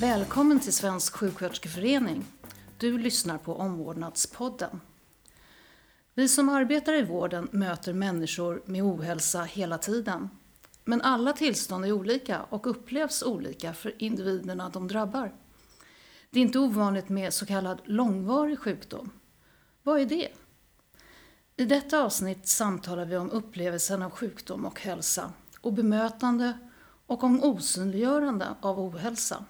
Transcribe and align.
Välkommen 0.00 0.60
till 0.60 0.72
Svensk 0.72 1.16
sjuksköterskeförening. 1.16 2.24
Du 2.78 2.98
lyssnar 2.98 3.38
på 3.38 3.54
Omvårdnadspodden. 3.54 4.80
Vi 6.14 6.28
som 6.28 6.48
arbetar 6.48 6.94
i 6.94 7.02
vården 7.02 7.48
möter 7.52 7.92
människor 7.92 8.62
med 8.66 8.82
ohälsa 8.82 9.42
hela 9.42 9.78
tiden. 9.78 10.30
Men 10.84 11.02
alla 11.02 11.32
tillstånd 11.32 11.84
är 11.84 11.92
olika 11.92 12.42
och 12.42 12.66
upplevs 12.66 13.22
olika 13.22 13.74
för 13.74 14.02
individerna 14.02 14.68
de 14.68 14.88
drabbar. 14.88 15.32
Det 16.30 16.40
är 16.40 16.42
inte 16.42 16.58
ovanligt 16.58 17.08
med 17.08 17.34
så 17.34 17.46
kallad 17.46 17.80
långvarig 17.84 18.58
sjukdom. 18.58 19.10
Vad 19.82 20.00
är 20.00 20.06
det? 20.06 20.28
I 21.56 21.64
detta 21.64 22.04
avsnitt 22.04 22.48
samtalar 22.48 23.04
vi 23.04 23.16
om 23.16 23.30
upplevelsen 23.30 24.02
av 24.02 24.10
sjukdom 24.10 24.64
och 24.64 24.80
hälsa 24.80 25.32
och 25.60 25.72
bemötande 25.72 26.58
och 27.06 27.24
om 27.24 27.42
osynliggörande 27.42 28.48
av 28.60 28.80
ohälsa. 28.80 29.44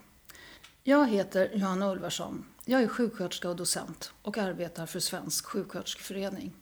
Jag 0.82 1.08
heter 1.08 1.50
Johanna 1.54 1.92
Ulvarsson. 1.92 2.44
Jag 2.64 2.82
är 2.82 2.88
sjuksköterska 2.88 3.48
och 3.50 3.56
docent 3.56 4.12
och 4.22 4.38
arbetar 4.38 4.86
för 4.86 5.00
Svensk 5.00 5.46
sjuksköterskeförening. 5.46 6.52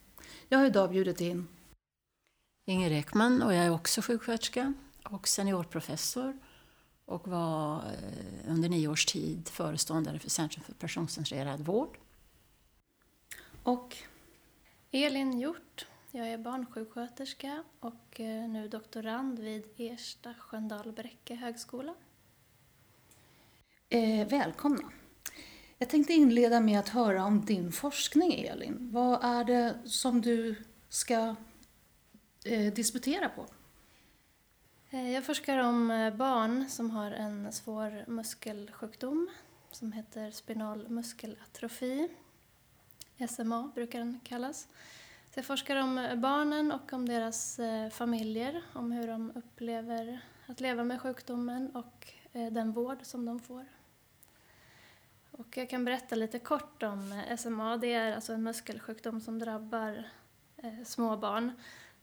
Jag 0.48 0.58
har 0.58 0.66
idag 0.66 0.90
bjudit 0.90 1.20
in 1.20 1.48
Inger 2.64 2.90
Ekman 2.90 3.42
och 3.42 3.54
jag 3.54 3.64
är 3.64 3.70
också 3.70 4.02
sjuksköterska 4.02 4.74
och 5.04 5.28
seniorprofessor 5.28 6.38
och 7.04 7.28
var 7.28 7.76
eh, 7.76 8.50
under 8.50 8.68
nio 8.68 8.88
års 8.88 9.06
tid 9.06 9.48
föreståndare 9.48 10.18
för 10.18 10.30
Centrum 10.30 10.64
för 10.64 10.74
personcentrerad 10.74 11.60
vård. 11.60 11.98
Och 13.62 13.96
Elin 14.90 15.40
Hjort. 15.40 15.86
Jag 16.10 16.28
är 16.28 16.38
barnsjuksköterska 16.38 17.64
och 17.80 18.20
eh, 18.20 18.48
nu 18.48 18.68
doktorand 18.68 19.38
vid 19.38 19.64
Ersta 19.76 20.34
Sköndal 20.34 20.92
Bräcke 20.92 21.34
högskola 21.34 21.94
eh, 23.88 24.28
välkomna. 24.28 24.92
Jag 25.78 25.88
tänkte 25.88 26.12
inleda 26.12 26.60
med 26.60 26.78
att 26.78 26.88
höra 26.88 27.24
om 27.24 27.44
din 27.44 27.72
forskning, 27.72 28.32
Elin. 28.32 28.88
Vad 28.92 29.24
är 29.24 29.44
det 29.44 29.78
som 29.84 30.20
du 30.20 30.54
ska 30.88 31.36
eh, 32.44 32.72
disputera 32.72 33.28
på? 33.28 33.46
Eh, 34.90 35.10
jag 35.10 35.24
forskar 35.24 35.58
om 35.58 35.90
eh, 35.90 36.14
barn 36.14 36.68
som 36.68 36.90
har 36.90 37.10
en 37.10 37.52
svår 37.52 38.04
muskelsjukdom 38.06 39.28
som 39.70 39.92
heter 39.92 40.30
spinal 40.30 40.88
muskelatrofi. 40.88 42.08
SMA 43.28 43.70
brukar 43.74 43.98
den 43.98 44.20
kallas. 44.24 44.68
Så 45.34 45.38
jag 45.38 45.44
forskar 45.44 45.76
om 45.76 45.98
eh, 45.98 46.14
barnen 46.16 46.72
och 46.72 46.92
om 46.92 47.08
deras 47.08 47.60
familjer, 47.92 48.62
om 48.72 48.92
hur 48.92 49.06
de 49.06 49.32
upplever 49.34 50.20
att 50.46 50.60
leva 50.60 50.84
med 50.84 51.00
sjukdomen 51.00 51.70
och 51.76 52.12
den 52.32 52.72
vård 52.72 52.98
som 53.02 53.24
de 53.24 53.40
får. 53.40 53.66
Och 55.38 55.56
jag 55.56 55.70
kan 55.70 55.84
berätta 55.84 56.14
lite 56.14 56.38
kort 56.38 56.82
om 56.82 57.12
eh, 57.12 57.36
SMA. 57.36 57.76
Det 57.76 57.92
är 57.92 58.12
alltså 58.12 58.32
en 58.32 58.42
muskelsjukdom 58.42 59.20
som 59.20 59.38
drabbar 59.38 60.04
eh, 60.56 60.84
små 60.84 61.16
barn. 61.16 61.52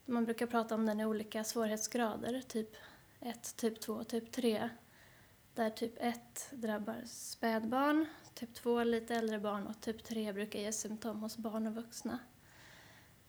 Man 0.05 0.25
brukar 0.25 0.47
prata 0.47 0.75
om 0.75 0.85
den 0.85 0.99
i 0.99 1.05
olika 1.05 1.43
svårighetsgrader, 1.43 2.41
typ 2.47 2.75
1, 3.19 3.55
typ 3.55 3.79
2 3.79 3.93
och 3.93 4.07
typ 4.07 4.31
3. 4.31 4.69
Där 5.53 5.69
typ 5.69 5.93
1 5.97 6.47
drabbar 6.51 7.01
spädbarn, 7.05 8.05
typ 8.33 8.53
2 8.53 8.83
lite 8.83 9.15
äldre 9.15 9.39
barn 9.39 9.67
och 9.67 9.81
typ 9.81 10.03
3 10.03 10.33
brukar 10.33 10.59
ge 10.59 10.71
symptom 10.71 11.21
hos 11.21 11.37
barn 11.37 11.67
och 11.67 11.75
vuxna. 11.75 12.19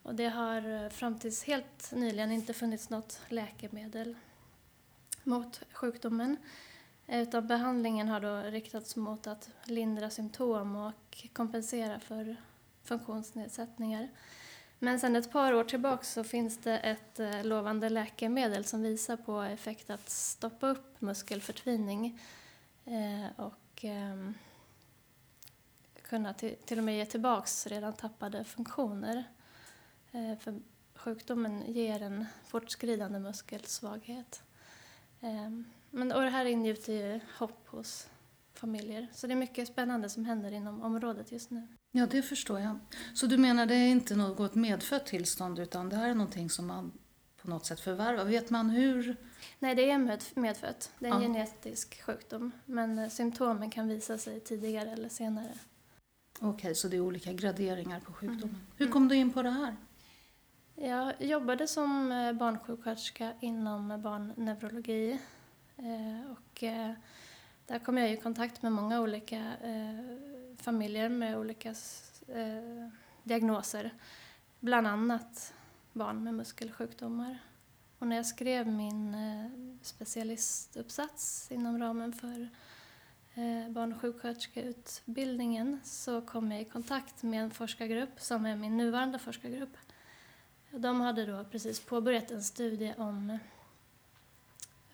Och 0.03 0.15
det 0.15 0.29
har 0.29 0.85
eh, 0.85 0.89
fram 0.89 1.19
tills 1.19 1.45
helt 1.45 1.93
nyligen 1.93 2.33
inte 2.33 2.55
funnits 2.55 2.91
något 2.91 3.21
läkemedel 3.29 4.17
mot 5.23 5.61
sjukdomen. 5.73 6.37
Utan 7.09 7.47
behandlingen 7.47 8.09
har 8.09 8.21
då 8.21 8.51
riktats 8.51 8.97
mot 8.97 9.27
att 9.27 9.51
lindra 9.65 10.11
symptom 10.11 10.77
och 10.77 11.27
kompensera 11.33 12.01
för 12.01 12.37
funktionsnedsättningar. 12.85 14.09
Men 14.79 15.01
sedan 15.01 15.17
ett 15.17 15.33
par 15.33 15.53
år 15.53 15.65
tillbaka 15.65 16.05
så 16.05 16.25
finns 16.25 16.59
det 16.59 16.79
ett 16.79 17.21
eh, 17.21 17.45
lovande 17.45 17.89
läkemedel 17.89 18.65
som 18.65 18.83
visar 18.83 19.17
på 19.17 19.41
effekt 19.41 19.91
att 19.91 20.11
stoppa 20.11 20.69
upp 20.69 21.01
muskelförtvining 21.01 22.21
eh, 22.85 23.27
och 23.37 23.85
ehm, 23.85 24.35
kunna 26.03 26.35
till, 26.35 26.79
och 26.79 26.85
med 26.85 26.97
ge 26.97 27.07
tillbaks 27.07 27.67
redan 27.67 27.93
tappade 27.93 28.45
funktioner. 28.45 29.25
Eh, 30.13 30.39
för 30.39 30.61
sjukdomen 30.95 31.73
ger 31.73 32.03
en 32.03 32.27
fortskridande 32.45 33.19
muskelsvaghet. 33.19 34.43
Ehm, 35.21 35.65
men, 35.91 36.13
och 36.13 36.23
det 36.23 36.31
här 36.31 36.45
ingjuter 36.45 36.93
ju 36.93 37.21
hopp 37.39 37.69
hos 37.69 38.09
familjer. 38.55 39.07
Så 39.13 39.27
det 39.27 39.33
är 39.33 39.37
mycket 39.37 39.69
spännande 39.69 40.09
som 40.09 40.25
händer 40.25 40.53
inom 40.53 40.83
området 40.83 41.33
just 41.33 41.51
nu. 41.51 41.67
Ja, 41.93 42.07
det 42.07 42.23
förstår 42.23 42.61
jag. 42.61 42.79
Så 43.15 43.27
du 43.27 43.37
menar 43.37 43.67
det 43.67 43.75
är 43.75 43.89
inte 43.89 44.17
något 44.17 44.55
medfött 44.55 45.07
tillstånd 45.07 45.59
utan 45.59 45.89
det 45.89 45.97
här 45.97 46.09
är 46.09 46.15
någonting 46.15 46.51
som 46.51 46.67
man 46.67 46.93
på 47.43 47.51
något 47.51 47.67
sätt 47.67 47.81
förvärvar? 47.81 48.25
Vet 48.25 48.51
man 48.51 48.71
hur? 48.71 49.17
Nej, 49.59 49.75
det 49.75 49.91
är 49.91 49.99
med, 49.99 50.25
medfött. 50.35 50.93
Det 50.99 51.07
är 51.07 51.11
en 51.15 51.23
Ja. 51.23 51.29
genetisk 51.29 52.03
sjukdom. 52.03 52.53
Men 52.65 52.99
eh, 52.99 53.09
symptomen 53.09 53.71
kan 53.71 53.89
visa 53.89 54.19
sig 54.19 54.41
tidigare 54.41 54.91
eller 54.91 55.09
senare. 55.09 55.53
Okej, 56.41 56.75
så 56.75 56.89
det 56.89 56.97
är 56.97 57.01
olika 57.01 57.33
graderingar 57.33 58.01
på 58.01 58.13
sjukdomen. 58.13 58.43
Mm. 58.43 58.67
Hur 58.77 58.89
kom 58.91 59.09
du 59.09 59.17
in 59.17 59.33
på 59.33 59.43
det 59.43 59.51
här? 59.51 59.77
Jag 60.79 61.23
jobbade 61.23 61.67
som 61.67 62.13
eh, 62.13 62.33
barnsjuksköterska 62.33 63.33
inom 63.41 64.03
barnneurologi. 64.03 65.19
Eh, 65.77 66.31
och 66.31 66.63
eh, 66.63 66.93
där 67.67 67.79
kom 67.79 67.99
jag 67.99 68.13
i 68.13 68.17
kontakt 68.17 68.63
med 68.63 68.73
många 68.73 69.01
olika 69.01 69.53
familjer 70.57 71.09
med 71.09 71.39
olika 71.39 71.75
diagnoser. 73.23 73.95
Bland 74.61 74.87
annat 74.87 75.55
barn 75.93 76.25
med 76.25 76.35
muskelsjukdomar. 76.35 77.39
Och 77.99 78.07
när 78.07 78.17
jag 78.17 78.27
skrev 78.27 78.67
min 78.67 79.17
specialistuppsats 79.83 81.53
inom 81.53 81.79
ramen 81.79 82.13
för 82.13 82.49
barn 83.71 83.93
och 83.93 84.01
sjuksköterskeutbildningen 84.01 85.81
så 85.85 86.21
kom 86.21 86.53
jag 86.53 86.61
i 86.61 86.65
kontakt 86.65 87.23
med 87.23 87.43
en 87.43 87.51
forskargrupp 87.51 88.21
som 88.21 88.47
är 88.47 88.57
min 88.57 88.77
nuvarande 88.77 89.19
forskargrupp. 89.19 89.77
De 90.79 91.01
hade 91.01 91.27
då 91.27 91.45
precis 91.45 91.81
påbörjat 91.81 92.31
en 92.31 92.43
studie 92.43 92.95
om 92.99 93.39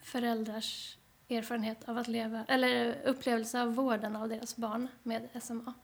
föräldrars 0.02 0.96
erfarenhet 1.28 1.88
av 1.88 1.98
att 1.98 2.08
leva, 2.08 2.44
eller 2.48 3.02
upplevelse 3.04 3.62
av 3.62 3.74
vården 3.74 4.16
av 4.16 4.28
deras 4.28 4.56
barn 4.56 4.88
med 5.02 5.28
SMA. 5.42 5.74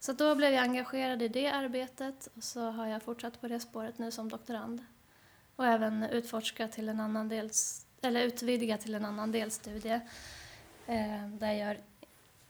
Så 0.00 0.12
då 0.12 0.34
blev 0.34 0.52
jag 0.52 0.62
engagerad 0.62 1.22
i 1.22 1.28
det 1.28 1.48
arbetet 1.48 2.28
och 2.36 2.44
så 2.44 2.70
har 2.70 2.86
jag 2.86 3.02
fortsatt 3.02 3.40
på 3.40 3.48
det 3.48 3.60
spåret 3.60 3.98
nu 3.98 4.10
som 4.10 4.28
doktorand. 4.28 4.84
Och 5.56 5.66
även 5.66 6.02
utforskat 6.02 6.72
till 6.72 6.88
en 6.88 7.00
annan 7.00 7.28
dels, 7.28 7.86
eller 8.02 8.22
utvidgat 8.22 8.80
till 8.80 8.94
en 8.94 9.04
annan 9.04 9.32
delstudie 9.32 10.00
eh, 10.86 11.28
där 11.28 11.52
jag 11.52 11.58
gör 11.58 11.80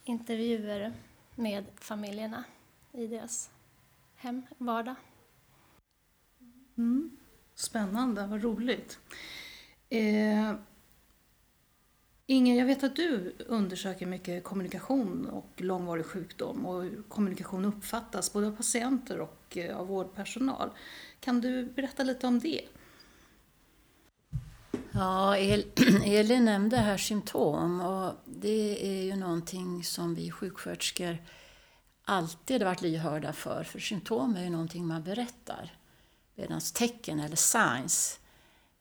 intervjuer 0.05 0.93
med 1.35 1.65
familjerna 1.77 2.45
i 2.93 3.07
deras 3.07 3.51
hem, 4.17 4.43
vardag. 4.59 4.95
Mm. 6.79 7.11
Spännande, 7.55 8.27
vad 8.27 8.43
roligt. 8.43 8.99
Eh, 9.89 10.55
Inger, 12.29 12.59
jag 12.59 12.67
vet 12.67 12.85
att 12.85 12.97
du 12.97 13.35
undersöker 13.47 14.07
mycket 14.07 14.45
kommunikation 14.45 15.27
och 15.27 15.51
långvarig 15.57 16.07
sjukdom 16.07 16.67
och 16.67 16.83
hur 16.83 17.03
kommunikation 17.09 17.65
uppfattas 17.65 18.33
både 18.33 18.47
av 18.47 18.57
patienter 18.57 19.21
och 19.21 19.57
eh, 19.57 19.77
av 19.77 19.87
vårdpersonal. 19.87 20.71
Kan 21.21 21.41
du 21.41 21.65
berätta 21.65 22.03
lite 22.03 22.27
om 22.27 22.39
det? 22.39 22.61
Ja, 24.93 25.37
El 25.37 25.65
Elin 26.05 26.45
nämnde 26.45 26.77
här 26.77 26.97
symptom 26.97 27.81
och 27.81 28.13
det 28.25 28.87
är 28.87 29.03
ju 29.03 29.17
någonting 29.17 29.85
som 29.85 30.15
vi 30.15 30.31
sjuksköterskor 30.31 31.19
alltid 32.05 32.63
varit 32.63 32.83
lyhörda 32.83 33.33
för, 33.33 33.65
för 33.65 33.79
symptom 33.79 34.37
är 34.37 34.45
ju 34.45 34.51
någonting 34.51 34.87
man 34.87 35.03
berättar. 35.03 35.76
Medan 36.37 36.61
tecken 36.61 37.21
eller 37.21 37.37
signs 37.37 38.21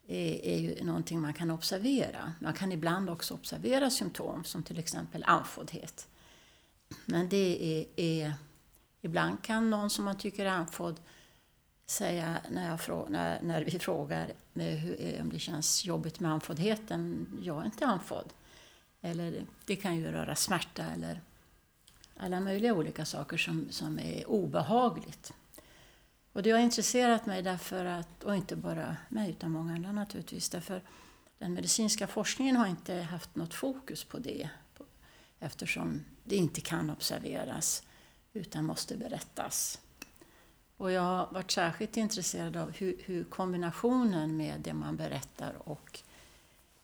är, 0.07 0.45
är 0.45 0.57
ju 0.57 0.83
någonting 0.83 1.21
man 1.21 1.33
kan 1.33 1.51
observera. 1.51 2.33
Man 2.39 2.53
kan 2.53 2.71
ibland 2.71 3.09
också 3.09 3.33
observera 3.33 3.89
symptom 3.89 4.43
som 4.43 4.63
till 4.63 4.79
exempel 4.79 5.23
andfåddhet. 5.27 6.07
Men 7.05 7.29
det 7.29 7.77
är, 7.79 7.85
är 7.95 8.33
ibland 9.01 9.43
kan 9.43 9.69
någon 9.69 9.89
som 9.89 10.05
man 10.05 10.17
tycker 10.17 10.45
är 10.45 10.49
andfådd 10.49 10.99
säga 11.85 12.37
när, 12.49 12.69
jag 12.69 12.81
frå, 12.81 13.07
när, 13.09 13.41
när 13.41 13.63
vi 13.63 13.79
frågar 13.79 14.33
hur, 14.53 14.95
eh, 14.99 15.21
om 15.21 15.29
det 15.29 15.39
känns 15.39 15.85
jobbigt 15.85 16.19
med 16.19 16.31
andfåddheten. 16.31 17.27
Jag 17.41 17.61
är 17.61 17.65
inte 17.65 17.85
andfådd. 17.85 18.33
Eller 19.01 19.45
det 19.65 19.75
kan 19.75 19.95
ju 19.95 20.11
röra 20.11 20.35
smärta 20.35 20.83
eller 20.83 21.21
alla 22.17 22.39
möjliga 22.39 22.73
olika 22.73 23.05
saker 23.05 23.37
som, 23.37 23.67
som 23.69 23.99
är 23.99 24.29
obehagligt. 24.29 25.33
Och 26.35 26.43
det 26.43 26.51
har 26.51 26.59
intresserat 26.59 27.25
mig 27.25 27.41
därför 27.41 27.85
att, 27.85 28.23
och 28.23 28.35
inte 28.35 28.55
bara 28.55 28.97
mig 29.09 29.29
utan 29.29 29.51
många 29.51 29.73
andra 29.73 29.91
naturligtvis, 29.91 30.49
därför 30.49 30.81
den 31.37 31.53
medicinska 31.53 32.07
forskningen 32.07 32.55
har 32.55 32.67
inte 32.67 32.93
haft 32.93 33.35
något 33.35 33.53
fokus 33.53 34.03
på 34.03 34.19
det. 34.19 34.49
eftersom 35.39 36.05
det 36.23 36.35
inte 36.35 36.61
kan 36.61 36.89
observeras 36.89 37.83
utan 38.33 38.65
måste 38.65 38.97
berättas. 38.97 39.79
Och 40.77 40.91
jag 40.91 41.01
har 41.01 41.27
varit 41.31 41.51
särskilt 41.51 41.97
intresserad 41.97 42.57
av 42.57 42.71
hur, 42.71 42.95
hur 43.05 43.23
kombinationen 43.23 44.37
med 44.37 44.61
det 44.61 44.73
man 44.73 44.95
berättar 44.95 45.69
och 45.69 45.99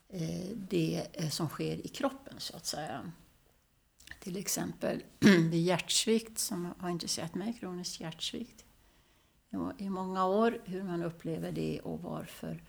eh, 0.09 0.49
det 0.55 1.07
eh, 1.13 1.29
som 1.29 1.49
sker 1.49 1.85
i 1.85 1.87
kroppen, 1.87 2.33
så 2.37 2.55
att 2.57 2.65
säga. 2.65 3.11
Till 4.19 4.37
exempel 4.37 5.03
vid 5.19 5.63
hjärtsvikt, 5.63 6.39
som 6.39 6.73
har 6.77 6.89
intresserat 6.89 7.35
mig, 7.35 7.57
kronisk 7.59 8.01
hjärtsvikt 8.01 8.65
i 9.77 9.89
många 9.89 10.25
år, 10.25 10.61
hur 10.65 10.83
man 10.83 11.03
upplever 11.03 11.51
det 11.51 11.79
och 11.79 12.01
varför 12.01 12.63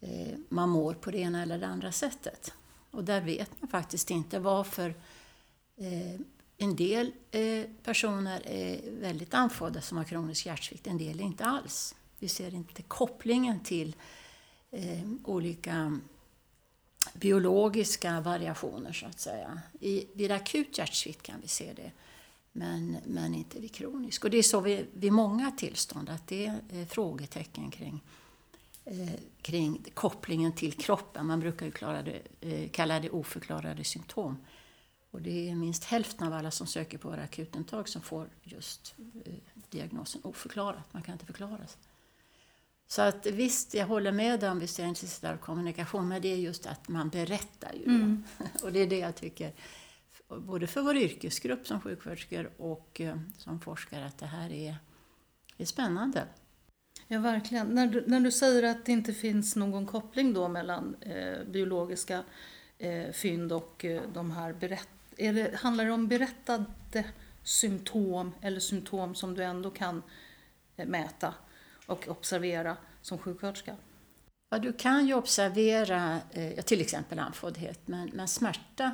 eh, 0.00 0.38
man 0.48 0.68
mår 0.68 0.94
på 0.94 1.10
det 1.10 1.18
ena 1.18 1.42
eller 1.42 1.58
det 1.58 1.66
andra 1.66 1.92
sättet. 1.92 2.52
Och 2.90 3.04
där 3.04 3.20
vet 3.20 3.50
man 3.60 3.70
faktiskt 3.70 4.10
inte 4.10 4.38
varför 4.38 4.94
eh, 5.76 6.20
en 6.56 6.76
del 6.76 7.12
eh, 7.30 7.64
personer 7.82 8.42
är 8.46 8.90
väldigt 9.00 9.34
andfådda 9.34 9.80
som 9.80 9.98
har 9.98 10.04
kronisk 10.04 10.46
hjärtsvikt, 10.46 10.86
en 10.86 10.98
del 10.98 11.20
inte 11.20 11.44
alls. 11.44 11.94
Vi 12.18 12.28
ser 12.28 12.54
inte 12.54 12.82
kopplingen 12.82 13.60
till 13.60 13.96
eh, 14.70 15.08
olika 15.24 15.98
biologiska 17.14 18.20
variationer 18.20 18.92
så 18.92 19.06
att 19.06 19.20
säga. 19.20 19.60
I, 19.80 20.06
vid 20.12 20.32
akut 20.32 20.78
hjärtsvikt 20.78 21.22
kan 21.22 21.40
vi 21.40 21.48
se 21.48 21.72
det, 21.72 21.92
men, 22.56 22.96
men 23.06 23.34
inte 23.34 23.60
vid 23.60 23.74
kronisk. 23.74 24.24
Och 24.24 24.30
det 24.30 24.38
är 24.38 24.42
så 24.42 24.60
vid, 24.60 24.86
vid 24.92 25.12
många 25.12 25.50
tillstånd 25.50 26.10
att 26.10 26.26
det 26.26 26.46
är 26.46 26.86
frågetecken 26.86 27.70
kring, 27.70 28.02
eh, 28.84 29.20
kring 29.42 29.84
kopplingen 29.94 30.52
till 30.52 30.72
kroppen. 30.72 31.26
Man 31.26 31.40
brukar 31.40 31.66
ju 31.66 31.72
det, 32.02 32.22
eh, 32.40 32.70
kalla 32.70 33.00
det 33.00 33.10
oförklarade 33.10 33.84
symptom. 33.84 34.36
Och 35.10 35.22
det 35.22 35.50
är 35.50 35.54
minst 35.54 35.84
hälften 35.84 36.26
av 36.26 36.32
alla 36.32 36.50
som 36.50 36.66
söker 36.66 36.98
på 36.98 37.08
våra 37.08 37.22
akutintag 37.22 37.88
som 37.88 38.02
får 38.02 38.28
just 38.42 38.94
eh, 39.24 39.32
diagnosen 39.70 40.20
oförklarat. 40.24 40.92
Man 40.92 41.02
kan 41.02 41.12
inte 41.12 41.26
förklara 41.26 41.66
sig. 41.66 41.80
Så 42.86 43.02
att 43.02 43.26
visst, 43.26 43.74
jag 43.74 43.86
håller 43.86 44.12
med 44.12 44.44
om 44.44 44.58
visst 44.58 44.78
är 44.78 44.84
intresserad 44.84 45.32
av 45.32 45.38
kommunikation, 45.38 46.08
men 46.08 46.22
det 46.22 46.28
är 46.28 46.36
just 46.36 46.66
att 46.66 46.88
man 46.88 47.08
berättar 47.08 47.72
ju. 47.72 47.84
Mm. 47.84 48.24
Och 48.62 48.72
det 48.72 48.78
är 48.78 48.86
det 48.86 48.98
jag 48.98 49.14
tycker, 49.14 49.52
både 50.28 50.66
för 50.66 50.82
vår 50.82 50.96
yrkesgrupp 50.96 51.66
som 51.66 51.80
sjuksköterskor 51.80 52.50
och 52.56 53.00
eh, 53.00 53.16
som 53.38 53.60
forskare, 53.60 54.06
att 54.06 54.18
det 54.18 54.26
här 54.26 54.52
är, 54.52 54.76
är 55.58 55.64
spännande. 55.64 56.26
Ja, 57.08 57.20
verkligen. 57.20 57.66
När 57.66 57.86
du, 57.86 58.04
när 58.06 58.20
du 58.20 58.32
säger 58.32 58.62
att 58.62 58.86
det 58.86 58.92
inte 58.92 59.12
finns 59.12 59.56
någon 59.56 59.86
koppling 59.86 60.34
då 60.34 60.48
mellan 60.48 60.96
eh, 61.00 61.44
biologiska 61.44 62.24
eh, 62.78 63.12
fynd 63.12 63.52
och 63.52 63.84
eh, 63.84 64.02
de 64.14 64.30
här 64.30 64.52
berätt 64.52 64.88
är 65.16 65.32
det, 65.32 65.56
handlar 65.56 65.84
det 65.84 65.90
om 65.92 66.08
berättade 66.08 67.04
symptom 67.42 68.32
eller 68.40 68.60
symptom 68.60 69.14
som 69.14 69.34
du 69.34 69.44
ändå 69.44 69.70
kan 69.70 70.02
eh, 70.76 70.86
mäta 70.86 71.34
och 71.86 72.08
observera 72.08 72.76
som 73.02 73.18
sjuksköterska? 73.18 73.76
Ja, 74.50 74.58
du 74.58 74.72
kan 74.72 75.06
ju 75.06 75.14
observera 75.14 76.20
eh, 76.30 76.64
till 76.64 76.80
exempel 76.80 77.18
andfåddhet, 77.18 77.80
men, 77.88 78.10
men 78.14 78.28
smärta 78.28 78.92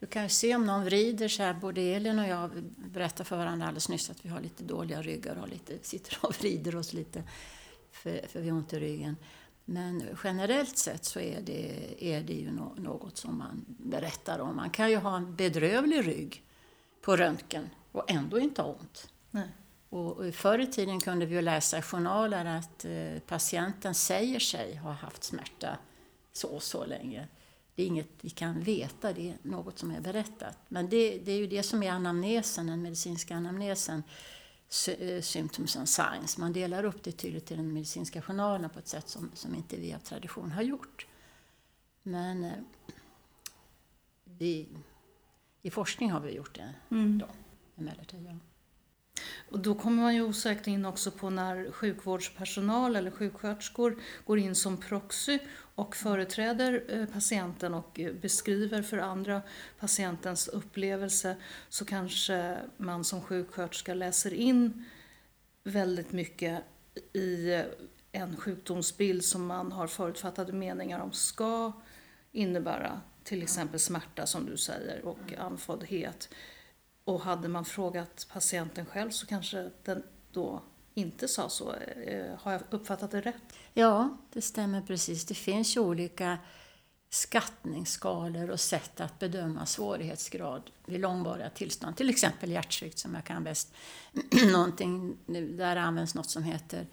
du 0.00 0.06
kan 0.06 0.22
ju 0.22 0.28
se 0.28 0.54
om 0.56 0.66
någon 0.66 0.84
vrider 0.84 1.28
sig. 1.28 1.54
Både 1.54 1.80
Elin 1.80 2.18
och 2.18 2.28
jag 2.28 2.50
berättade 2.76 3.24
för 3.24 3.36
varandra 3.36 3.66
alldeles 3.66 3.88
nyss 3.88 4.10
att 4.10 4.24
vi 4.24 4.28
har 4.28 4.40
lite 4.40 4.64
dåliga 4.64 5.02
ryggar 5.02 5.36
och 5.36 5.48
lite, 5.48 5.78
sitter 5.82 6.18
och 6.20 6.34
vrider 6.40 6.76
oss 6.76 6.92
lite 6.92 7.22
för, 7.92 8.26
för 8.28 8.40
vi 8.40 8.48
har 8.48 8.56
ont 8.56 8.72
i 8.72 8.80
ryggen. 8.80 9.16
Men 9.64 10.04
generellt 10.24 10.78
sett 10.78 11.04
så 11.04 11.20
är 11.20 11.40
det, 11.40 11.94
är 11.98 12.22
det 12.22 12.32
ju 12.32 12.52
något 12.76 13.16
som 13.16 13.38
man 13.38 13.64
berättar 13.66 14.38
om. 14.38 14.56
Man 14.56 14.70
kan 14.70 14.90
ju 14.90 14.96
ha 14.96 15.16
en 15.16 15.36
bedrövlig 15.36 16.06
rygg 16.06 16.44
på 17.00 17.16
röntgen 17.16 17.70
och 17.92 18.10
ändå 18.10 18.38
inte 18.38 18.62
ha 18.62 18.68
ont. 18.68 19.08
Nej. 19.30 19.48
Och 19.88 20.34
förr 20.34 20.58
i 20.58 20.66
tiden 20.66 21.00
kunde 21.00 21.26
vi 21.26 21.34
ju 21.34 21.42
läsa 21.42 21.78
i 21.78 21.82
journaler 21.82 22.44
att 22.44 22.84
eh, 22.84 23.18
patienten 23.26 23.94
säger 23.94 24.38
sig 24.38 24.76
ha 24.76 24.92
haft 24.92 25.24
smärta 25.24 25.78
så 26.32 26.48
och 26.48 26.62
så 26.62 26.86
länge. 26.86 27.28
Det 27.74 27.82
är 27.82 27.86
inget 27.86 28.08
vi 28.20 28.30
kan 28.30 28.60
veta, 28.60 29.12
det 29.12 29.28
är 29.30 29.36
något 29.42 29.78
som 29.78 29.90
är 29.90 30.00
berättat. 30.00 30.58
Men 30.68 30.88
det, 30.88 31.18
det 31.18 31.32
är 31.32 31.38
ju 31.38 31.46
det 31.46 31.62
som 31.62 31.82
är 31.82 31.90
anamnesen, 31.90 32.66
den 32.66 32.82
medicinska 32.82 33.36
anamnesen. 33.36 34.02
Eh, 34.98 35.20
symptoms 35.20 35.76
and 35.76 35.88
signs. 35.88 36.38
Man 36.38 36.52
delar 36.52 36.84
upp 36.84 37.02
det 37.02 37.12
tydligt 37.12 37.50
i 37.50 37.56
den 37.56 37.72
medicinska 37.72 38.22
journalen 38.22 38.70
på 38.70 38.78
ett 38.78 38.88
sätt 38.88 39.08
som, 39.08 39.30
som 39.34 39.54
inte 39.54 39.76
vi 39.76 39.94
av 39.94 39.98
tradition 39.98 40.52
har 40.52 40.62
gjort. 40.62 41.06
Men 42.02 42.44
eh, 42.44 42.52
vi, 44.24 44.68
i 45.62 45.70
forskning 45.70 46.10
har 46.10 46.20
vi 46.20 46.32
gjort 46.32 46.54
det 46.54 46.74
mm. 46.90 47.18
då, 47.18 47.26
emellertid. 47.76 48.26
Ja. 48.26 48.49
Och 49.50 49.58
då 49.58 49.74
kommer 49.74 50.02
man 50.02 50.14
ju 50.14 50.22
osökt 50.22 50.66
in 50.66 50.86
också 50.86 51.10
på 51.10 51.30
när 51.30 51.70
sjukvårdspersonal 51.72 52.96
eller 52.96 53.10
sjuksköterskor 53.10 53.96
går 54.24 54.38
in 54.38 54.54
som 54.54 54.76
proxy 54.76 55.38
och 55.74 55.96
företräder 55.96 56.84
eh, 56.88 57.06
patienten 57.06 57.74
och 57.74 58.00
eh, 58.00 58.12
beskriver 58.12 58.82
för 58.82 58.98
andra 58.98 59.42
patientens 59.78 60.48
upplevelse 60.48 61.36
så 61.68 61.84
kanske 61.84 62.56
man 62.76 63.04
som 63.04 63.22
sjuksköterska 63.22 63.94
läser 63.94 64.34
in 64.34 64.84
väldigt 65.64 66.12
mycket 66.12 66.62
i 67.12 67.52
eh, 67.52 67.64
en 68.12 68.36
sjukdomsbild 68.36 69.24
som 69.24 69.46
man 69.46 69.72
har 69.72 69.86
förutfattade 69.86 70.52
meningar 70.52 71.00
om 71.00 71.12
ska 71.12 71.72
innebära 72.32 73.00
till 73.24 73.42
exempel 73.42 73.80
smärta 73.80 74.26
som 74.26 74.46
du 74.46 74.56
säger 74.56 75.04
och 75.04 75.32
andfåddhet. 75.38 76.28
Och 77.10 77.20
hade 77.20 77.48
man 77.48 77.64
frågat 77.64 78.26
patienten 78.32 78.86
själv 78.86 79.10
så 79.10 79.26
kanske 79.26 79.70
den 79.84 80.02
då 80.32 80.62
inte 80.94 81.28
sa 81.28 81.48
så. 81.48 81.74
Eh, 82.06 82.38
har 82.38 82.52
jag 82.52 82.62
uppfattat 82.70 83.10
det 83.10 83.20
rätt? 83.20 83.42
Ja, 83.74 84.16
det 84.32 84.42
stämmer 84.42 84.82
precis. 84.82 85.24
Det 85.24 85.34
finns 85.34 85.76
ju 85.76 85.80
olika 85.80 86.38
skattningsskalor 87.08 88.50
och 88.50 88.60
sätt 88.60 89.00
att 89.00 89.18
bedöma 89.18 89.66
svårighetsgrad 89.66 90.70
vid 90.86 91.00
långvariga 91.00 91.50
tillstånd. 91.50 91.96
Till 91.96 92.10
exempel 92.10 92.50
hjärtsvikt 92.50 92.98
som 92.98 93.14
jag 93.14 93.24
kan 93.24 93.44
bäst. 93.44 93.74
Någonting, 94.52 95.16
där 95.56 95.76
används 95.76 96.14
något 96.14 96.30
som 96.30 96.42
heter 96.42 96.86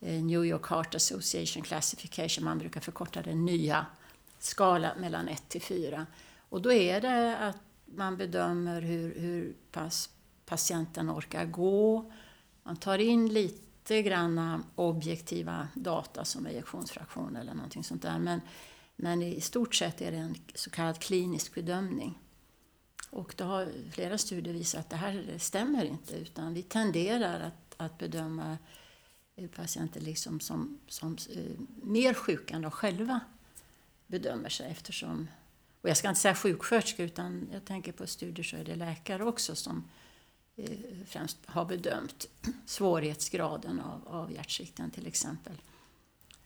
eh, 0.00 0.22
New 0.22 0.44
York 0.44 0.66
Heart 0.66 0.94
Association 0.94 1.62
Classification. 1.62 2.44
Man 2.44 2.58
brukar 2.58 2.80
förkorta 2.80 3.22
den 3.22 3.44
nya 3.44 3.86
skala 4.38 4.92
mellan 4.98 5.28
1 5.28 5.48
till 5.48 5.62
4. 5.62 6.06
Och 6.48 6.62
då 6.62 6.72
är 6.72 7.00
det 7.00 7.38
att 7.38 7.56
man 7.86 8.16
bedömer 8.16 8.82
hur, 8.82 9.20
hur 9.20 9.56
pass 9.72 10.10
patienten 10.46 11.10
orkar 11.10 11.44
gå. 11.44 12.12
Man 12.62 12.76
tar 12.76 12.98
in 12.98 13.32
lite 13.32 14.02
granna 14.02 14.62
objektiva 14.74 15.68
data 15.74 16.24
som 16.24 16.46
ejektionsfraktion 16.46 17.36
eller 17.36 17.54
någonting 17.54 17.84
sånt 17.84 18.02
där. 18.02 18.18
Men, 18.18 18.40
men 18.96 19.22
i 19.22 19.40
stort 19.40 19.74
sett 19.74 20.00
är 20.00 20.10
det 20.10 20.16
en 20.16 20.34
så 20.54 20.70
kallad 20.70 20.98
klinisk 20.98 21.54
bedömning. 21.54 22.18
Och 23.10 23.34
då 23.36 23.44
har 23.44 23.68
flera 23.92 24.18
studier 24.18 24.54
visat 24.54 24.80
att 24.80 24.90
det 24.90 24.96
här 24.96 25.38
stämmer 25.38 25.84
inte 25.84 26.16
utan 26.16 26.54
vi 26.54 26.62
tenderar 26.62 27.40
att, 27.40 27.74
att 27.76 27.98
bedöma 27.98 28.58
patienter 29.56 30.00
liksom 30.00 30.40
som, 30.40 30.80
som 30.88 31.16
eh, 31.34 31.60
mer 31.82 32.14
sjuka 32.14 32.54
än 32.54 32.62
de 32.62 32.70
själva 32.70 33.20
bedömer 34.06 34.48
sig 34.48 34.70
eftersom 34.70 35.28
och 35.86 35.90
jag 35.90 35.96
ska 35.96 36.08
inte 36.08 36.20
säga 36.20 36.34
sjuksköterska 36.34 37.02
utan 37.02 37.48
jag 37.52 37.64
tänker 37.64 37.92
på 37.92 38.06
studier 38.06 38.44
så 38.44 38.56
är 38.56 38.64
det 38.64 38.76
läkare 38.76 39.24
också 39.24 39.54
som 39.54 39.88
eh, 40.56 40.78
främst 41.06 41.38
har 41.46 41.64
bedömt 41.64 42.26
svårighetsgraden 42.66 43.80
av, 43.80 44.08
av 44.08 44.32
hjärtsvikten 44.32 44.90
till 44.90 45.06
exempel. 45.06 45.52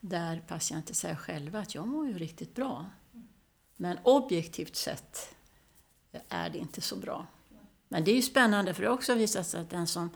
Där 0.01 0.43
patienter 0.49 0.95
säger 0.95 1.15
själva 1.15 1.59
att 1.61 1.75
jag 1.75 1.89
mår 1.89 2.07
ju 2.07 2.19
riktigt 2.19 2.55
bra. 2.55 2.87
Men 3.77 3.99
objektivt 4.03 4.77
sett 4.77 5.35
är 6.29 6.51
det 6.51 6.59
inte 6.59 6.81
så 6.81 6.97
bra. 6.97 7.27
Men 7.89 8.05
det 8.05 8.11
är 8.11 8.17
ju 8.17 8.23
spännande 8.23 8.75
för 8.75 8.83
det 8.83 8.89
har 8.89 8.95
också 8.95 9.15
visat 9.15 9.47
sig 9.47 9.61
att 9.61 9.71
den 9.71 9.87
som 9.87 10.11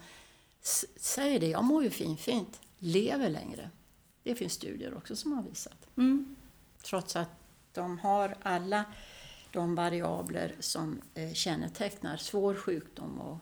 säger 0.97 1.41
det, 1.41 1.49
jag 1.49 1.65
mår 1.65 1.85
ju 1.85 1.91
fin, 1.91 2.17
fint, 2.17 2.61
lever 2.79 3.29
längre. 3.29 3.71
Det 4.23 4.35
finns 4.35 4.53
studier 4.53 4.95
också 4.95 5.17
som 5.17 5.33
har 5.33 5.43
visat. 5.43 5.97
Mm. 5.97 6.37
Trots 6.83 7.17
att 7.17 7.31
de 7.75 7.99
har 7.99 8.37
alla 8.43 8.85
de 9.55 9.75
variabler 9.75 10.55
som 10.61 11.01
eh, 11.15 11.33
kännetecknar 11.33 12.17
svår 12.17 12.55
sjukdom 12.55 13.21
och 13.21 13.39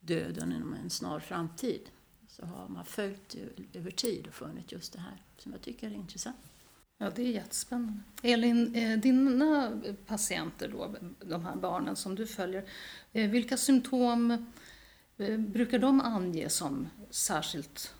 döden 0.00 0.52
inom 0.52 0.74
en 0.74 0.90
snar 0.90 1.20
framtid 1.20 1.80
så 2.28 2.46
har 2.46 2.68
man 2.68 2.84
följt 2.84 3.36
över 3.72 3.90
tid 3.90 4.26
och 4.26 4.34
funnit 4.34 4.72
just 4.72 4.92
det 4.92 4.98
här 4.98 5.22
som 5.38 5.52
jag 5.52 5.60
tycker 5.60 5.86
är 5.86 5.94
intressant. 5.94 6.36
Ja, 6.98 7.10
det 7.14 7.22
är 7.22 7.30
jättespännande. 7.30 8.00
Elin, 8.22 8.74
eh, 8.74 8.98
dina 8.98 9.80
patienter 10.06 10.68
då, 10.68 10.94
de 11.20 11.44
här 11.44 11.56
barnen 11.56 11.96
som 11.96 12.14
du 12.14 12.26
följer, 12.26 12.64
eh, 13.12 13.30
vilka 13.30 13.56
symptom 13.56 14.46
brukar 15.38 15.78
de 15.78 16.00
ange 16.00 16.48
som 16.48 16.88
särskilt 17.10 17.94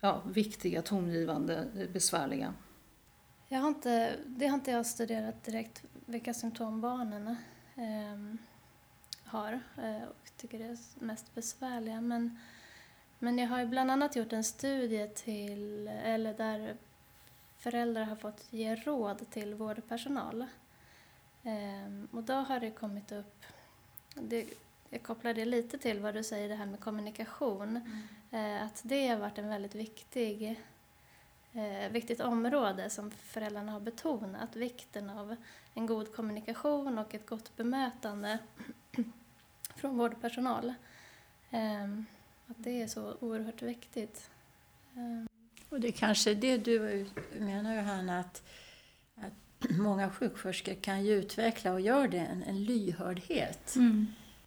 ja, 0.00 0.22
viktiga, 0.26 0.82
tongivande, 0.82 1.88
besvärliga? 1.92 2.54
Jag 3.48 3.60
har 3.60 3.68
inte, 3.68 4.16
det 4.26 4.46
har 4.46 4.54
inte 4.54 4.70
jag 4.70 4.86
studerat 4.86 5.44
direkt, 5.44 5.82
vilka 6.06 6.34
symptom 6.34 6.80
barnen. 6.80 7.36
Ehm, 7.76 8.38
har 9.24 9.60
eh, 9.76 10.02
och 10.08 10.30
tycker 10.36 10.58
det 10.58 10.64
är 10.64 11.04
mest 11.04 11.34
besvärliga. 11.34 12.00
Men, 12.00 12.38
men 13.18 13.38
jag 13.38 13.48
har 13.48 13.60
ju 13.60 13.66
bland 13.66 13.90
annat 13.90 14.16
gjort 14.16 14.32
en 14.32 14.44
studie 14.44 15.08
till, 15.14 15.88
eller 15.88 16.34
där 16.34 16.76
föräldrar 17.58 18.04
har 18.04 18.16
fått 18.16 18.46
ge 18.50 18.74
råd 18.74 19.30
till 19.30 19.54
vårdpersonal. 19.54 20.46
Ehm, 21.42 22.08
och 22.12 22.22
då 22.22 22.34
har 22.34 22.60
det 22.60 22.70
kommit 22.70 23.12
upp, 23.12 23.44
det, 24.14 24.46
jag 24.90 25.02
kopplar 25.02 25.34
det 25.34 25.44
lite 25.44 25.78
till 25.78 26.00
vad 26.00 26.14
du 26.14 26.24
säger 26.24 26.48
det 26.48 26.54
här 26.54 26.66
med 26.66 26.80
kommunikation, 26.80 27.80
mm. 28.30 28.66
att 28.66 28.80
det 28.84 29.08
har 29.08 29.16
varit 29.16 29.38
en 29.38 29.48
väldigt 29.48 29.74
viktig 29.74 30.60
eh, 31.58 31.90
viktigt 31.90 32.20
område 32.20 32.90
som 32.90 33.10
föräldrarna 33.10 33.72
har 33.72 33.80
betonat, 33.80 34.56
vikten 34.56 35.10
av 35.10 35.36
en 35.74 35.86
god 35.86 36.14
kommunikation 36.14 36.98
och 36.98 37.14
ett 37.14 37.26
gott 37.26 37.56
bemötande 37.56 38.38
från 39.76 39.98
vårdpersonal. 39.98 40.74
Eh, 41.50 41.84
att 42.46 42.56
det 42.56 42.82
är 42.82 42.86
så 42.86 43.16
oerhört 43.20 43.62
viktigt. 43.62 44.30
Eh. 44.94 45.26
Och 45.68 45.80
det 45.80 45.88
är 45.88 45.92
kanske 45.92 46.34
det 46.34 46.56
du 46.56 47.06
menar 47.38 47.76
Johanna, 47.76 48.20
att, 48.20 48.42
att 49.14 49.70
många 49.70 50.10
sjuksköterskor 50.10 50.74
kan 50.74 51.04
ju 51.04 51.12
utveckla 51.12 51.72
och 51.72 51.80
gör 51.80 52.08
det, 52.08 52.18
en, 52.18 52.42
en 52.42 52.64
lyhördhet 52.64 53.76
mm. 53.76 54.06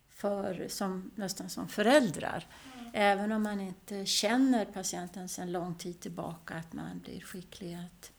för, 0.10 0.68
som, 0.68 1.12
nästan 1.16 1.50
som 1.50 1.68
föräldrar. 1.68 2.48
Även 2.94 3.32
om 3.32 3.44
man 3.44 3.60
inte 3.60 4.06
känner 4.06 4.66
patienten 4.66 5.30
sedan 5.30 5.52
lång 5.52 5.76
tid 5.76 6.00
tillbaka, 6.00 6.54
att 6.54 6.74
man 6.74 7.00
blir 7.00 7.22
skicklig 7.22 7.74
att, 7.74 8.12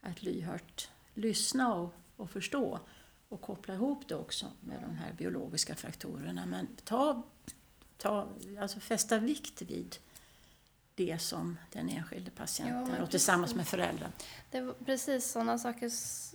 att 0.00 0.22
lyhört 0.22 0.90
lyssna 1.14 1.74
och, 1.74 1.94
och 2.16 2.30
förstå 2.30 2.80
och 3.28 3.40
koppla 3.40 3.74
ihop 3.74 4.08
det 4.08 4.14
också 4.14 4.46
med 4.60 4.80
de 4.82 4.96
här 4.96 5.12
biologiska 5.12 5.74
faktorerna. 5.74 6.46
Men 6.46 6.68
ta, 6.84 7.22
ta, 7.96 8.28
alltså 8.60 8.80
fästa 8.80 9.18
vikt 9.18 9.62
vid 9.62 9.96
det 10.94 11.18
som 11.18 11.58
den 11.72 11.88
enskilde 11.88 12.30
patienten 12.30 12.94
ja, 12.96 13.02
och 13.02 13.10
tillsammans 13.10 13.54
med. 13.54 13.66
Det 14.50 14.60
var 14.60 14.72
precis 14.72 15.30
sådana 15.30 15.58
saker 15.58 15.90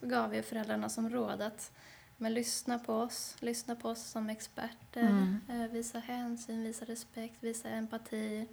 gav 0.08 0.30
vi 0.30 0.42
föräldrarna 0.42 0.90
som 0.90 1.10
råd 1.10 1.42
att 1.42 1.72
men 2.24 2.34
lyssna 2.34 2.80
på 2.80 2.94
oss, 2.94 3.36
lyssna 3.40 3.76
på 3.76 3.90
oss 3.90 4.04
som 4.04 4.30
experter, 4.30 5.02
mm. 5.02 5.40
Eh, 5.50 5.72
visa 5.72 6.00
hänsyn, 6.00 6.64
visa 6.64 6.86
respekt, 6.86 7.36
visa 7.40 7.70
empati. 7.70 8.48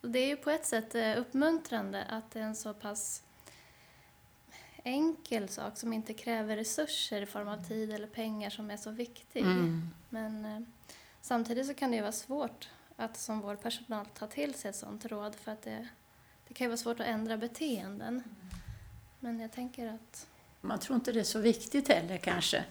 Och 0.00 0.10
det 0.10 0.18
är 0.18 0.26
ju 0.26 0.36
på 0.36 0.50
ett 0.50 0.66
sätt 0.66 0.94
eh, 0.94 1.18
uppmuntrande 1.18 2.04
att 2.04 2.30
det 2.30 2.40
är 2.40 2.44
en 2.44 2.56
så 2.56 2.74
pass 2.74 3.22
enkel 4.84 5.48
sak 5.48 5.78
som 5.78 5.92
inte 5.92 6.14
kräver 6.14 6.56
resurser 6.56 7.22
i 7.22 7.26
form 7.26 7.48
av 7.48 7.64
tid 7.64 7.92
eller 7.92 8.06
pengar 8.06 8.50
som 8.50 8.70
är 8.70 8.76
så 8.76 8.90
viktig. 8.90 9.42
Mm. 9.42 9.90
Men 10.08 10.44
eh, 10.44 10.60
samtidigt 11.20 11.66
så 11.66 11.74
kan 11.74 11.90
det 11.90 11.96
ju 11.96 12.02
vara 12.02 12.12
svårt 12.12 12.68
att 12.96 13.16
som 13.16 13.40
vår 13.40 13.56
personal 13.56 14.06
ta 14.06 14.26
till 14.26 14.54
sig 14.54 14.68
ett 14.68 14.76
sådant 14.76 15.04
råd 15.04 15.34
för 15.34 15.52
att 15.52 15.62
det, 15.62 15.88
det 16.48 16.54
kan 16.54 16.64
ju 16.64 16.68
vara 16.68 16.76
svårt 16.76 17.00
att 17.00 17.06
ändra 17.06 17.36
beteenden. 17.36 18.22
Men 19.20 19.40
jag 19.40 19.52
tänker 19.52 19.86
att 19.86 20.28
man 20.64 20.78
tror 20.78 20.94
inte 20.96 21.12
det 21.12 21.20
är 21.20 21.24
så 21.24 21.38
viktigt 21.38 21.88
heller 21.88 22.16
kanske. 22.16 22.64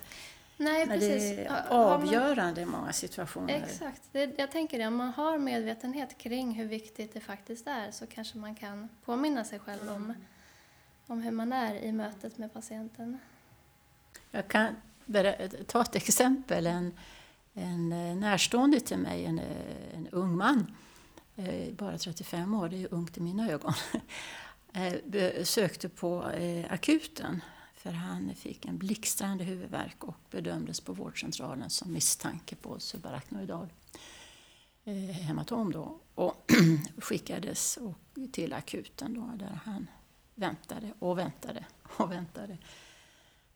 Nej, 0.57 0.85
Men 0.87 0.99
precis. 0.99 1.35
det 1.35 1.45
är 1.45 1.67
avgörande 1.69 2.61
i 2.61 2.65
många 2.65 2.93
situationer. 2.93 3.53
Exakt. 3.53 4.01
Det, 4.11 4.33
jag 4.37 4.51
tänker 4.51 4.79
det, 4.79 4.87
om 4.87 4.95
man 4.95 5.09
har 5.09 5.37
medvetenhet 5.37 6.17
kring 6.17 6.51
hur 6.51 6.65
viktigt 6.65 7.13
det 7.13 7.19
faktiskt 7.19 7.67
är 7.67 7.91
så 7.91 8.07
kanske 8.07 8.37
man 8.37 8.55
kan 8.55 8.89
påminna 9.05 9.43
sig 9.43 9.59
själv 9.59 9.91
om, 9.91 10.13
om 11.07 11.21
hur 11.21 11.31
man 11.31 11.53
är 11.53 11.75
i 11.75 11.91
mötet 11.91 12.37
med 12.37 12.53
patienten. 12.53 13.19
Jag 14.31 14.47
kan 14.47 14.75
ta 15.67 15.81
ett 15.81 15.95
exempel. 15.95 16.67
En, 16.67 16.93
en 17.53 17.91
eh, 17.91 18.15
närstående 18.15 18.79
till 18.79 18.97
mig, 18.97 19.25
en, 19.25 19.39
eh, 19.39 19.95
en 19.95 20.07
ung 20.07 20.37
man, 20.37 20.75
eh, 21.35 21.73
bara 21.73 21.97
35 21.97 22.53
år, 22.53 22.69
det 22.69 22.83
är 22.83 22.93
ungt 22.93 23.17
i 23.17 23.21
mina 23.21 23.51
ögon, 23.51 23.73
sökte 25.43 25.89
på 25.89 26.31
akuten 26.69 27.41
för 27.83 27.91
han 27.91 28.35
fick 28.35 28.65
en 28.65 28.77
blixtrande 28.77 29.43
huvudvärk 29.43 30.03
och 30.03 30.15
bedömdes 30.31 30.81
på 30.81 30.93
vårdcentralen 30.93 31.69
som 31.69 31.93
misstanke 31.93 32.55
på 32.55 32.79
subarachnoidal 32.79 33.73
eh, 34.83 34.93
hematom 34.93 35.71
då 35.71 35.99
och 36.15 36.51
skickades 36.97 37.79
till 38.31 38.53
akuten 38.53 39.13
då 39.13 39.45
där 39.45 39.59
han 39.65 39.87
väntade 40.35 40.93
och 40.99 41.17
väntade 41.17 41.65
och 41.83 42.11
väntade 42.11 42.57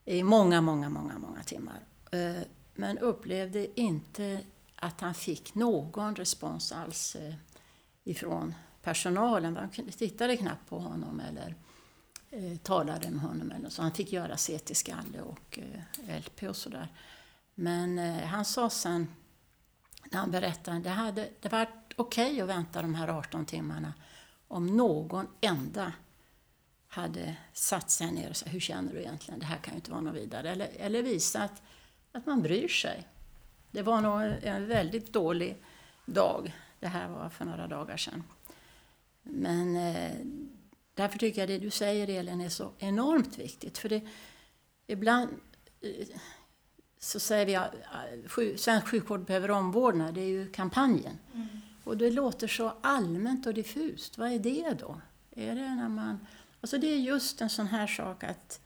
i 0.06 0.24
många, 0.24 0.62
många, 0.62 0.90
många, 0.90 1.18
många 1.20 1.44
timmar. 1.44 1.80
Eh, 2.12 2.42
men 2.76 2.98
upplevde 2.98 3.80
inte 3.80 4.42
att 4.76 5.02
han 5.02 5.14
fick 5.14 5.56
någon 5.56 6.16
respons 6.16 6.72
alls 6.72 7.16
eh, 7.16 7.36
ifrån 8.04 8.56
personalen. 8.82 9.54
Man 9.54 9.70
tittade 9.98 10.38
knappt 10.38 10.70
på 10.70 10.80
honom 10.80 11.20
eller 11.20 11.56
eh, 12.30 12.58
talade 12.58 13.10
med 13.10 13.22
honom. 13.22 13.52
Eller 13.52 13.70
så. 13.70 13.82
Han 13.82 13.92
fick 13.92 14.14
göra 14.14 14.36
CT-skalle 14.36 15.22
och 15.22 15.60
eh, 16.08 16.18
LP 16.20 16.44
och 16.44 16.56
sådär. 16.56 16.88
Men 17.56 18.00
eh, 18.00 18.24
han 18.24 18.46
sa 18.46 18.70
sen, 18.70 19.08
när 20.12 20.20
han 20.20 20.32
berättade, 20.32 20.80
det 20.80 20.90
hade 20.90 21.30
det 21.40 21.52
varit 21.52 21.94
okej 21.96 22.32
okay 22.32 22.42
att 22.42 22.50
vänta 22.50 22.82
de 22.82 22.96
här 22.96 23.08
18 23.08 23.46
timmarna 23.46 23.94
om 24.48 24.78
någon 24.78 25.28
enda 25.42 25.94
hade 26.88 27.36
satt 27.54 27.92
sig 27.92 28.12
ner 28.12 28.30
och 28.30 28.36
sagt, 28.36 28.54
hur 28.54 28.60
känner 28.60 28.94
du 28.94 29.00
egentligen? 29.00 29.40
Det 29.40 29.46
här 29.46 29.58
kan 29.58 29.74
ju 29.74 29.76
inte 29.76 29.92
vara 29.92 30.02
något 30.02 30.16
vidare. 30.16 30.52
Eller, 30.52 30.70
eller 30.78 31.04
visat 31.04 31.62
att 32.12 32.26
man 32.26 32.42
bryr 32.42 32.68
sig. 32.68 33.08
Det 33.72 33.82
var 33.82 34.02
nog 34.02 34.44
en 34.44 34.68
väldigt 34.68 35.14
dålig 35.14 35.58
dag. 36.06 36.56
Det 36.80 36.88
här 36.88 37.08
var 37.08 37.30
för 37.30 37.46
några 37.46 37.68
dagar 37.68 37.98
sedan. 37.98 38.24
Men 39.24 39.76
eh, 39.76 40.12
Därför 40.98 41.20
tycker 41.20 41.42
jag 41.42 41.50
det 41.50 41.58
du 41.58 41.70
säger 41.70 42.20
Elin 42.20 42.42
är 42.42 42.50
så 42.50 42.72
enormt 42.78 43.38
viktigt. 43.38 43.78
För 43.78 43.90
det, 43.90 44.02
ibland 44.88 45.30
eh, 45.82 46.08
så 47.00 47.20
säger 47.20 47.46
vi 47.46 47.56
att 47.56 48.60
svensk 48.60 48.88
sjukvård 48.88 49.26
behöver 49.26 49.52
omvårdnad, 49.52 50.14
det 50.14 50.22
är 50.22 50.28
ju 50.28 50.52
kampanjen. 50.52 51.18
Mm. 51.34 51.48
Och 51.84 51.98
det 51.98 52.12
låter 52.12 52.48
så 52.48 52.74
allmänt 52.82 53.46
och 53.48 53.54
diffust. 53.54 54.18
Vad 54.18 54.32
är 54.32 54.40
det 54.40 54.78
då? 54.80 55.02
Är 55.32 55.56
det 55.56 55.76
när 55.76 55.90
man... 55.90 56.28
Alltså 56.62 56.78
det 56.78 56.88
är 56.88 56.98
just 56.98 57.42
en 57.42 57.50
sån 57.50 57.68
här 57.68 57.88
sak 57.88 58.24
att 58.24 58.62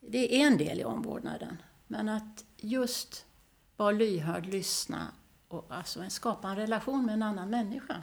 det 0.00 0.42
är 0.42 0.46
en 0.46 0.56
del 0.56 0.80
i 0.80 0.84
omvårdnaden. 0.84 1.62
Men 1.86 2.08
att 2.08 2.44
just 2.56 3.26
vara 3.76 3.90
lyhörd, 3.90 4.46
lyssna 4.46 5.06
och 5.48 5.66
alltså 5.68 6.10
skapa 6.10 6.48
en 6.48 6.56
relation 6.56 7.06
med 7.06 7.12
en 7.12 7.22
annan 7.22 7.50
människa. 7.50 8.02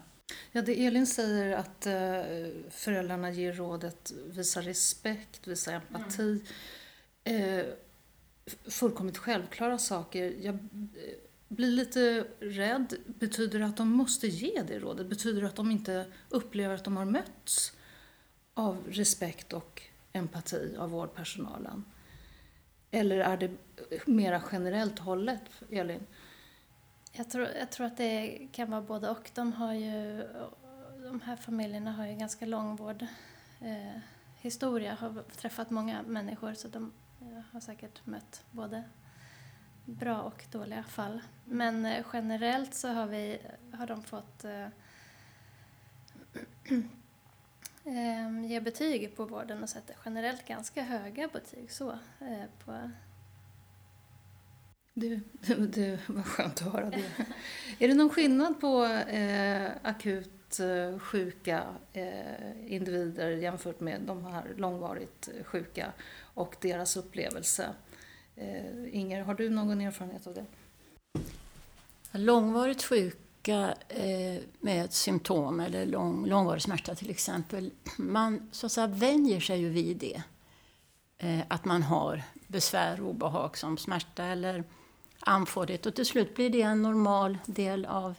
Ja, 0.51 0.61
det 0.61 0.85
Elin 0.85 1.07
säger 1.07 1.57
att 1.57 1.85
eh, 1.85 2.51
föräldrarna 2.69 3.31
ger 3.31 3.53
rådet 3.53 4.13
visa 4.25 4.61
respekt, 4.61 5.47
visa 5.47 5.71
empati. 5.71 6.41
Mm. 7.23 7.59
Eh, 7.59 7.65
fullkomligt 8.67 9.17
självklara 9.17 9.77
saker. 9.77 10.35
Jag 10.41 10.55
eh, 10.55 10.59
blir 11.47 11.71
lite 11.71 12.25
rädd. 12.39 12.95
Betyder 13.05 13.59
det 13.59 13.65
att 13.65 13.77
de 13.77 13.89
måste 13.89 14.27
ge 14.27 14.61
det 14.67 14.79
rådet? 14.79 15.07
Betyder 15.07 15.41
det 15.41 15.47
att 15.47 15.55
de 15.55 15.71
inte 15.71 16.05
upplever 16.29 16.75
att 16.75 16.83
de 16.83 16.97
har 16.97 17.05
mötts 17.05 17.73
av 18.53 18.83
respekt 18.89 19.53
och 19.53 19.81
empati 20.11 20.75
av 20.77 20.89
vårdpersonalen? 20.89 21.85
Eller 22.91 23.17
är 23.17 23.37
det 23.37 23.51
mera 24.05 24.41
generellt 24.51 24.99
hållet, 24.99 25.41
Elin? 25.71 26.05
Jag 27.17 27.29
tror, 27.29 27.47
jag 27.47 27.71
tror 27.71 27.87
att 27.87 27.97
det 27.97 28.47
kan 28.51 28.71
vara 28.71 28.81
både 28.81 29.09
och. 29.09 29.31
De, 29.33 29.53
har 29.53 29.73
ju, 29.73 30.27
de 31.03 31.21
här 31.21 31.35
familjerna 31.35 31.91
har 31.91 32.05
ju 32.05 32.15
ganska 32.15 32.45
lång 32.45 32.75
vårdhistoria, 32.75 34.91
eh, 34.91 34.97
har 34.97 35.23
träffat 35.37 35.69
många 35.69 36.03
människor 36.03 36.53
så 36.53 36.67
de 36.67 36.93
eh, 37.21 37.41
har 37.51 37.59
säkert 37.59 38.05
mött 38.05 38.43
både 38.51 38.83
bra 39.85 40.21
och 40.21 40.45
dåliga 40.51 40.83
fall. 40.83 41.21
Men 41.45 41.85
eh, 41.85 42.05
generellt 42.13 42.73
så 42.73 42.87
har, 42.87 43.07
vi, 43.07 43.39
har 43.73 43.87
de 43.87 44.03
fått 44.03 44.43
eh, 44.43 44.67
eh, 47.83 48.45
ge 48.45 48.59
betyg 48.59 49.15
på 49.15 49.25
vården 49.25 49.63
och 49.63 49.69
sätter 49.69 49.95
generellt 50.05 50.47
ganska 50.47 50.83
höga 50.83 51.27
betyg 51.27 51.71
så, 51.71 51.91
eh, 52.19 52.45
på 52.65 52.91
du, 54.97 55.19
du, 55.57 55.97
vad 56.07 56.25
skönt 56.25 56.61
att 56.61 56.73
höra 56.73 56.89
det. 56.89 57.11
Är 57.79 57.87
det 57.87 57.93
någon 57.93 58.09
skillnad 58.09 58.61
på 58.61 58.85
eh, 58.85 59.71
akut 59.81 60.59
eh, 60.59 60.99
sjuka 60.99 61.63
eh, 61.93 62.73
individer 62.73 63.29
jämfört 63.29 63.79
med 63.79 64.01
de 64.01 64.25
här 64.25 64.53
långvarigt 64.57 65.29
eh, 65.37 65.43
sjuka 65.43 65.93
och 66.33 66.55
deras 66.61 66.97
upplevelse? 66.97 67.69
Eh, 68.35 68.95
Inger, 68.95 69.23
har 69.23 69.33
du 69.33 69.49
någon 69.49 69.81
erfarenhet 69.81 70.27
av 70.27 70.33
det? 70.33 70.45
Långvarigt 72.11 72.83
sjuka 72.83 73.75
eh, 73.89 74.41
med 74.59 74.93
symptom 74.93 75.59
eller 75.59 75.85
lång, 75.85 76.25
långvarig 76.25 76.61
smärta 76.61 76.95
till 76.95 77.09
exempel, 77.09 77.71
man 77.97 78.49
så 78.51 78.65
att 78.65 78.71
säga 78.71 78.87
vänjer 78.87 79.39
sig 79.39 79.59
ju 79.59 79.69
vid 79.69 79.97
det. 79.97 80.21
Eh, 81.17 81.39
att 81.47 81.65
man 81.65 81.83
har 81.83 82.23
besvär 82.47 83.01
och 83.01 83.09
obehag 83.09 83.57
som 83.57 83.77
smärta 83.77 84.23
eller 84.23 84.63
andfåddhet 85.19 85.85
och 85.85 85.95
till 85.95 86.05
slut 86.05 86.35
blir 86.35 86.49
det 86.49 86.61
en 86.61 86.81
normal 86.81 87.37
del 87.45 87.85
av 87.85 88.15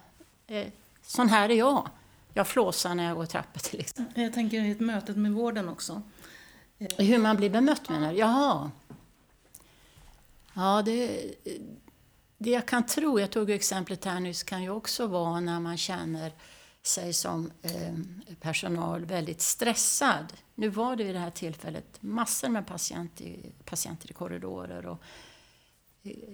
eh, 0.46 0.66
sån 1.02 1.28
här 1.28 1.48
är 1.48 1.54
jag. 1.54 1.88
Jag 2.34 2.46
flåsar 2.46 2.94
när 2.94 3.04
jag 3.04 3.16
går 3.16 3.26
trappor 3.26 3.60
till 3.60 3.80
exempel. 3.80 4.22
Jag 4.22 4.32
tänker 4.32 4.56
i 4.56 4.80
mötet 4.80 5.16
med 5.16 5.32
vården 5.32 5.68
också. 5.68 6.02
Hur 6.78 7.18
man 7.18 7.36
blir 7.36 7.50
bemött 7.50 7.88
menar 7.88 8.12
du? 8.12 8.18
Jaha. 8.18 8.70
Ja, 10.54 10.82
det, 10.82 11.34
det 12.38 12.50
jag 12.50 12.66
kan 12.66 12.86
tro, 12.86 13.20
jag 13.20 13.30
tog 13.30 13.50
exemplet 13.50 14.04
här 14.04 14.20
nyss, 14.20 14.42
kan 14.42 14.62
ju 14.62 14.70
också 14.70 15.06
vara 15.06 15.40
när 15.40 15.60
man 15.60 15.76
känner 15.76 16.32
sig 16.82 17.12
som 17.12 17.50
eh, 17.62 17.94
personal 18.40 19.04
väldigt 19.04 19.40
stressad. 19.40 20.32
Nu 20.54 20.68
var 20.68 20.96
det 20.96 21.04
vid 21.04 21.14
det 21.14 21.18
här 21.18 21.30
tillfället 21.30 22.02
massor 22.02 22.48
med 22.48 22.66
patient 22.66 23.20
i, 23.20 23.52
patienter 23.64 24.10
i 24.10 24.12
korridorer 24.12 24.86
och 24.86 25.02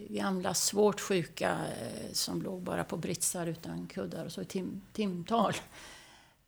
gamla 0.08 0.54
svårt 0.54 1.00
sjuka 1.00 1.50
eh, 1.50 2.12
som 2.12 2.42
låg 2.42 2.62
bara 2.62 2.84
på 2.84 2.96
britsar 2.96 3.46
utan 3.46 3.86
kuddar 3.86 4.24
och 4.24 4.32
så 4.32 4.42
i 4.42 4.44
tim, 4.44 4.80
timtal. 4.92 5.54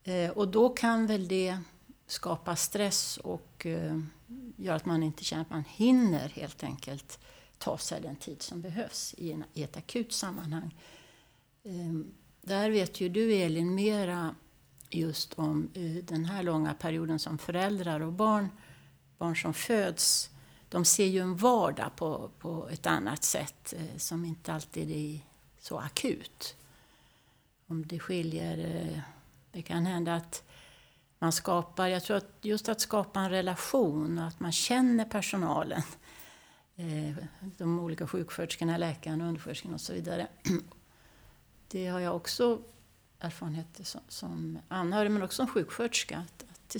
Eh, 0.05 0.31
och 0.31 0.49
då 0.49 0.69
kan 0.69 1.07
väl 1.07 1.29
det 1.29 1.59
skapa 2.07 2.57
stress 2.57 3.17
och 3.17 3.67
eh, 3.67 3.99
göra 4.57 4.77
att 4.77 4.85
man 4.85 5.03
inte 5.03 5.25
känner 5.25 5.43
att 5.43 5.51
man 5.51 5.65
hinner 5.69 6.29
helt 6.29 6.65
enkelt 6.65 7.19
ta 7.59 7.79
sig 7.79 8.01
den 8.01 8.17
tid 8.17 8.43
som 8.43 8.61
behövs 8.61 9.15
i, 9.19 9.33
en, 9.33 9.45
i 9.53 9.63
ett 9.63 9.77
akut 9.77 10.13
sammanhang. 10.13 10.75
Ehm, 11.65 12.15
där 12.43 12.71
vet 12.71 13.01
ju 13.01 13.09
du 13.09 13.35
Elin 13.35 13.75
mera 13.75 14.35
just 14.91 15.35
om 15.35 15.71
den 16.03 16.25
här 16.25 16.43
långa 16.43 16.75
perioden 16.75 17.19
som 17.19 17.39
föräldrar 17.39 18.01
och 18.01 18.13
barn, 18.13 18.49
barn 19.19 19.37
som 19.37 19.55
föds, 19.55 20.31
de 20.69 20.85
ser 20.85 21.07
ju 21.07 21.21
en 21.21 21.37
vardag 21.37 21.97
på, 21.97 22.31
på 22.39 22.69
ett 22.69 22.87
annat 22.87 23.25
sätt 23.25 23.75
eh, 23.77 23.97
som 23.97 24.25
inte 24.25 24.53
alltid 24.53 24.91
är 24.91 25.21
så 25.59 25.79
akut. 25.79 26.57
Om 27.67 27.87
det 27.87 27.99
skiljer, 27.99 28.59
eh, 28.59 29.01
det 29.53 29.63
kan 29.63 29.87
hända 29.87 30.15
att 30.15 30.43
man 31.19 31.33
skapar, 31.33 31.87
jag 31.87 32.05
tror 32.05 32.17
att 32.17 32.39
just 32.41 32.69
att 32.69 32.81
skapa 32.81 33.21
en 33.21 33.31
relation 33.31 34.19
och 34.19 34.25
att 34.25 34.41
man 34.41 34.53
känner 34.53 35.05
personalen, 35.05 35.83
eh, 36.77 37.17
de 37.41 37.81
olika 37.81 38.07
sjuksköterskorna, 38.07 38.77
läkarna, 38.77 39.29
undersköterskorna 39.29 39.75
och 39.75 39.81
så 39.81 39.93
vidare. 39.93 40.27
Det 41.69 41.87
har 41.87 42.01
jag 42.01 42.17
också 42.17 42.63
erfarenhet 43.19 43.81
som, 43.83 44.01
som 44.09 44.59
anhörig 44.69 45.11
men 45.11 45.23
också 45.23 45.37
som 45.37 45.47
sjuksköterska. 45.47 46.19
Att, 46.19 46.45
att 46.51 46.77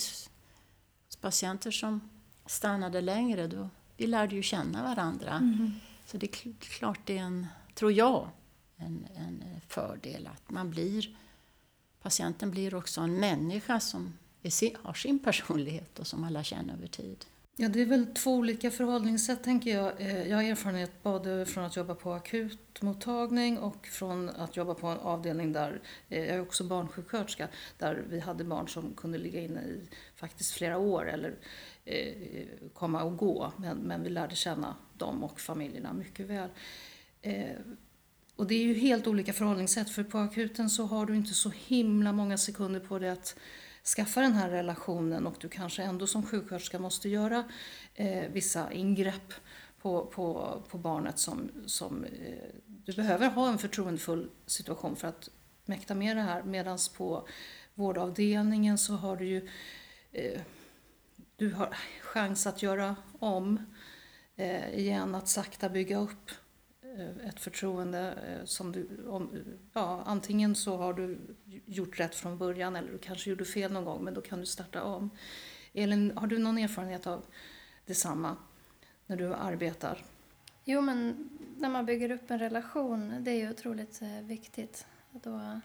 patienter 1.21 1.71
som 1.71 2.11
stannade 2.47 3.01
längre, 3.01 3.47
då, 3.47 3.69
vi 3.97 4.07
lärde 4.07 4.35
ju 4.35 4.43
känna 4.43 4.83
varandra. 4.83 5.31
Mm. 5.31 5.73
Så 6.07 6.17
det 6.17 6.27
är 6.27 6.53
klart 6.59 7.01
det 7.05 7.19
är 7.19 7.23
en, 7.23 7.47
tror 7.75 7.93
jag, 7.93 8.29
en, 8.77 9.07
en 9.17 9.45
fördel 9.69 10.27
att 10.27 10.51
man 10.51 10.71
blir, 10.71 11.17
patienten 12.03 12.51
blir 12.51 12.75
också 12.75 13.01
en 13.01 13.21
människa 13.21 13.81
som 13.81 14.19
är, 14.43 14.77
har 14.87 14.95
sin 14.95 15.19
personlighet 15.19 15.99
och 15.99 16.07
som 16.07 16.25
alla 16.25 16.45
känner 16.45 16.75
över 16.75 16.87
tid. 16.87 17.25
Ja, 17.57 17.69
det 17.69 17.81
är 17.81 17.87
väl 17.87 18.07
två 18.07 18.35
olika 18.35 18.71
förhållningssätt 18.71 19.43
tänker 19.43 19.75
jag. 19.75 20.01
Eh, 20.01 20.29
jag 20.29 20.37
har 20.37 20.45
erfarenhet 20.45 21.03
både 21.03 21.47
från 21.47 21.65
att 21.65 21.77
jobba 21.77 21.95
på 21.95 22.13
akutmottagning 22.13 23.59
och 23.59 23.87
från 23.87 24.29
att 24.29 24.57
jobba 24.57 24.75
på 24.75 24.87
en 24.87 24.99
avdelning 24.99 25.53
där, 25.53 25.83
eh, 26.09 26.19
jag 26.19 26.37
är 26.37 26.41
också 26.41 26.65
barnsjuksköterska, 26.65 27.49
där 27.79 28.05
vi 28.09 28.21
hade 28.21 28.45
barn 28.45 28.69
som 28.69 28.95
kunde 28.95 29.19
ligga 29.19 29.41
inne 29.41 29.61
i 29.61 29.89
faktiskt 30.17 30.53
flera 30.53 30.79
år 30.79 31.11
eller 31.11 31.35
eh, 31.85 32.15
komma 32.73 33.03
och 33.03 33.17
gå. 33.17 33.53
Men, 33.57 33.77
men 33.77 34.03
vi 34.03 34.11
lärde 34.11 34.35
känna 34.35 34.77
dem 34.99 35.25
och 35.25 35.41
familjerna 35.41 35.93
mycket 35.93 36.27
väl. 36.27 36.49
Eh, 37.23 37.57
och 38.37 38.47
det 38.47 38.55
är 38.55 38.63
ju 38.63 38.75
helt 38.75 39.07
olika 39.07 39.33
förhållningssätt 39.33 39.91
för 39.91 40.05
på 40.05 40.19
akuten 40.19 40.71
så 40.71 40.85
har 40.85 41.07
du 41.07 41.17
inte 41.17 41.35
så 41.35 41.51
himla 41.67 42.13
många 42.13 42.39
sekunder 42.39 42.81
på 42.81 42.99
dig 42.99 43.11
att 43.11 43.37
skaffa 43.85 44.21
den 44.21 44.33
här 44.33 44.51
relationen 44.51 45.27
och 45.27 45.35
du 45.41 45.49
kanske 45.49 45.83
ändå 45.83 46.07
som 46.07 46.27
sjuksköterska 46.27 46.79
måste 46.79 47.09
göra 47.09 47.45
eh, 47.95 48.31
vissa 48.33 48.73
ingrepp 48.73 49.35
på, 49.83 50.07
på, 50.07 50.63
på 50.69 50.79
barnet 50.79 51.19
som, 51.19 51.51
som 51.67 52.05
eh, 52.05 52.11
du 52.67 52.93
behöver 52.93 53.29
ha 53.29 53.49
en 53.49 53.59
förtroendefull 53.59 54.31
situation 54.47 54.97
för 54.97 55.09
att 55.09 55.29
mäkta 55.65 55.95
med 55.95 56.17
det 56.17 56.23
här. 56.23 56.43
Medan 56.43 56.79
på 56.97 57.29
vårdavdelningen 57.75 58.79
så 58.79 58.93
har 58.93 59.17
du 59.17 59.27
ju 59.27 59.49
eh, 60.13 60.41
du 61.37 61.53
har 61.53 61.77
chans 62.03 62.47
att 62.47 62.63
göra 62.63 62.97
om 63.19 63.61
eh, 64.37 64.79
igen, 64.79 65.15
att 65.15 65.29
sakta 65.29 65.69
bygga 65.69 65.99
upp 65.99 66.31
ett 67.25 67.41
förtroende 67.41 68.13
eh, 68.27 68.45
som 68.45 68.73
du, 68.73 69.07
om, 69.09 69.45
ja, 69.73 70.03
antingen 70.07 70.55
så 70.55 70.77
har 70.77 70.95
du 70.95 71.19
gjort 71.67 72.01
rätt 72.01 72.15
från 72.15 72.39
början 72.39 72.77
eller 72.77 72.93
du 72.93 72.99
kanske 72.99 73.31
gjorde 73.31 73.45
fel 73.45 73.73
någon 73.73 73.85
gång 73.85 74.05
men 74.05 74.15
då 74.15 74.21
kan 74.21 74.41
du 74.41 74.47
starta 74.47 74.83
om. 74.83 75.11
Elin, 75.73 76.13
har 76.17 76.27
du 76.27 76.39
någon 76.39 76.59
erfarenhet 76.59 77.07
av 77.07 77.25
detsamma 77.87 78.37
när 79.07 79.17
du 79.17 79.35
arbetar? 79.35 80.05
Jo, 80.65 80.81
men 80.81 81.31
när 81.57 81.69
man 81.69 81.87
bygger 81.87 82.11
upp 82.11 82.31
en 82.31 82.39
relation, 82.39 83.25
det 83.25 83.31
är 83.31 83.37
ju 83.37 83.51
otroligt 83.51 84.03
eh, 84.03 84.21
viktigt. 84.21 84.87
Då 85.11 85.61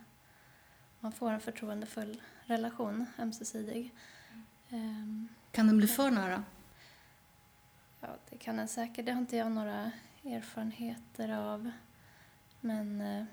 man 1.00 1.12
får 1.12 1.32
en 1.32 1.40
förtroendefull 1.40 2.22
relation, 2.46 3.06
ömsesidig. 3.20 3.94
Ehm. 4.70 5.28
Kan 5.52 5.68
den 5.68 5.78
bli 5.78 5.88
för 5.88 6.12
nära? 6.12 6.44
Ja, 8.02 8.08
det 8.30 8.38
kan 8.38 8.58
den 8.58 8.68
säkert. 8.68 9.06
Det 9.06 9.12
har 9.12 9.20
inte 9.20 9.38
jag 9.38 9.52
några 9.52 9.92
erfarenheter 10.24 11.30
av. 11.30 11.72
Men 12.62 13.02
eh, 13.02 13.26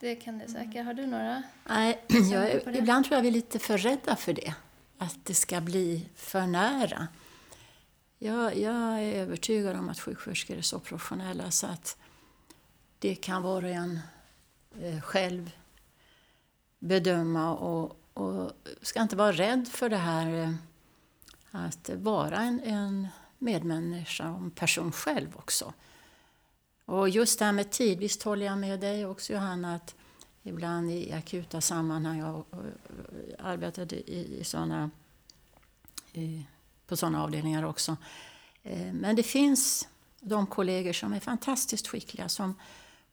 det 0.00 0.16
kan 0.16 0.38
det 0.38 0.48
säkert. 0.48 0.74
Mm. 0.74 0.86
Har 0.86 0.94
du 0.94 1.06
några? 1.06 1.42
Nej, 1.68 2.04
jag, 2.32 2.76
ibland 2.76 3.04
tror 3.04 3.16
jag 3.16 3.22
vi 3.22 3.28
är 3.28 3.32
lite 3.32 3.58
för 3.58 3.78
rädda 3.78 4.16
för 4.16 4.32
det. 4.32 4.54
Att 4.98 5.18
det 5.24 5.34
ska 5.34 5.60
bli 5.60 6.08
för 6.14 6.46
nära. 6.46 7.08
Jag, 8.18 8.56
jag 8.56 9.02
är 9.02 9.14
övertygad 9.14 9.76
om 9.76 9.88
att 9.88 10.00
sjuksköterskor 10.00 10.56
är 10.56 10.62
så 10.62 10.78
professionella 10.78 11.50
så 11.50 11.66
att 11.66 11.96
det 12.98 13.14
kan 13.14 13.42
var 13.42 13.64
och 13.64 13.70
en 13.70 14.00
eh, 14.80 15.00
själv 15.00 15.50
bedöma 16.78 17.56
och, 17.56 18.00
och 18.14 18.50
ska 18.82 19.02
inte 19.02 19.16
vara 19.16 19.32
rädd 19.32 19.68
för 19.68 19.88
det 19.88 19.96
här 19.96 20.42
eh, 20.42 20.54
att 21.50 21.90
vara 21.94 22.36
en, 22.36 22.60
en 22.60 23.08
medmänniska 23.44 24.30
och 24.30 24.54
person 24.54 24.92
själv 24.92 25.36
också. 25.36 25.72
Och 26.84 27.08
just 27.08 27.38
det 27.38 27.44
här 27.44 27.52
med 27.52 27.70
tid, 27.70 27.98
visst 27.98 28.22
håller 28.22 28.46
jag 28.46 28.58
med 28.58 28.80
dig 28.80 29.06
också 29.06 29.32
Johanna 29.32 29.74
att 29.74 29.94
ibland 30.42 30.90
i 30.90 31.12
akuta 31.12 31.60
sammanhang, 31.60 32.18
jag 32.18 32.44
eh, 32.52 33.46
arbetade 33.46 33.96
i, 33.96 34.40
i 34.40 34.44
såna, 34.44 34.90
i, 36.12 36.46
på 36.86 36.96
sådana 36.96 37.22
avdelningar 37.22 37.62
också. 37.62 37.96
Eh, 38.62 38.92
men 38.92 39.16
det 39.16 39.22
finns 39.22 39.88
de 40.20 40.46
kollegor 40.46 40.92
som 40.92 41.12
är 41.12 41.20
fantastiskt 41.20 41.88
skickliga 41.88 42.28
som 42.28 42.54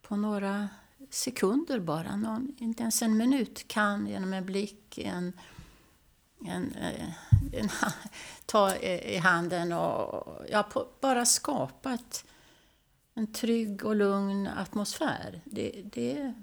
på 0.01 0.15
några 0.15 0.69
sekunder 1.09 1.79
bara, 1.79 2.15
någon, 2.15 2.55
inte 2.57 2.83
ens 2.83 3.01
en 3.01 3.17
minut, 3.17 3.67
kan 3.67 4.07
genom 4.07 4.33
en 4.33 4.45
blick, 4.45 4.97
en, 4.97 5.33
en, 6.45 6.75
eh, 6.75 7.09
en, 7.51 7.69
ta 8.45 8.75
i 8.75 9.17
handen 9.17 9.73
och 9.73 10.45
ja, 10.49 10.63
på, 10.63 10.87
bara 11.01 11.25
skapa 11.25 11.93
ett, 11.93 12.25
en 13.13 13.33
trygg 13.33 13.85
och 13.85 13.95
lugn 13.95 14.47
atmosfär. 14.47 15.41
Det, 15.45 15.81
det, 15.85 16.33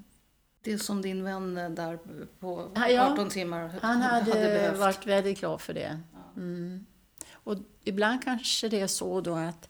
det 0.61 0.73
är 0.73 0.79
som 0.79 1.03
din 1.03 1.25
vän 1.25 1.55
där 1.55 1.99
på 2.41 2.61
18 2.61 2.83
ja, 2.91 3.31
timmar 3.31 3.75
Han 3.83 4.03
hade, 4.03 4.31
hade 4.31 4.79
varit 4.79 5.07
väldigt 5.07 5.41
glad 5.41 5.61
för 5.61 5.75
det. 5.75 6.01
Mm. 6.37 6.87
Och 7.33 7.57
ibland 7.85 8.25
kanske 8.25 8.69
det 8.69 8.81
är 8.81 8.87
så 8.87 9.21
då 9.21 9.35
att 9.35 9.69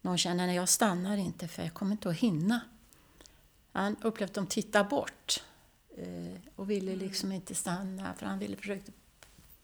någon 0.00 0.18
känner 0.18 0.48
att 0.48 0.54
jag 0.54 0.68
stannar 0.68 1.16
inte 1.16 1.48
för 1.48 1.62
jag 1.62 1.74
kommer 1.74 1.92
inte 1.92 2.08
att 2.08 2.16
hinna. 2.16 2.60
Han 3.72 3.96
upplevde 4.02 4.24
att 4.24 4.34
de 4.34 4.46
tittar 4.46 4.84
bort 4.84 5.42
eh, 5.96 6.40
och 6.56 6.70
ville 6.70 6.96
liksom 6.96 7.32
inte 7.32 7.54
stanna 7.54 8.14
för 8.14 8.26
han 8.26 8.38
ville 8.38 8.56
försöka 8.56 8.92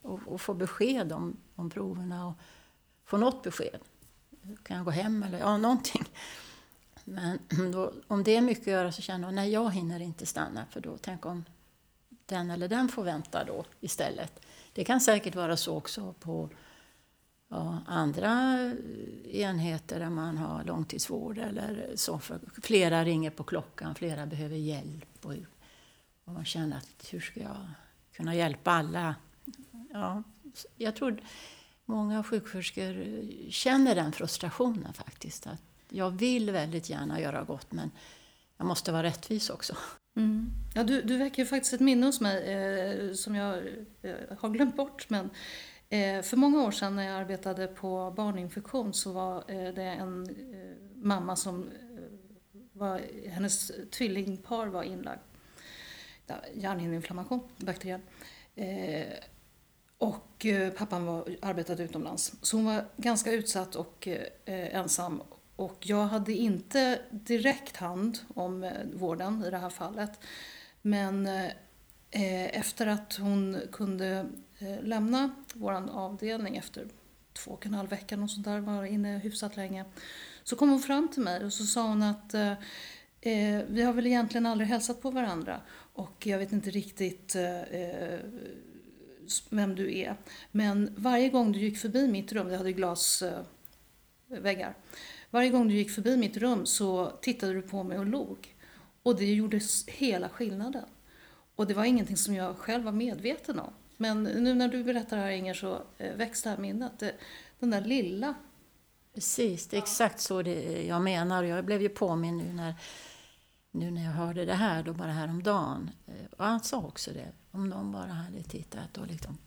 och, 0.05 0.21
och 0.27 0.41
få 0.41 0.55
besked 0.55 1.13
om, 1.13 1.37
om 1.55 1.71
proverna 1.71 2.27
och 2.27 2.35
få 3.05 3.17
något 3.17 3.43
besked. 3.43 3.81
Kan 4.63 4.77
jag 4.77 4.85
gå 4.85 4.91
hem 4.91 5.23
eller 5.23 5.39
ja, 5.39 5.57
någonting. 5.57 6.05
Men 7.05 7.39
då, 7.73 7.93
om 8.07 8.23
det 8.23 8.37
är 8.37 8.41
mycket 8.41 8.63
att 8.63 8.73
göra 8.73 8.93
så 8.93 9.03
känner 9.03 9.27
jag 9.27 9.35
nej 9.35 9.51
jag 9.51 9.71
hinner 9.71 10.01
inte 10.01 10.27
stanna 10.27 10.67
för 10.71 10.81
då 10.81 10.97
tänk 11.01 11.27
om 11.27 11.45
den 12.27 12.51
eller 12.51 12.69
den 12.69 12.89
får 12.89 13.05
vänta 13.05 13.45
då 13.45 13.65
istället. 13.81 14.47
Det 14.73 14.85
kan 14.85 15.01
säkert 15.01 15.35
vara 15.35 15.57
så 15.57 15.77
också 15.77 16.15
på 16.21 16.51
ja, 17.49 17.79
andra 17.87 18.59
enheter 19.31 20.01
där 20.01 20.11
man 20.11 20.39
har 20.39 20.65
långtidsvård 20.65 21.39
eller 21.39 21.93
så. 21.95 22.19
För 22.19 22.41
flera 22.63 23.05
ringer 23.05 23.31
på 23.31 23.45
klockan, 23.45 23.95
flera 23.95 24.27
behöver 24.27 24.57
hjälp 24.57 25.19
och, 25.23 25.35
och 26.25 26.33
man 26.33 26.45
känner 26.45 26.77
att 26.77 27.09
hur 27.11 27.21
ska 27.21 27.41
jag 27.41 27.67
kunna 28.13 28.35
hjälpa 28.35 28.71
alla 28.71 29.15
ja, 29.95 30.23
jag 30.77 30.97
tror 30.97 31.21
många 31.85 32.23
sjuksköterskor 32.23 33.05
känner 33.51 33.95
den 33.95 34.13
frustrationen 34.13 34.93
faktiskt. 34.93 35.47
Att 35.47 35.63
Jag 35.89 36.11
vill 36.11 36.51
väldigt 36.51 36.91
gärna 36.91 37.21
göra 37.21 37.45
gott 37.45 37.73
men 37.73 37.91
jag 38.57 38.67
måste 38.67 38.93
vara 38.93 39.03
rättvis 39.03 39.51
också. 39.51 39.77
Mm. 40.17 40.51
Ja, 40.75 40.85
du, 40.85 41.03
du 41.03 41.17
väcker 41.17 41.45
faktiskt 41.45 41.75
ett 41.75 41.81
minne 41.81 42.07
hos 42.07 42.21
mig 42.21 42.53
eh, 42.53 43.13
som 43.13 43.35
jag 43.35 43.59
eh, 44.03 44.15
har 44.39 44.49
glömt 44.49 44.77
bort. 44.77 45.11
Men 45.11 45.31
eh, 45.89 46.23
för 46.23 46.37
många 46.37 46.63
år 46.63 46.71
sedan 46.71 46.97
när 46.97 47.03
jag 47.03 47.21
arbetade 47.21 47.67
på 47.67 48.15
barninfektion 48.17 48.95
så 48.95 49.13
var 49.13 49.37
eh, 49.37 49.75
det 49.75 49.83
en 49.83 50.23
eh, 50.23 51.05
mamma 51.05 51.37
som 51.37 51.63
eh, 51.63 51.69
var, 52.73 53.01
hennes 53.29 53.73
tvillingpar 53.91 54.67
var 54.67 54.83
inlagd. 54.83 55.21
Hjärnhinneinflammation, 56.55 57.41
bakteriell 57.57 58.01
och 59.99 60.47
eh, 60.47 60.73
pappan 60.73 61.07
var, 61.07 61.37
arbetade 61.43 61.83
utomlands. 61.83 62.33
Så 62.43 62.57
hon 62.57 62.65
var 62.65 62.85
ganska 62.97 63.33
utsatt 63.33 63.75
och 63.75 64.09
eh, 64.09 64.77
ensam 64.77 65.23
och 65.57 65.79
jag 65.81 66.07
hade 66.07 66.33
inte 66.33 67.01
direkt 67.11 67.77
hand 67.77 68.19
om 68.35 68.65
eh, 68.65 68.73
vården 68.95 69.45
i 69.47 69.51
det 69.51 69.59
här 69.59 69.71
fallet. 69.71 70.21
Men 70.83 71.27
eh, 71.27 71.45
eh 72.11 72.59
efter 72.59 72.87
att 72.87 73.17
hon 73.17 73.61
kunde 73.73 74.27
eh, 74.59 74.83
lämna 74.83 75.31
vår 75.55 75.73
avdelning 75.91 76.57
efter 76.57 76.89
två 77.33 77.51
och 77.51 77.67
en 77.67 77.75
halv 77.75 77.91
vecka, 77.91 78.23
och 78.23 78.31
sånt 78.31 78.45
där, 78.45 78.61
var 78.61 78.85
inne 78.85 79.19
hyfsat 79.19 79.57
länge, 79.57 79.85
så 80.45 80.57
kom 80.57 80.71
hon 80.71 80.81
fram 80.81 81.09
till 81.09 81.23
mig 81.23 81.45
och 81.45 81.53
så 81.53 81.65
sa 81.65 81.89
hon 81.89 82.03
att 82.03 82.35
eh, 82.35 83.63
vi 83.69 83.83
har 83.83 83.93
väl 83.93 84.07
egentligen 84.07 84.47
aldrig 84.47 84.69
hälsat 84.69 85.03
på 85.03 85.11
varandra 85.11 85.61
och 85.93 86.27
jag 86.27 86.39
vet 86.39 86.53
inte 86.53 86.71
riktigt 86.71 87.35
eh, 87.35 88.19
vem 89.51 89.75
du 89.75 89.99
är. 89.99 90.17
Men 90.51 90.95
varje 90.97 91.29
gång 91.29 91.53
du 91.53 91.59
gick 91.59 91.79
förbi 91.79 92.09
mitt 92.09 92.33
rum, 92.33 92.49
det 92.49 92.57
hade 92.57 92.73
glasväggar, 92.73 93.49
eh, 94.69 94.75
varje 95.31 95.51
gång 95.51 95.69
du 95.69 95.75
gick 95.75 95.91
förbi 95.91 96.17
mitt 96.17 96.37
rum 96.37 96.67
så 96.67 97.11
tittade 97.23 97.53
du 97.53 97.63
på 97.63 97.83
mig 97.83 97.99
och 97.99 98.07
log. 98.07 98.55
Och 99.03 99.17
det 99.17 99.35
gjorde 99.35 99.61
hela 99.87 100.29
skillnaden. 100.29 100.85
Och 101.55 101.67
det 101.67 101.75
var 101.75 101.85
ingenting 101.85 102.17
som 102.17 102.35
jag 102.35 102.57
själv 102.57 102.85
var 102.85 102.93
medveten 102.93 103.59
om. 103.59 103.73
Men 103.97 104.23
nu 104.23 104.55
när 104.55 104.69
du 104.69 104.85
berättar 104.85 105.17
det 105.17 105.23
här 105.23 105.31
Inger 105.31 105.55
så 105.55 105.83
eh, 105.99 106.15
väcks 106.15 106.43
det 106.43 106.51
här 106.51 106.59
minnet. 106.59 107.03
Den 107.59 107.71
där 107.71 107.81
lilla. 107.81 108.35
Precis, 109.15 109.69
det 109.69 109.77
är 109.77 109.83
exakt 109.83 110.21
så 110.21 110.43
det 110.43 110.87
jag 110.87 111.03
menar. 111.03 111.43
Jag 111.43 111.65
blev 111.65 111.83
ju 111.83 111.89
påminn 111.89 112.39
nu 112.39 112.53
när, 112.53 112.75
nu 113.71 113.91
när 113.91 114.05
jag 114.05 114.13
hörde 114.13 114.45
det 114.45 114.55
här, 114.55 114.83
då 114.83 114.93
bara 114.93 115.13
häromdagen. 115.13 115.91
Eh, 116.07 116.27
och 116.39 116.45
han 116.45 116.61
sa 116.61 116.79
också 116.79 117.11
det, 117.11 117.33
om 117.55 117.69
någon 117.69 117.93
bara 117.93 118.13
hade 118.13 118.43
tittat 118.43 118.99
och 118.99 119.07
liksom, 119.07 119.39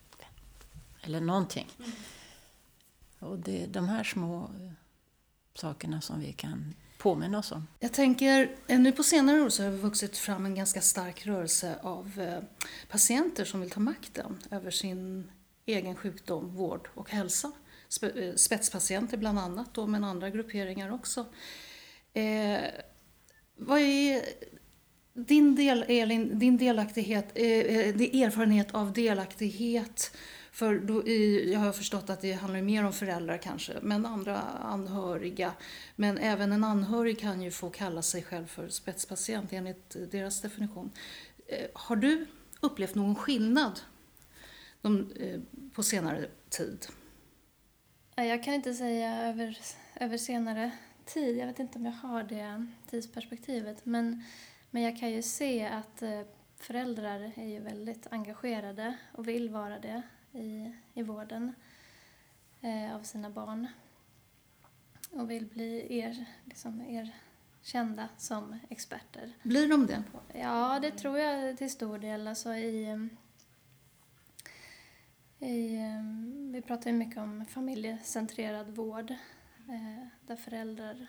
eller 1.01 1.21
någonting. 1.21 1.67
Mm. 1.79 1.91
Och 3.19 3.39
det, 3.39 3.65
de 3.65 3.89
här 3.89 4.03
små 4.03 4.43
eh, 4.43 4.71
sakerna 5.53 6.01
som 6.01 6.19
vi 6.19 6.33
kan 6.33 6.73
påminna 6.97 7.39
oss 7.39 7.51
om. 7.51 7.67
Jag 7.79 7.93
tänker, 7.93 8.55
eh, 8.67 8.79
nu 8.79 8.91
på 8.91 9.03
senare 9.03 9.41
år 9.41 9.49
så 9.49 9.63
har 9.63 9.71
det 9.71 9.77
vuxit 9.77 10.17
fram 10.17 10.45
en 10.45 10.55
ganska 10.55 10.81
stark 10.81 11.25
rörelse 11.25 11.79
av 11.81 12.19
eh, 12.19 12.67
patienter 12.89 13.45
som 13.45 13.61
vill 13.61 13.69
ta 13.69 13.79
makten 13.79 14.37
över 14.51 14.71
sin 14.71 15.31
egen 15.65 15.95
sjukdom, 15.95 16.55
vård 16.55 16.89
och 16.93 17.09
hälsa. 17.09 17.51
Spetspatienter 18.35 19.17
bland 19.17 19.39
annat 19.39 19.73
då, 19.73 19.87
men 19.87 20.03
andra 20.03 20.29
grupperingar 20.29 20.91
också. 20.91 21.25
Eh, 22.13 22.61
vad 23.55 23.79
är 23.79 24.21
din, 25.17 25.55
del, 25.55 25.85
Elin, 25.87 26.39
din 26.39 26.57
delaktighet, 26.57 27.31
eh, 27.35 27.45
eh 27.45 28.21
erfarenhet 28.21 28.71
av 28.71 28.93
delaktighet 28.93 30.11
för 30.57 30.79
då, 30.79 31.09
jag 31.51 31.59
har 31.59 31.71
förstått 31.71 32.09
att 32.09 32.21
det 32.21 32.33
handlar 32.33 32.61
mer 32.61 32.83
om 32.83 32.93
föräldrar 32.93 33.37
kanske, 33.37 33.73
men 33.81 34.05
andra 34.05 34.37
anhöriga. 34.41 35.53
Men 35.95 36.17
även 36.17 36.51
en 36.51 36.63
anhörig 36.63 37.19
kan 37.19 37.41
ju 37.41 37.51
få 37.51 37.69
kalla 37.69 38.01
sig 38.01 38.23
själv 38.23 38.45
för 38.45 38.69
spetspatient 38.69 39.53
enligt 39.53 40.11
deras 40.11 40.41
definition. 40.41 40.91
Eh, 41.47 41.65
har 41.73 41.95
du 41.95 42.25
upplevt 42.59 42.95
någon 42.95 43.15
skillnad 43.15 43.79
eh, 44.83 45.39
på 45.73 45.83
senare 45.83 46.27
tid? 46.49 46.85
Jag 48.15 48.43
kan 48.43 48.53
inte 48.53 48.73
säga 48.73 49.27
över, 49.29 49.57
över 49.95 50.17
senare 50.17 50.71
tid. 51.05 51.37
Jag 51.37 51.47
vet 51.47 51.59
inte 51.59 51.79
om 51.79 51.85
jag 51.85 51.91
har 51.91 52.23
det 52.23 52.67
tidsperspektivet. 52.89 53.85
Men, 53.85 54.23
men 54.71 54.81
jag 54.81 54.97
kan 54.97 55.11
ju 55.11 55.21
se 55.21 55.67
att 55.67 56.01
eh, 56.01 56.21
föräldrar 56.55 57.31
är 57.35 57.47
ju 57.47 57.59
väldigt 57.59 58.07
engagerade 58.11 58.97
och 59.13 59.27
vill 59.27 59.49
vara 59.49 59.79
det 59.79 60.01
i, 60.31 60.75
i 60.93 61.03
vården 61.03 61.53
eh, 62.61 62.95
av 62.95 63.03
sina 63.03 63.29
barn 63.29 63.67
och 65.11 65.31
vill 65.31 65.45
bli 65.45 65.99
er, 65.99 66.25
liksom 66.43 66.81
erkända 66.81 68.09
som 68.17 68.59
experter. 68.69 69.33
Blir 69.43 69.69
de 69.69 69.87
det? 69.87 70.03
Ja, 70.33 70.79
det 70.81 70.91
tror 70.91 71.19
jag 71.19 71.57
till 71.57 71.71
stor 71.71 71.97
del. 71.99 72.27
Alltså 72.27 72.53
i, 72.55 73.09
i, 75.39 75.79
vi 76.51 76.61
pratar 76.61 76.91
ju 76.91 76.97
mycket 76.97 77.17
om 77.17 77.45
familjecentrerad 77.45 78.69
vård 78.69 79.11
eh, 79.69 80.07
där 80.27 80.35
föräldrar 80.35 81.07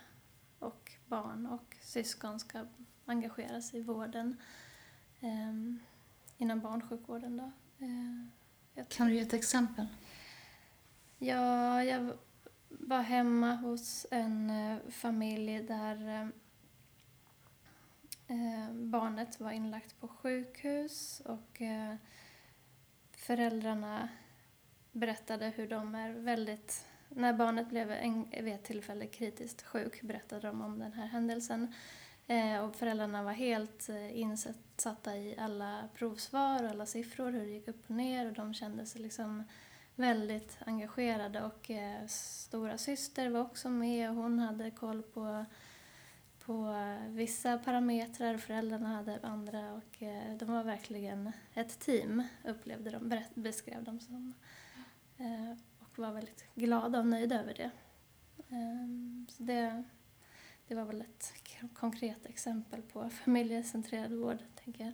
och 0.59 0.93
barn 1.07 1.47
och 1.47 1.77
syskon 1.81 2.41
ska 2.41 2.67
engagera 3.11 3.63
sig 3.63 3.81
i 3.81 3.83
vården 3.83 4.37
eh, 5.21 5.55
inom 6.37 6.61
barnsjukvården. 6.61 7.37
Då. 7.37 7.53
Eh, 7.87 8.87
kan 8.89 9.07
du 9.07 9.15
ge 9.15 9.21
ett 9.21 9.33
exempel? 9.33 9.87
Ja, 11.19 11.85
jag 11.85 12.13
var 12.69 13.03
hemma 13.03 13.55
hos 13.55 14.07
en 14.11 14.51
eh, 14.51 14.79
familj 14.91 15.63
där 15.63 16.09
eh, 16.09 16.29
eh, 18.37 18.73
barnet 18.73 19.41
var 19.41 19.51
inlagt 19.51 20.01
på 20.01 20.09
sjukhus 20.09 21.23
och 21.25 21.63
föräldrarna 23.17 24.09
berättade 24.93 25.53
hur 25.57 25.69
de 25.69 25.95
är 25.95 26.11
väldigt... 26.11 26.85
När 27.09 27.33
barnet 27.33 27.69
blev 27.69 27.91
en, 27.91 28.31
vid 28.31 28.55
ett 28.55 28.65
tillfälle 28.65 29.07
kritiskt 29.07 29.63
sjuk 29.63 30.03
berättade 30.03 30.47
de 30.47 30.63
om 30.63 30.79
den 30.79 30.93
här 30.93 31.07
händelsen. 31.07 31.75
Eh, 32.31 32.65
och 32.65 32.77
föräldrarna 32.77 33.23
var 33.23 33.33
helt 33.33 33.89
eh, 33.89 34.19
insatta 34.19 35.17
i 35.17 35.39
alla 35.39 35.89
provsvar 35.95 36.63
och 36.65 36.71
alla 36.71 36.87
siffror, 36.87 37.31
hur 37.31 37.41
det 37.41 37.51
gick 37.51 37.69
upp 37.69 37.91
och 37.91 37.97
ner 37.97 38.27
och 38.27 38.33
de 38.33 38.55
kände 38.55 38.87
sig 38.87 39.01
liksom 39.01 39.45
väldigt 39.95 40.59
engagerade 40.67 41.43
och 41.43 41.71
eh, 41.71 42.07
stora 42.07 42.79
syster 42.79 43.31
var 43.31 43.41
också 43.41 43.71
med 43.71 44.11
och 44.11 44.17
hon 44.17 44.39
hade 44.39 44.71
koll 44.71 45.03
på, 45.03 45.45
på 46.45 46.75
vissa 47.09 47.59
parametrar 47.59 48.35
och 48.35 48.41
föräldrarna 48.41 48.89
hade 48.89 49.19
andra 49.23 49.73
och 49.73 50.03
eh, 50.03 50.37
de 50.37 50.53
var 50.53 50.65
verkligen 50.65 51.33
ett 51.55 51.81
team 51.81 52.23
upplevde 52.45 52.91
de, 52.91 53.23
beskrev 53.35 53.85
de 53.85 54.01
som. 54.01 54.35
Eh, 55.17 55.53
och 55.79 55.99
var 55.99 56.13
väldigt 56.13 56.45
glada 56.55 56.99
och 56.99 57.07
nöjda 57.07 57.41
över 57.41 57.55
det. 57.55 57.71
Eh, 58.49 58.89
så 59.29 59.43
det 59.43 59.85
det 60.69 60.75
var 60.75 60.85
väl 60.85 61.01
ett 61.01 61.33
konkret 61.75 62.27
exempel 62.27 62.83
på 62.83 63.11
familjecentrerad 63.25 64.13
vård, 64.13 64.39
tänker 64.65 64.85
jag. 64.85 64.93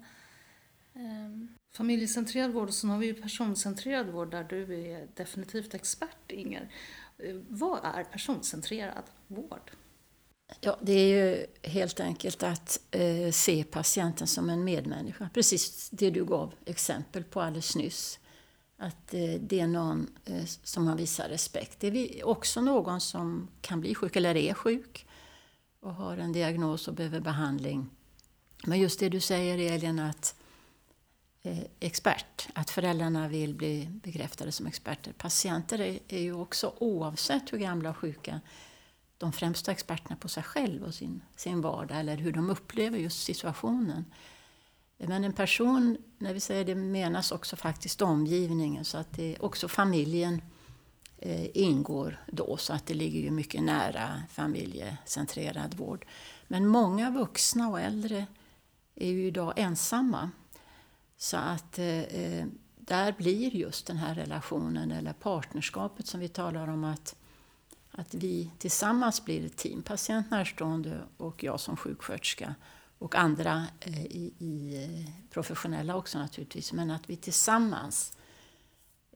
Um. 1.03 1.55
Familjecentrerad 1.77 2.51
vård 2.51 2.69
och 2.69 2.75
sen 2.75 2.91
har 2.91 2.99
vi 2.99 3.07
ju 3.07 3.15
personcentrerad 3.15 4.07
vård 4.07 4.31
där 4.31 4.45
du 4.45 4.81
är 4.91 5.09
definitivt 5.15 5.75
expert, 5.75 6.33
Inger. 6.33 6.71
Eh, 7.19 7.37
vad 7.49 7.81
är 7.85 8.05
personcentrerad 8.05 9.05
vård? 9.27 9.71
Ja, 10.61 10.79
det 10.83 10.93
är 10.93 11.07
ju 11.07 11.47
helt 11.63 12.01
enkelt 12.01 12.43
att 12.43 12.81
eh, 12.91 13.31
se 13.31 13.65
patienten 13.65 14.27
som 14.27 14.51
en 14.51 14.65
medmänniska. 14.65 15.31
Precis 15.35 15.91
det 15.91 16.11
du 16.11 16.25
gav 16.25 16.55
exempel 16.65 17.25
på 17.25 17.41
alldeles 17.41 17.77
nyss. 17.77 18.19
Att 18.77 19.15
eh, 19.15 19.35
det 19.41 19.61
är 19.61 19.67
någon 19.67 20.11
eh, 20.25 20.45
som 20.45 20.85
man 20.85 20.97
visar 20.97 21.29
respekt. 21.29 21.81
Det 21.81 21.87
är 21.87 22.27
också 22.27 22.61
någon 22.61 23.01
som 23.01 23.49
kan 23.61 23.81
bli 23.81 23.95
sjuk 23.95 24.17
eller 24.17 24.37
är 24.37 24.55
sjuk 24.55 25.07
och 25.85 25.95
har 25.95 26.17
en 26.17 26.33
diagnos 26.33 26.89
och 26.89 26.95
behöver 26.95 27.21
behandling. 27.21 27.91
Men 28.67 28.81
just 28.81 29.01
det 29.01 29.09
du 29.09 29.21
säger 29.21 29.73
Elin, 29.73 29.99
att 29.99 30.35
eh, 31.43 31.59
expert, 31.81 32.49
att 32.55 32.71
föräldrarna 32.71 33.29
vill 33.29 33.55
bli 33.55 33.89
bekräftade 33.93 34.53
som 34.53 34.67
experter. 34.67 35.13
Patienter 35.13 35.81
är, 35.81 35.99
är 36.09 36.21
ju 36.21 36.33
också, 36.33 36.75
oavsett 36.79 37.53
hur 37.53 37.59
gamla 37.59 37.91
och 37.91 37.97
sjuka, 37.97 38.41
de 39.19 39.33
främsta 39.33 39.73
experterna 39.73 40.17
på 40.17 40.29
sig 40.29 40.43
själv 40.43 40.85
och 40.85 40.95
sin, 40.95 41.23
sin 41.37 41.61
vardag 41.61 42.01
eller 42.01 42.17
hur 42.17 42.33
de 42.33 42.51
upplever 42.51 42.99
just 42.99 43.25
situationen. 43.25 44.05
Men 44.97 45.25
en 45.25 45.33
person, 45.33 45.97
när 46.19 46.35
vi 46.35 46.41
säger 46.41 46.65
det, 46.65 46.75
menas 46.75 47.33
också 47.33 47.57
faktiskt 47.57 48.03
omgivningen, 48.03 48.85
så 48.85 48.99
att 48.99 49.13
det 49.13 49.37
också 49.41 49.69
familjen 49.69 50.43
Eh, 51.27 51.47
ingår 51.55 52.25
då, 52.27 52.57
så 52.57 52.73
att 52.73 52.87
det 52.87 52.95
ligger 52.95 53.21
ju 53.21 53.31
mycket 53.31 53.63
nära 53.63 54.23
familjecentrerad 54.31 55.75
vård. 55.75 56.07
Men 56.49 56.67
många 56.67 57.11
vuxna 57.11 57.69
och 57.69 57.81
äldre 57.81 58.27
är 58.95 59.09
ju 59.09 59.27
idag 59.27 59.53
ensamma. 59.57 60.31
Så 61.17 61.37
att 61.37 61.79
eh, 61.79 61.87
eh, 61.87 62.47
där 62.77 63.13
blir 63.13 63.57
just 63.57 63.87
den 63.87 63.97
här 63.97 64.15
relationen 64.15 64.91
eller 64.91 65.13
partnerskapet 65.13 66.07
som 66.07 66.21
vi 66.21 66.29
talar 66.29 66.69
om 66.69 66.85
att, 66.85 67.17
Att 67.91 68.15
vi 68.15 68.51
tillsammans 68.59 69.25
blir 69.25 69.47
ett 69.47 69.57
team, 69.57 69.83
patient 69.83 70.31
närstående 70.31 71.01
och 71.17 71.45
jag 71.45 71.61
som 71.61 71.77
sjuksköterska 71.77 72.55
och 72.99 73.15
andra 73.15 73.67
eh, 73.81 74.07
i, 74.07 74.35
i 74.39 74.85
eh, 74.85 75.31
professionella 75.31 75.97
också 75.97 76.19
naturligtvis, 76.19 76.73
men 76.73 76.91
att 76.91 77.11
vi 77.11 77.17
tillsammans 77.17 78.13
eh, 78.17 78.24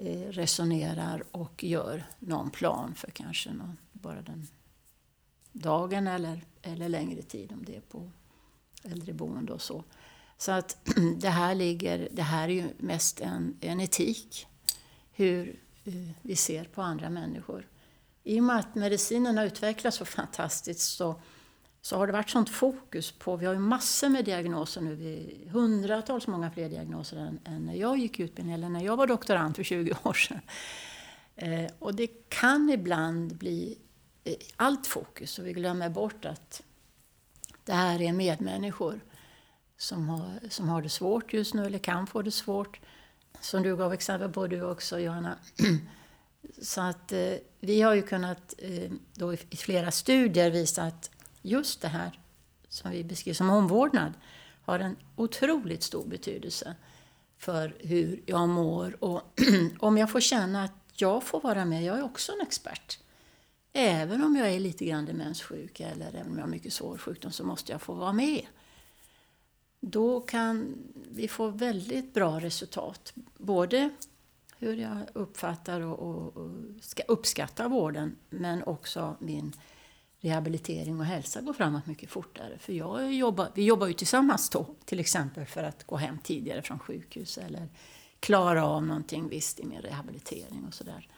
Eh, 0.01 0.29
resonerar 0.29 1.25
och 1.31 1.65
gör 1.65 2.05
någon 2.19 2.51
plan 2.51 2.95
för 2.95 3.11
kanske 3.11 3.53
någon, 3.53 3.77
bara 3.93 4.23
den 4.23 4.47
dagen 5.53 6.07
eller, 6.07 6.45
eller 6.63 6.89
längre 6.89 7.23
tid 7.23 7.53
om 7.53 7.65
det 7.65 7.77
är 7.77 7.81
på 7.81 8.11
äldreboende 8.83 9.53
och 9.53 9.63
så. 9.63 9.85
Så 10.37 10.53
att 10.53 10.77
det 11.17 11.29
här, 11.29 11.55
ligger, 11.55 12.09
det 12.13 12.23
här 12.23 12.49
är 12.49 12.53
ju 12.53 12.69
mest 12.79 13.21
en, 13.21 13.57
en 13.61 13.81
etik, 13.81 14.47
hur 15.13 15.61
eh, 15.85 16.11
vi 16.23 16.37
ser 16.37 16.65
på 16.65 16.83
andra 16.83 17.11
människor. 17.11 17.69
I 18.25 18.41
och 18.41 18.45
med 18.45 18.57
att 18.57 18.75
medicinen 18.75 19.39
har 19.39 19.45
utvecklats 19.45 19.97
så 19.97 20.05
fantastiskt 20.05 20.81
så, 20.81 21.21
så 21.83 21.97
har 21.97 22.07
det 22.07 22.13
varit 22.13 22.31
sånt 22.31 22.51
fokus 22.51 23.13
på, 23.13 23.37
vi 23.37 23.47
har 23.47 23.53
ju 23.53 23.59
massor 23.59 24.09
med 24.09 24.25
diagnoser 24.25 24.81
nu, 24.81 24.95
vi, 24.95 25.41
hundratals 25.51 26.27
många 26.27 26.51
fler 26.51 26.69
diagnoser 26.69 27.17
än, 27.17 27.41
än 27.45 27.67
när 27.67 27.75
jag 27.75 27.99
gick 27.99 28.21
utbildningen 28.21 28.61
eller 28.61 28.69
när 28.69 28.85
jag 28.85 28.97
var 28.97 29.07
doktorand 29.07 29.57
för 29.57 29.63
20 29.63 29.97
år 30.03 30.13
sedan. 30.13 30.41
Eh, 31.37 31.71
och 31.79 31.95
det 31.95 32.07
kan 32.29 32.71
ibland 32.71 33.37
bli 33.37 33.79
eh, 34.25 34.35
allt 34.57 34.87
fokus 34.87 35.39
och 35.39 35.47
vi 35.47 35.53
glömmer 35.53 35.89
bort 35.89 36.25
att 36.25 36.63
det 37.65 37.73
här 37.73 38.03
är 38.03 38.13
medmänniskor 38.13 39.01
som 39.77 40.09
har, 40.09 40.49
som 40.49 40.69
har 40.69 40.83
det 40.83 40.89
svårt 40.89 41.33
just 41.33 41.55
nu 41.55 41.67
eller 41.67 41.79
kan 41.79 42.07
få 42.07 42.23
det 42.23 42.31
svårt. 42.31 42.81
Som 43.41 43.63
du 43.63 43.77
gav 43.77 43.93
exempel 43.93 44.33
på, 44.33 44.47
du 44.47 44.63
också 44.63 44.99
Johanna. 44.99 45.39
Så 46.63 46.81
att 46.81 47.13
eh, 47.13 47.35
vi 47.61 47.83
har 47.83 47.95
ju 47.95 48.03
kunnat 48.03 48.55
eh, 48.59 48.93
då 49.15 49.35
i, 49.35 49.39
i 49.51 49.57
flera 49.57 49.91
studier 49.91 50.51
visa 50.51 50.83
att 50.83 51.11
just 51.43 51.81
det 51.81 51.89
här 51.89 52.21
som 52.69 52.91
vi 52.91 53.05
beskriver 53.05 53.35
som 53.35 53.51
omvårdnad 53.51 54.13
har 54.63 54.79
en 54.79 54.97
otroligt 55.17 55.83
stor 55.83 56.07
betydelse 56.07 56.75
för 57.39 57.77
hur 57.79 58.23
jag 58.27 58.49
mår. 58.49 59.05
Och 59.05 59.41
om 59.79 59.99
jag 59.99 60.11
får 60.11 60.21
känna 60.21 60.65
att 60.65 60.73
jag 60.93 61.25
får 61.25 61.41
vara 61.41 61.65
med, 61.65 61.85
jag 61.85 61.99
är 61.99 62.05
också 62.05 62.33
en 62.33 62.41
expert. 62.41 62.99
Även 63.73 64.25
om 64.25 64.37
jag 64.37 64.51
är 64.51 64.61
lite 64.61 64.85
grann 64.85 65.05
demenssjuk 65.05 65.81
eller 65.81 66.09
även 66.09 66.31
om 66.33 66.37
jag 66.37 66.43
har 66.43 66.51
mycket 66.51 66.73
svår 66.73 66.99
sjukdom 66.99 67.33
så 67.33 67.45
måste 67.45 67.73
jag 67.73 67.83
få 67.83 67.93
vara 67.93 68.13
med. 68.13 68.47
Då 69.81 70.21
kan 70.21 70.75
vi 71.11 71.29
få 71.29 71.49
väldigt 71.49 72.15
bra 72.15 72.41
resultat. 72.41 73.13
Både 73.37 73.91
hur 74.59 74.77
jag 74.77 74.99
uppfattar 75.13 75.81
och, 75.81 75.99
och, 75.99 76.37
och 76.37 76.51
ska 76.81 77.03
uppskatta 77.03 77.69
vården 77.69 78.17
men 78.31 78.63
också 78.63 79.17
min 79.21 79.53
rehabilitering 80.21 81.01
och 81.01 81.07
hälsa 81.07 81.41
går 81.41 81.53
framåt 81.53 81.87
mycket 81.87 82.11
fortare. 82.11 82.59
För 82.59 82.73
jag 82.73 83.15
jobbar, 83.15 83.51
vi 83.55 83.65
jobbar 83.65 83.87
ju 83.87 83.93
tillsammans 83.93 84.51
då, 84.51 84.67
till 84.85 85.01
exempel 85.01 85.47
för 85.47 85.63
att 85.63 85.85
gå 85.85 85.97
hem 85.97 86.19
tidigare 86.19 86.63
från 86.63 86.79
sjukhus 86.79 87.39
eller 87.39 87.69
klara 88.21 88.65
av 88.67 88.87
någonting 88.87 89.29
visst 89.29 89.61
i 89.61 89.65
min 89.65 89.81
rehabilitering 89.81 90.65
och 90.69 90.75
sådär. 90.75 91.09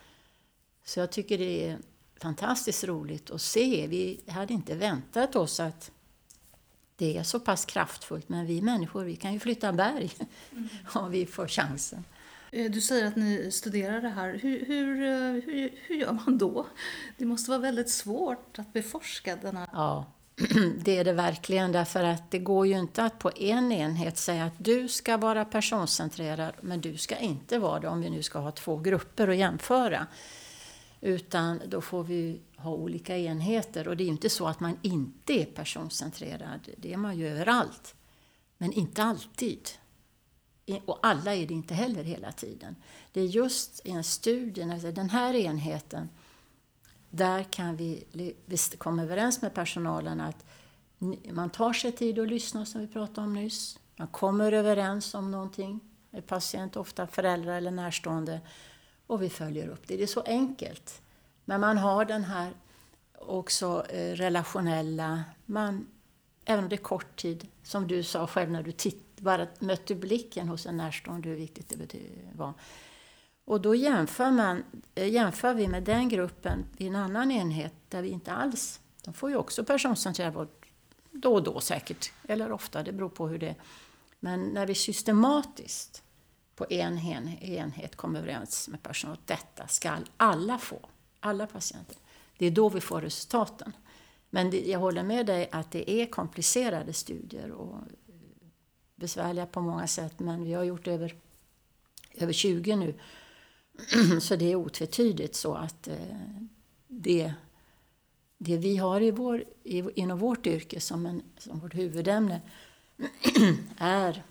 Så 0.84 1.00
jag 1.00 1.12
tycker 1.12 1.38
det 1.38 1.68
är 1.68 1.78
fantastiskt 2.20 2.84
roligt 2.84 3.30
att 3.30 3.42
se. 3.42 3.86
Vi 3.86 4.20
hade 4.26 4.52
inte 4.54 4.74
väntat 4.74 5.36
oss 5.36 5.60
att 5.60 5.90
det 6.96 7.16
är 7.16 7.22
så 7.22 7.40
pass 7.40 7.64
kraftfullt, 7.64 8.28
men 8.28 8.46
vi 8.46 8.62
människor 8.62 9.04
vi 9.04 9.16
kan 9.16 9.32
ju 9.32 9.40
flytta 9.40 9.72
berg 9.72 10.10
mm. 10.52 10.68
om 10.94 11.10
vi 11.10 11.26
får 11.26 11.48
chansen. 11.48 12.04
Eh, 12.52 12.70
du 12.70 12.80
säger 12.80 13.06
att 13.06 13.16
ni 13.16 13.50
studerar 13.50 14.00
det 14.00 14.08
här. 14.08 14.38
Hur, 14.42 14.66
hur, 14.66 15.02
eh, 15.02 15.42
hur, 15.44 15.70
hur 15.86 15.94
gör 15.94 16.12
man 16.12 16.38
då? 16.38 16.66
Det 17.18 17.24
måste 17.24 17.50
vara 17.50 17.60
väldigt 17.60 17.90
svårt 17.90 18.58
att 18.58 18.72
beforska 18.72 19.36
denna... 19.36 19.68
Ja, 19.72 20.06
det 20.84 20.98
är 20.98 21.04
det 21.04 21.12
verkligen. 21.12 21.72
Därför 21.72 22.04
att 22.04 22.30
det 22.30 22.38
går 22.38 22.66
ju 22.66 22.78
inte 22.78 23.04
att 23.04 23.18
på 23.18 23.30
en 23.36 23.72
enhet 23.72 24.18
säga 24.18 24.44
att 24.44 24.54
du 24.58 24.88
ska 24.88 25.16
vara 25.16 25.44
personcentrerad, 25.44 26.52
men 26.60 26.80
du 26.80 26.96
ska 26.96 27.16
inte 27.16 27.58
vara 27.58 27.80
det 27.80 27.88
om 27.88 28.00
vi 28.00 28.10
nu 28.10 28.22
ska 28.22 28.38
ha 28.38 28.50
två 28.50 28.76
grupper 28.76 29.28
att 29.28 29.36
jämföra. 29.36 30.06
Utan 31.00 31.60
då 31.66 31.80
får 31.80 32.04
vi 32.04 32.40
ha 32.56 32.70
olika 32.70 33.18
enheter. 33.18 33.88
Och 33.88 33.96
det 33.96 34.02
är 34.02 34.06
ju 34.06 34.12
inte 34.12 34.30
så 34.30 34.46
att 34.46 34.60
man 34.60 34.78
inte 34.82 35.32
är 35.32 35.44
personcentrerad. 35.44 36.68
Det 36.76 36.92
är 36.92 36.96
man 36.96 37.18
ju 37.18 37.28
överallt. 37.28 37.94
Men 38.58 38.72
inte 38.72 39.02
alltid. 39.02 39.68
Och 40.84 40.98
alla 41.02 41.34
är 41.34 41.46
det 41.46 41.54
inte 41.54 41.74
heller 41.74 42.04
hela 42.04 42.32
tiden. 42.32 42.76
Det 43.12 43.20
är 43.20 43.26
just 43.26 43.86
i 43.86 43.90
en 43.90 44.04
studie, 44.04 44.62
alltså 44.62 44.92
den 44.92 45.10
här 45.10 45.34
enheten, 45.34 46.08
där 47.10 47.42
kan 47.42 47.76
vi 47.76 48.04
komma 48.78 49.02
överens 49.02 49.42
med 49.42 49.54
personalen 49.54 50.20
att 50.20 50.44
man 51.30 51.50
tar 51.50 51.72
sig 51.72 51.92
tid 51.92 52.18
att 52.18 52.28
lyssna 52.28 52.66
som 52.66 52.80
vi 52.80 52.86
pratade 52.86 53.26
om 53.26 53.34
nyss. 53.34 53.78
Man 53.96 54.08
kommer 54.08 54.52
överens 54.52 55.14
om 55.14 55.30
någonting 55.30 55.80
med 56.10 56.26
patient, 56.26 56.76
ofta 56.76 57.06
föräldrar 57.06 57.56
eller 57.56 57.70
närstående. 57.70 58.40
Och 59.06 59.22
vi 59.22 59.30
följer 59.30 59.68
upp 59.68 59.88
det. 59.88 59.96
Det 59.96 60.02
är 60.02 60.06
så 60.06 60.20
enkelt. 60.20 61.02
Men 61.44 61.60
man 61.60 61.78
har 61.78 62.04
den 62.04 62.24
här 62.24 62.52
också 63.14 63.86
eh, 63.88 64.14
relationella, 64.14 65.24
man, 65.46 65.86
även 66.44 66.64
om 66.64 66.68
det 66.68 66.76
är 66.76 66.82
kort 66.82 67.16
tid, 67.16 67.48
som 67.62 67.86
du 67.86 68.02
sa 68.02 68.26
själv 68.26 68.50
när 68.50 68.62
du 68.62 68.72
tittade, 68.72 69.09
bara 69.20 69.46
mötte 69.58 69.94
blicken 69.94 70.48
hos 70.48 70.66
en 70.66 70.76
närstående, 70.76 71.28
hur 71.28 71.36
viktigt 71.36 71.68
det 71.68 71.98
var. 72.34 72.54
Och 73.44 73.60
då 73.60 73.74
jämför, 73.74 74.30
man, 74.30 74.64
jämför 74.94 75.54
vi 75.54 75.68
med 75.68 75.82
den 75.82 76.08
gruppen 76.08 76.64
i 76.76 76.86
en 76.86 76.96
annan 76.96 77.30
enhet 77.30 77.74
där 77.88 78.02
vi 78.02 78.08
inte 78.08 78.32
alls, 78.32 78.80
de 79.04 79.14
får 79.14 79.30
ju 79.30 79.36
också 79.36 79.64
personcentrerad 79.64 80.34
vård 80.34 80.48
då 81.10 81.34
och 81.34 81.42
då 81.42 81.60
säkert, 81.60 82.12
eller 82.28 82.52
ofta, 82.52 82.82
det 82.82 82.92
beror 82.92 83.08
på 83.08 83.28
hur 83.28 83.38
det 83.38 83.48
är. 83.48 83.56
Men 84.20 84.48
när 84.48 84.66
vi 84.66 84.74
systematiskt 84.74 86.02
på 86.56 86.66
en 86.70 86.98
enhet 86.98 87.96
kommer 87.96 88.18
överens 88.18 88.68
med 88.68 88.82
personal 88.82 89.14
att 89.14 89.26
detta 89.26 89.66
ska 89.66 89.92
alla 90.16 90.58
få, 90.58 90.80
alla 91.20 91.46
patienter. 91.46 91.96
Det 92.38 92.46
är 92.46 92.50
då 92.50 92.68
vi 92.68 92.80
får 92.80 93.00
resultaten. 93.00 93.72
Men 94.30 94.70
jag 94.70 94.78
håller 94.78 95.02
med 95.02 95.26
dig 95.26 95.48
att 95.52 95.70
det 95.70 95.90
är 95.90 96.06
komplicerade 96.06 96.92
studier 96.92 97.50
och 97.50 97.78
besvärliga 99.00 99.46
på 99.46 99.60
många 99.60 99.86
sätt. 99.86 100.18
Men 100.18 100.44
vi 100.44 100.52
har 100.52 100.64
gjort 100.64 100.88
över, 100.88 101.14
över 102.14 102.32
20 102.32 102.76
nu. 102.76 102.94
Så 104.20 104.36
det 104.36 104.52
är 104.52 104.56
otvetydigt 104.56 105.34
så 105.34 105.54
att 105.54 105.88
eh, 105.88 105.96
det, 106.86 107.34
det 108.38 108.56
vi 108.56 108.76
har 108.76 109.00
i 109.00 109.10
vår, 109.10 109.44
i, 109.62 110.00
inom 110.00 110.18
vårt 110.18 110.46
yrke 110.46 110.80
som, 110.80 111.06
en, 111.06 111.22
som 111.38 111.58
vårt 111.60 111.74
huvudämne 111.74 112.40
är 113.78 114.22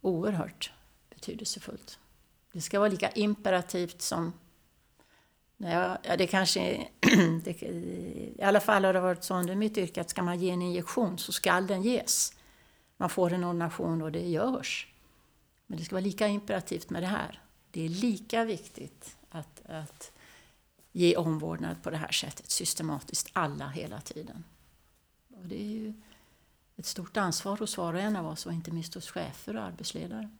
oerhört 0.00 0.72
betydelsefullt. 1.10 1.98
Det 2.52 2.60
ska 2.60 2.78
vara 2.78 2.88
lika 2.88 3.10
imperativt 3.10 4.02
som 4.02 4.32
Ja, 5.62 5.98
det 6.18 6.26
kanske... 6.26 6.86
Det, 7.44 7.62
I 7.62 8.42
alla 8.42 8.60
fall 8.60 8.84
har 8.84 8.92
det 8.92 9.00
varit 9.00 9.24
så 9.24 9.34
under 9.34 9.54
mitt 9.54 9.78
yrke 9.78 10.00
att 10.00 10.10
ska 10.10 10.22
man 10.22 10.40
ge 10.40 10.50
en 10.50 10.62
injektion 10.62 11.18
så 11.18 11.32
skall 11.32 11.66
den 11.66 11.82
ges. 11.82 12.32
Man 13.00 13.10
får 13.10 13.32
en 13.32 13.44
ordination 13.44 14.02
och 14.02 14.12
det 14.12 14.28
görs. 14.28 14.86
Men 15.66 15.78
det 15.78 15.84
ska 15.84 15.94
vara 15.94 16.04
lika 16.04 16.28
imperativt 16.28 16.90
med 16.90 17.02
det 17.02 17.06
här. 17.06 17.40
Det 17.70 17.84
är 17.84 17.88
lika 17.88 18.44
viktigt 18.44 19.16
att, 19.30 19.62
att 19.66 20.12
ge 20.92 21.16
omvårdnad 21.16 21.82
på 21.82 21.90
det 21.90 21.96
här 21.96 22.12
sättet 22.12 22.50
systematiskt, 22.50 23.30
alla, 23.32 23.68
hela 23.68 24.00
tiden. 24.00 24.44
Och 25.28 25.44
det 25.44 25.60
är 25.60 25.66
ju 25.66 25.94
ett 26.76 26.86
stort 26.86 27.16
ansvar 27.16 27.56
hos 27.56 27.76
var 27.76 27.94
och 27.94 28.00
en 28.00 28.16
av 28.16 28.26
oss 28.26 28.46
och 28.46 28.52
inte 28.52 28.70
minst 28.70 28.94
hos 28.94 29.10
chefer 29.10 29.56
och 29.56 29.62
arbetsledare. 29.62 30.30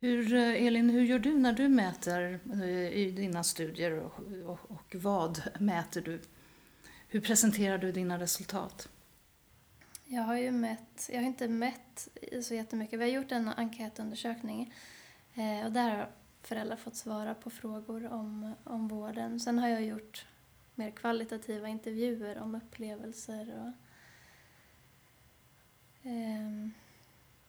Hur, 0.00 0.34
eh, 0.34 0.66
Elin, 0.66 0.90
hur 0.90 1.02
gör 1.02 1.18
du 1.18 1.38
när 1.38 1.52
du 1.52 1.68
mäter 1.68 2.40
eh, 2.52 2.88
i 2.88 3.10
dina 3.10 3.44
studier 3.44 3.92
och, 3.92 4.20
och, 4.44 4.70
och, 4.70 4.94
vad 4.94 5.42
mäter 5.58 6.00
du? 6.00 6.20
Hur 7.08 7.20
presenterar 7.20 7.78
du 7.78 7.92
dina 7.92 8.18
resultat? 8.18 8.88
Jag 10.12 10.22
har 10.22 10.36
ju 10.36 10.50
mätt, 10.50 11.08
jag 11.12 11.20
har 11.20 11.26
inte 11.26 11.48
mätt 11.48 12.08
så 12.42 12.54
jättemycket. 12.54 12.98
Vi 12.98 13.02
har 13.02 13.10
gjort 13.10 13.32
en 13.32 13.48
enkätundersökning 13.48 14.74
eh, 15.34 15.66
och 15.66 15.72
där 15.72 15.90
har 15.90 16.08
föräldrar 16.42 16.76
fått 16.76 16.96
svara 16.96 17.34
på 17.34 17.50
frågor 17.50 18.12
om, 18.12 18.54
om 18.64 18.88
vården. 18.88 19.40
Sen 19.40 19.58
har 19.58 19.68
jag 19.68 19.84
gjort 19.84 20.26
mer 20.74 20.90
kvalitativa 20.90 21.68
intervjuer 21.68 22.38
om 22.38 22.54
upplevelser 22.54 23.54
och, 23.58 23.72
eh, 26.10 26.68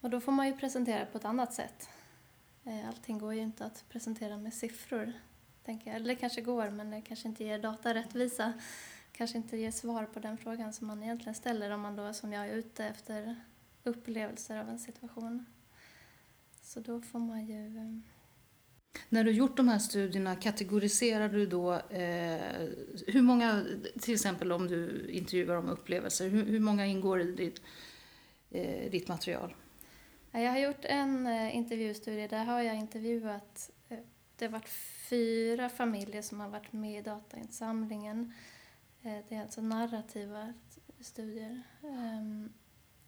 och 0.02 0.10
då 0.10 0.22
får 0.22 0.32
man 0.32 0.48
ju 0.48 0.58
presentera 0.58 1.06
på 1.06 1.18
ett 1.18 1.26
annat 1.26 1.54
sätt. 1.54 1.90
Eh, 2.64 2.88
allting 2.88 3.18
går 3.18 3.34
ju 3.34 3.42
inte 3.42 3.66
att 3.66 3.86
presentera 3.90 4.38
med 4.38 4.54
siffror, 4.54 5.14
tänker 5.66 5.88
jag. 5.88 5.96
Eller 5.96 6.08
det 6.08 6.16
kanske 6.16 6.42
går, 6.42 6.70
men 6.70 6.92
det 6.92 7.02
kanske 7.02 7.28
inte 7.28 7.44
ger 7.44 7.60
data 7.60 7.94
rättvisa. 7.94 8.54
Kanske 9.22 9.38
inte 9.38 9.58
ger 9.58 9.72
svar 9.72 10.06
på 10.06 10.20
den 10.20 10.38
frågan 10.38 10.74
som 10.74 10.88
man 10.88 11.04
egentligen 11.04 11.36
ställer 11.36 11.72
om 11.72 11.82
man 11.82 11.96
då 11.96 12.14
som 12.14 12.34
jag 12.34 12.48
är 12.48 12.54
ute 12.56 12.86
efter 12.86 13.36
upplevelser 13.84 14.58
av 14.58 14.70
en 14.70 14.80
situation. 14.80 15.46
Så 16.62 16.80
då 16.80 17.02
får 17.02 17.20
man 17.20 17.46
ju... 17.46 17.78
Eh, 17.78 18.00
När 19.10 19.24
du 19.24 19.32
gjort 19.32 19.58
de 19.58 19.68
här 19.68 19.80
studierna, 19.80 20.36
kategoriserar 20.36 21.30
du 21.30 21.46
då 21.46 21.74
eh, 21.74 22.70
hur 23.08 23.22
många, 23.22 23.66
till 24.00 24.14
exempel 24.14 24.52
om 24.52 24.68
du 24.68 25.10
intervjuar 25.10 25.56
om 25.56 25.70
upplevelser, 25.70 26.30
hur, 26.30 26.46
hur 26.46 26.60
många 26.60 26.86
ingår 26.86 27.22
i 27.22 27.32
ditt, 27.32 27.62
eh, 28.50 28.92
ditt 28.92 29.08
material? 29.08 29.56
Jag 30.32 30.52
har 30.52 30.60
gjort 30.60 30.86
en 30.86 31.28
eh, 31.28 31.56
intervjustudie, 31.56 32.28
där 32.28 32.46
har 32.46 32.62
jag 32.62 32.76
intervjuat, 32.76 33.72
eh, 33.90 33.98
det 34.36 34.46
har 34.46 34.52
varit 34.52 34.70
fyra 35.10 35.70
familjer 35.70 36.22
som 36.22 36.40
har 36.40 36.50
varit 36.50 36.74
med 36.74 37.00
i 37.00 37.02
datainsamlingen. 37.02 38.34
Eh, 39.04 39.18
det 39.30 39.36
är 39.36 39.42
alltså 39.42 39.62
narrativa 39.62 40.54
studier. 41.00 41.62
Ehm, 41.84 42.54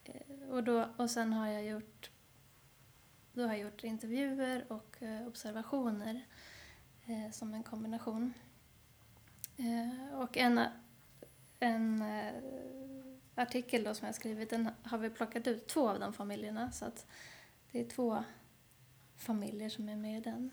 eh, 0.03 0.49
och, 0.49 0.63
då, 0.63 0.89
och 0.97 1.09
sen 1.09 1.33
har 1.33 1.47
jag 1.47 1.65
gjort 1.65 2.09
då 3.33 3.41
har 3.41 3.49
jag 3.49 3.59
gjort 3.59 3.83
intervjuer 3.83 4.71
och 4.71 5.03
eh, 5.03 5.27
observationer 5.27 6.25
som 7.31 7.53
en 7.53 7.63
kombination. 7.63 8.33
Och 10.13 10.37
en, 10.37 10.59
en 11.59 12.03
artikel 13.35 13.83
då 13.83 13.93
som 13.93 14.05
jag 14.05 14.15
skrivit, 14.15 14.49
den 14.49 14.69
har 14.83 14.97
vi 14.97 15.09
plockat 15.09 15.47
ut 15.47 15.67
två 15.67 15.89
av 15.89 15.99
de 15.99 16.13
familjerna 16.13 16.71
så 16.71 16.85
att 16.85 17.05
det 17.71 17.81
är 17.81 17.85
två 17.85 18.23
familjer 19.17 19.69
som 19.69 19.89
är 19.89 19.95
med 19.95 20.17
i 20.17 20.21
den. 20.21 20.51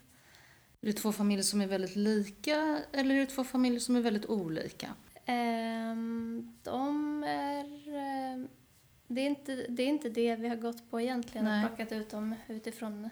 Är 0.80 0.86
det 0.86 0.92
två 0.92 1.12
familjer 1.12 1.42
som 1.42 1.60
är 1.60 1.66
väldigt 1.66 1.96
lika 1.96 2.82
eller 2.92 3.14
är 3.14 3.20
det 3.20 3.26
två 3.26 3.44
familjer 3.44 3.80
som 3.80 3.96
är 3.96 4.00
väldigt 4.00 4.26
olika? 4.26 4.94
Ehm, 5.26 6.56
de 6.62 7.24
är 7.24 7.80
det 9.06 9.20
är, 9.20 9.26
inte, 9.26 9.66
det 9.68 9.82
är 9.82 9.86
inte 9.86 10.08
det 10.08 10.36
vi 10.36 10.48
har 10.48 10.56
gått 10.56 10.90
på 10.90 11.00
egentligen, 11.00 11.44
Nej. 11.44 11.64
och 11.64 11.70
plockat 11.76 11.92
ut 11.92 12.10
dem 12.10 12.34
utifrån 12.48 13.10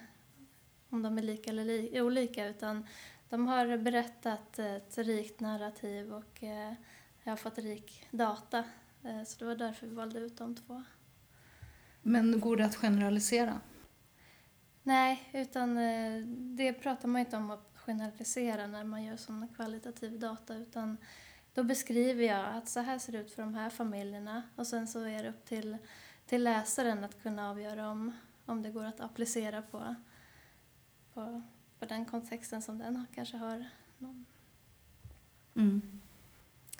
om 0.90 1.02
de 1.02 1.18
är 1.18 1.22
lika 1.22 1.50
eller 1.50 1.64
li, 1.64 2.00
olika, 2.00 2.46
utan 2.46 2.86
de 3.28 3.46
har 3.46 3.76
berättat 3.76 4.58
ett 4.58 4.98
rikt 4.98 5.40
narrativ 5.40 6.14
och 6.14 6.42
eh, 6.42 6.72
jag 7.22 7.32
har 7.32 7.36
fått 7.36 7.58
rik 7.58 8.06
data. 8.10 8.64
Eh, 9.04 9.24
så 9.24 9.38
det 9.38 9.44
var 9.44 9.56
därför 9.56 9.86
vi 9.86 9.94
valde 9.94 10.18
ut 10.18 10.36
de 10.36 10.54
två. 10.56 10.82
Men 12.02 12.40
går 12.40 12.56
det 12.56 12.64
att 12.64 12.76
generalisera? 12.76 13.60
Nej, 14.82 15.30
utan 15.32 15.78
eh, 15.78 16.22
det 16.26 16.72
pratar 16.72 17.08
man 17.08 17.20
inte 17.20 17.36
om 17.36 17.50
att 17.50 17.72
generalisera 17.74 18.66
när 18.66 18.84
man 18.84 19.04
gör 19.04 19.16
sån 19.16 19.48
kvalitativ 19.56 20.18
data, 20.18 20.54
utan 20.54 20.96
då 21.58 21.64
beskriver 21.64 22.24
jag 22.24 22.56
att 22.56 22.68
så 22.68 22.80
här 22.80 22.98
ser 22.98 23.12
det 23.12 23.18
ut 23.18 23.32
för 23.32 23.42
de 23.42 23.54
här 23.54 23.70
familjerna 23.70 24.42
och 24.56 24.66
sen 24.66 24.88
så 24.88 25.00
är 25.00 25.22
det 25.22 25.28
upp 25.28 25.44
till, 25.44 25.76
till 26.26 26.44
läsaren 26.44 27.04
att 27.04 27.22
kunna 27.22 27.50
avgöra 27.50 27.90
om, 27.90 28.12
om 28.46 28.62
det 28.62 28.70
går 28.70 28.84
att 28.84 29.00
applicera 29.00 29.62
på, 29.62 29.94
på, 31.14 31.42
på 31.78 31.86
den 31.86 32.04
kontexten 32.04 32.62
som 32.62 32.78
den 32.78 33.06
kanske 33.14 33.36
har. 33.36 33.64
Mm. 35.54 36.00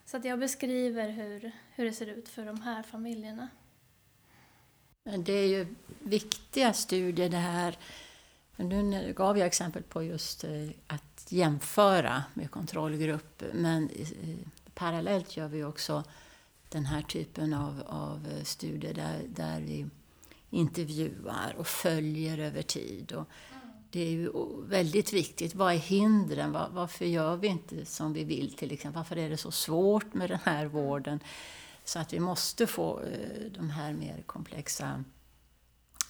Så 0.04 0.16
att 0.16 0.24
jag 0.24 0.38
beskriver 0.38 1.08
hur, 1.08 1.52
hur 1.74 1.84
det 1.84 1.92
ser 1.92 2.06
ut 2.06 2.28
för 2.28 2.46
de 2.46 2.60
här 2.60 2.82
familjerna. 2.82 3.48
Det 5.18 5.32
är 5.32 5.48
ju 5.48 5.74
viktiga 6.02 6.72
studier 6.72 7.28
det 7.28 7.36
här. 7.36 7.78
Nu 8.56 9.12
gav 9.16 9.38
jag 9.38 9.46
exempel 9.46 9.82
på 9.82 10.02
just 10.02 10.44
eh, 10.44 10.68
att 10.86 11.08
jämföra 11.28 12.24
med 12.34 12.50
kontrollgrupp, 12.50 13.42
men 13.52 13.90
parallellt 14.78 15.36
gör 15.36 15.48
vi 15.48 15.64
också 15.64 16.04
den 16.68 16.86
här 16.86 17.02
typen 17.02 17.54
av, 17.54 17.82
av 17.86 18.28
studier 18.44 18.94
där, 18.94 19.22
där 19.28 19.60
vi 19.60 19.86
intervjuar 20.50 21.54
och 21.58 21.66
följer 21.66 22.38
över 22.38 22.62
tid. 22.62 23.12
Och 23.12 23.28
det 23.90 24.00
är 24.00 24.10
ju 24.10 24.30
väldigt 24.62 25.12
viktigt. 25.12 25.54
Vad 25.54 25.74
är 25.74 25.78
hindren? 25.78 26.52
Var, 26.52 26.68
varför 26.72 27.04
gör 27.04 27.36
vi 27.36 27.48
inte 27.48 27.84
som 27.84 28.12
vi 28.12 28.24
vill 28.24 28.52
till 28.52 28.72
exempel? 28.72 28.98
Varför 28.98 29.16
är 29.16 29.30
det 29.30 29.36
så 29.36 29.50
svårt 29.50 30.14
med 30.14 30.30
den 30.30 30.38
här 30.44 30.66
vården? 30.66 31.20
Så 31.84 31.98
att 31.98 32.12
vi 32.12 32.20
måste 32.20 32.66
få 32.66 33.00
eh, 33.00 33.52
de 33.54 33.70
här 33.70 33.92
mer 33.92 34.22
komplexa 34.26 35.04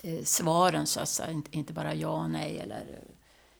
eh, 0.02 0.24
svaren 0.24 0.86
så 0.86 1.00
att 1.00 1.08
säga. 1.08 1.42
Inte 1.50 1.72
bara 1.72 1.94
ja, 1.94 2.22
och 2.22 2.30
nej 2.30 2.58
eller 2.58 3.04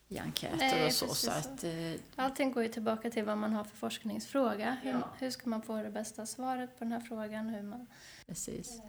i 0.09 0.19
enkäter 0.19 0.57
Nej, 0.57 0.87
och 0.87 0.93
så. 0.93 1.15
så 1.15 1.31
att, 1.31 1.65
eh, 1.65 1.93
Allting 2.17 2.53
går 2.53 2.63
ju 2.63 2.69
tillbaka 2.69 3.11
till 3.11 3.25
vad 3.25 3.39
man 3.39 3.53
har 3.53 3.65
för 3.65 3.77
forskningsfråga. 3.77 4.77
Hur, 4.83 4.91
ja. 4.91 5.09
hur 5.19 5.31
ska 5.31 5.51
man 5.51 5.63
få 5.63 5.83
det 5.83 5.91
bästa 5.91 6.27
svaret 6.27 6.79
på 6.79 6.85
den 6.85 6.93
här 6.93 7.01
frågan? 7.01 7.49
Hur 7.49 7.63
man... 7.63 7.87
Precis. 8.27 8.81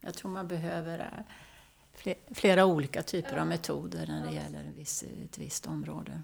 Jag 0.00 0.14
tror 0.14 0.30
man 0.30 0.48
behöver 0.48 1.24
eh, 2.04 2.14
flera 2.30 2.64
olika 2.64 3.02
typer 3.02 3.36
av 3.36 3.46
metoder 3.46 4.06
när 4.06 4.26
det 4.26 4.32
gäller 4.32 4.72
viss, 4.76 5.04
ett 5.24 5.38
visst 5.38 5.66
område. 5.66 6.22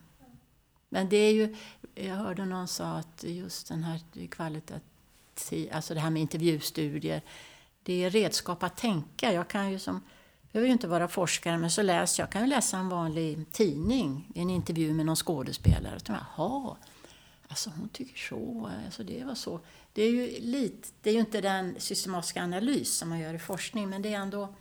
Men 0.89 1.09
det 1.09 1.17
är 1.17 1.33
ju, 1.33 1.57
jag 1.95 2.15
hörde 2.15 2.45
någon 2.45 2.69
sa 2.69 2.87
att 2.87 3.25
just 3.25 3.69
den 3.69 3.85
här 3.85 4.01
kvalitativ, 4.31 5.71
alltså 5.73 5.95
det 5.95 6.01
här 6.01 6.11
med 6.11 6.23
intervjustudier, 6.23 7.23
det 7.83 8.05
är 8.05 8.11
redskap 8.11 8.63
att 8.63 8.77
tänka. 8.77 9.33
Jag 9.33 9.49
kan 9.49 9.73
ju 9.73 9.79
som 9.79 10.03
behöver 10.53 10.67
ju 10.67 10.73
inte 10.73 10.89
vara 10.89 11.09
forskare, 11.09 11.59
men 11.59 11.71
så 11.71 11.83
läser 11.83 12.23
jag 12.23 12.31
kan 12.31 12.43
ju 12.43 12.49
läsa 12.49 12.79
en 12.79 12.89
vanlig 12.89 13.53
tidning, 13.53 14.33
en 14.35 14.51
intervju 14.51 14.95
med 14.95 15.07
någon 15.07 15.17
skådespelare. 15.17 15.97
Och 15.97 16.03
Jaha, 16.09 16.77
alltså 17.49 17.71
hon 17.71 17.89
tycker 17.89 18.19
så, 18.19 18.71
alltså 18.85 19.05
det 19.05 19.25
var 19.25 19.35
så. 19.35 19.61
Det 19.93 20.03
är 20.03 20.11
ju 20.11 20.41
lite, 20.41 20.89
det 21.03 21.11
är 21.11 21.15
ju 21.15 21.21
inte 21.21 21.41
den 21.41 21.81
systematiska 21.81 22.43
analys 22.43 22.95
som 22.95 23.09
man 23.09 23.19
gör 23.19 23.35
i 23.35 23.39
forskning, 23.39 23.89
men 23.89 24.03
det 24.03 24.15
är 24.15 24.19
ändå 24.19 24.55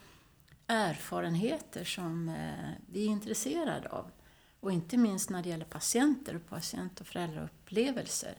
erfarenheter 0.68 1.84
som 1.84 2.30
eh, 2.30 2.70
vi 2.92 3.06
är 3.06 3.10
intresserade 3.10 3.90
av. 3.90 4.12
Och 4.60 4.72
inte 4.72 4.98
minst 4.98 5.30
när 5.30 5.44
det 5.44 5.50
gäller 5.50 5.66
patienter 5.66 6.36
och 6.36 6.50
patient 6.50 7.02
och 7.02 7.08
föräldraupplevelser. 7.08 8.38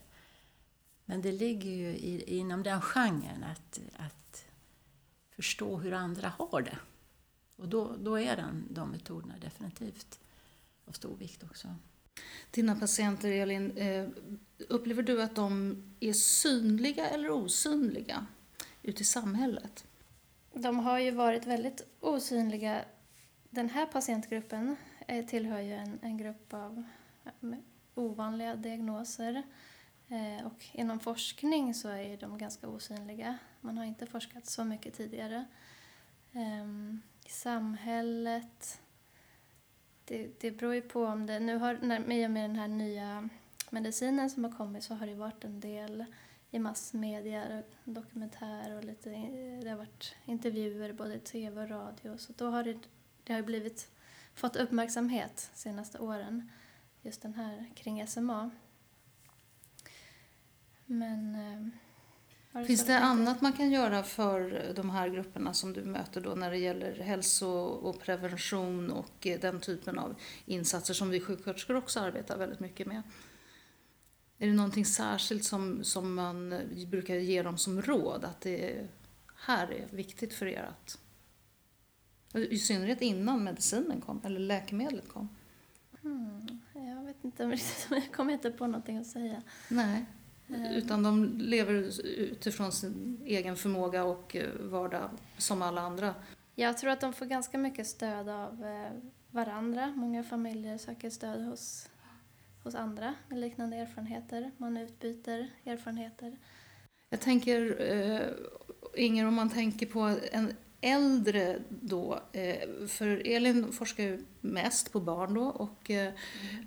Men 1.05 1.21
det 1.21 1.31
ligger 1.31 1.71
ju 1.71 1.97
inom 2.21 2.63
den 2.63 2.81
genren 2.81 3.43
att, 3.43 3.79
att 3.97 4.45
förstå 5.35 5.77
hur 5.77 5.93
andra 5.93 6.31
har 6.37 6.61
det. 6.61 6.77
Och 7.61 7.67
då, 7.67 7.95
då 7.99 8.19
är 8.19 8.35
den, 8.35 8.67
de 8.69 8.91
metoderna 8.91 9.33
definitivt 9.41 10.19
av 10.85 10.91
stor 10.91 11.17
vikt 11.17 11.43
också. 11.43 11.75
Dina 12.51 12.75
patienter, 12.75 13.31
Elin, 13.31 13.77
eh, 13.77 14.07
upplever 14.69 15.03
du 15.03 15.21
att 15.21 15.35
de 15.35 15.75
är 15.99 16.13
synliga 16.13 17.09
eller 17.09 17.29
osynliga 17.31 18.25
ute 18.83 19.01
i 19.01 19.05
samhället? 19.05 19.87
De 20.53 20.79
har 20.79 20.99
ju 20.99 21.11
varit 21.11 21.45
väldigt 21.45 21.87
osynliga. 21.99 22.85
Den 23.49 23.69
här 23.69 23.85
patientgruppen 23.85 24.75
eh, 25.07 25.25
tillhör 25.25 25.59
ju 25.59 25.73
en, 25.73 25.99
en 26.01 26.17
grupp 26.17 26.53
av 26.53 26.83
ovanliga 27.95 28.55
diagnoser. 28.55 29.43
Eh, 30.07 30.45
och 30.45 30.65
inom 30.71 30.99
forskning 30.99 31.73
så 31.73 31.89
är 31.89 32.17
de 32.17 32.37
ganska 32.37 32.67
osynliga. 32.67 33.37
Man 33.61 33.77
har 33.77 33.85
inte 33.85 34.05
forskat 34.05 34.45
så 34.45 34.63
mycket 34.63 34.93
tidigare. 34.93 35.45
Samhället. 37.31 38.81
Det, 40.05 40.41
det 40.41 40.51
beror 40.51 40.73
ju 40.73 40.81
på 40.81 41.05
om 41.05 41.25
det... 41.25 41.39
Nu 41.39 41.57
har, 41.57 41.77
när, 41.81 42.11
I 42.11 42.27
och 42.27 42.31
med 42.31 42.49
den 42.49 42.55
här 42.55 42.67
nya 42.67 43.29
medicinen 43.69 44.29
som 44.29 44.43
har 44.43 44.51
kommit 44.51 44.83
så 44.83 44.93
har 44.95 45.07
det 45.07 45.15
varit 45.15 45.43
en 45.43 45.59
del 45.59 46.05
i 46.49 46.59
massmedia, 46.59 47.63
dokumentär 47.83 48.77
och 48.77 48.83
lite, 48.83 49.11
eh, 49.11 49.59
det 49.63 49.69
har 49.69 49.77
varit 49.77 50.15
intervjuer 50.25 50.93
både 50.93 51.15
i 51.15 51.19
tv 51.19 51.61
och 51.61 51.69
radio. 51.69 52.17
Så 52.17 52.33
då 52.37 52.49
har 52.49 52.63
det, 52.63 52.79
det 53.23 53.33
har 53.33 53.41
blivit, 53.41 53.91
fått 54.33 54.55
uppmärksamhet 54.55 55.49
de 55.53 55.59
senaste 55.59 55.99
åren, 55.99 56.51
just 57.01 57.21
den 57.21 57.33
här 57.33 57.71
kring 57.75 58.07
SMA. 58.07 58.51
Men 60.85 61.35
eh, 61.35 61.67
Finns 62.67 62.85
det 62.85 62.99
annat 62.99 63.41
man 63.41 63.53
kan 63.53 63.71
göra 63.71 64.03
för 64.03 64.73
de 64.75 64.89
här 64.89 65.09
grupperna 65.09 65.53
som 65.53 65.73
du 65.73 65.83
möter 65.83 66.21
då 66.21 66.35
när 66.35 66.51
det 66.51 66.57
gäller 66.57 66.95
hälso 66.95 67.47
och 67.49 67.99
prevention 67.99 68.91
och 68.91 69.27
eh, 69.27 69.39
den 69.39 69.59
typen 69.59 69.99
av 69.99 70.15
insatser 70.45 70.93
som 70.93 71.09
vi 71.09 71.19
sjuksköterskor 71.19 71.75
också 71.75 71.99
arbetar 71.99 72.37
väldigt 72.37 72.59
mycket 72.59 72.87
med? 72.87 73.01
Är 74.37 74.47
det 74.47 74.53
någonting 74.53 74.85
särskilt 74.85 75.43
som, 75.43 75.83
som 75.83 76.13
man 76.13 76.59
brukar 76.87 77.15
ge 77.15 77.43
dem 77.43 77.57
som 77.57 77.81
råd 77.81 78.23
att 78.23 78.41
det 78.41 78.87
här 79.35 79.71
är 79.71 79.87
viktigt 79.95 80.33
för 80.33 80.45
er 80.45 80.63
att 80.63 80.99
i 82.33 82.57
synnerhet 82.57 83.01
innan 83.01 83.43
medicinen 83.43 84.01
kom, 84.01 84.21
eller 84.23 84.39
läkemedlet 84.39 85.09
kom. 85.09 85.29
Mm, 86.03 86.59
jag 86.73 87.03
vet 87.05 87.23
inte, 87.23 87.43
jag 87.89 88.11
kommer 88.13 88.33
inte 88.33 88.51
på 88.51 88.67
någonting 88.67 88.97
att 88.97 89.07
säga. 89.07 89.41
Nej. 89.69 90.05
Eh. 90.53 90.77
Utan 90.77 91.03
de 91.03 91.37
lever 91.39 91.73
utifrån 92.07 92.71
sin 92.71 93.21
egen 93.25 93.55
förmåga 93.55 94.03
och 94.03 94.35
eh, 94.35 94.49
vardag 94.59 95.09
som 95.37 95.61
alla 95.61 95.81
andra. 95.81 96.15
Jag 96.55 96.77
tror 96.77 96.91
att 96.91 97.01
de 97.01 97.13
får 97.13 97.25
ganska 97.25 97.57
mycket 97.57 97.87
stöd 97.87 98.29
av 98.29 98.65
eh, 98.65 98.91
varandra. 99.31 99.93
Många 99.95 100.23
familjer 100.23 100.77
söker 100.77 101.09
stöd 101.09 101.45
hos, 101.45 101.89
hos 102.63 102.75
andra 102.75 103.13
med 103.29 103.39
liknande 103.39 103.77
erfarenheter. 103.77 104.51
Man 104.57 104.77
utbyter 104.77 105.47
erfarenheter. 105.65 106.37
Jag 107.09 107.19
tänker, 107.19 107.77
Inger, 108.95 109.27
om 109.27 109.33
man 109.33 109.49
tänker 109.49 109.85
på 109.85 110.17
en 110.31 110.53
äldre 110.81 111.59
då, 111.69 112.19
eh, 112.33 112.87
för 112.87 113.27
Elin 113.27 113.71
forskar 113.71 114.03
ju 114.03 114.25
mest 114.41 114.91
på 114.91 114.99
barn 114.99 115.33
då 115.33 115.43
och 115.43 115.89
mm. 115.89 116.13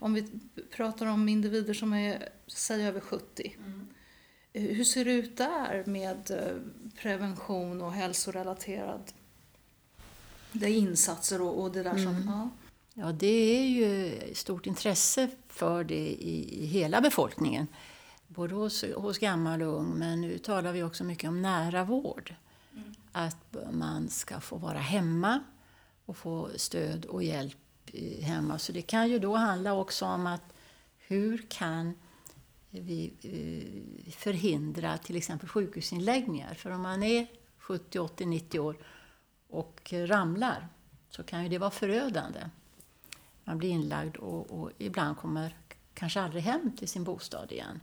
om 0.00 0.14
vi 0.14 0.26
pratar 0.70 1.06
om 1.06 1.28
individer 1.28 1.74
som 1.74 1.92
är, 1.92 2.28
säg 2.46 2.86
över 2.86 3.00
70. 3.00 3.56
Mm. 3.58 3.88
Hur 4.52 4.84
ser 4.84 5.04
det 5.04 5.12
ut 5.12 5.36
där 5.36 5.84
med 5.86 6.30
prevention 6.96 7.82
och 7.82 7.92
hälsorelaterad 7.92 9.12
det 10.54 10.70
insatser 10.70 11.42
och, 11.42 11.62
och 11.62 11.72
det 11.72 11.82
där 11.82 11.96
som... 11.96 12.06
Mm. 12.06 12.26
Ja. 12.26 12.48
ja, 12.94 13.12
det 13.12 13.26
är 13.26 13.66
ju 13.66 14.20
stort 14.34 14.66
intresse 14.66 15.30
för 15.48 15.84
det 15.84 15.94
i, 15.94 16.62
i 16.62 16.66
hela 16.66 17.00
befolkningen. 17.00 17.66
Både 18.26 18.54
hos, 18.54 18.84
hos 18.96 19.18
gammal 19.18 19.62
och 19.62 19.78
ung, 19.78 19.94
men 19.94 20.20
nu 20.20 20.38
talar 20.38 20.72
vi 20.72 20.82
också 20.82 21.04
mycket 21.04 21.28
om 21.28 21.42
nära 21.42 21.84
vård. 21.84 22.34
Mm. 22.74 22.94
Att 23.12 23.56
man 23.72 24.08
ska 24.08 24.40
få 24.40 24.56
vara 24.56 24.78
hemma 24.78 25.40
och 26.04 26.16
få 26.16 26.50
stöd 26.56 27.04
och 27.04 27.22
hjälp 27.22 27.56
hemma. 28.20 28.58
Så 28.58 28.72
det 28.72 28.82
kan 28.82 29.08
ju 29.08 29.18
då 29.18 29.34
handla 29.36 29.74
också 29.74 30.06
om 30.06 30.26
att 30.26 30.52
hur 30.98 31.46
kan 31.48 31.94
vi 32.70 33.12
eh, 33.22 34.12
förhindra 34.12 34.98
till 34.98 35.16
exempel 35.16 35.48
sjukhusinläggningar? 35.48 36.54
För 36.54 36.70
om 36.70 36.82
man 36.82 37.02
är 37.02 37.26
70, 37.58 37.98
80, 37.98 38.26
90 38.26 38.60
år 38.60 38.76
och 39.48 39.92
ramlar 39.92 40.68
så 41.10 41.22
kan 41.22 41.42
ju 41.42 41.48
det 41.48 41.58
vara 41.58 41.70
förödande. 41.70 42.40
Man 43.44 43.58
blir 43.58 43.70
inlagd 43.70 44.16
och, 44.16 44.50
och 44.50 44.70
ibland 44.78 45.16
kommer 45.16 45.56
kanske 45.94 46.20
aldrig 46.20 46.42
hem 46.42 46.76
till 46.76 46.88
sin 46.88 47.04
bostad 47.04 47.52
igen. 47.52 47.80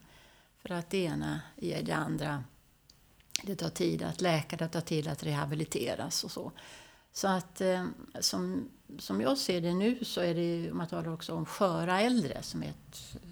För 0.58 0.72
att 0.72 0.89
det 0.89 0.98
ena 0.98 1.42
ger 1.56 1.84
det 1.84 1.96
andra. 1.96 2.44
Det 3.44 3.56
tar 3.56 3.70
tid 3.70 4.04
att 4.04 4.22
läka, 4.22 4.58
det 4.58 4.68
tar 4.68 4.82
tid 4.82 5.08
att 5.08 5.24
rehabiliteras 5.24 6.24
och 6.24 6.32
så. 6.32 6.52
Så 7.14 7.28
att 7.28 7.62
eh, 7.62 7.86
som, 8.20 8.70
som 9.00 9.22
jag 9.22 9.38
ser 9.38 9.62
det 9.62 9.74
nu 9.74 10.06
så 10.06 10.22
är 10.22 10.36
det, 10.36 10.74
man 10.74 10.88
talar 10.88 11.14
också 11.14 11.34
om 11.34 11.46
sköra 11.46 12.02
äldre 12.02 12.44
som 12.44 12.64
är 12.64 12.68
ett 12.68 13.16
eh, 13.16 13.30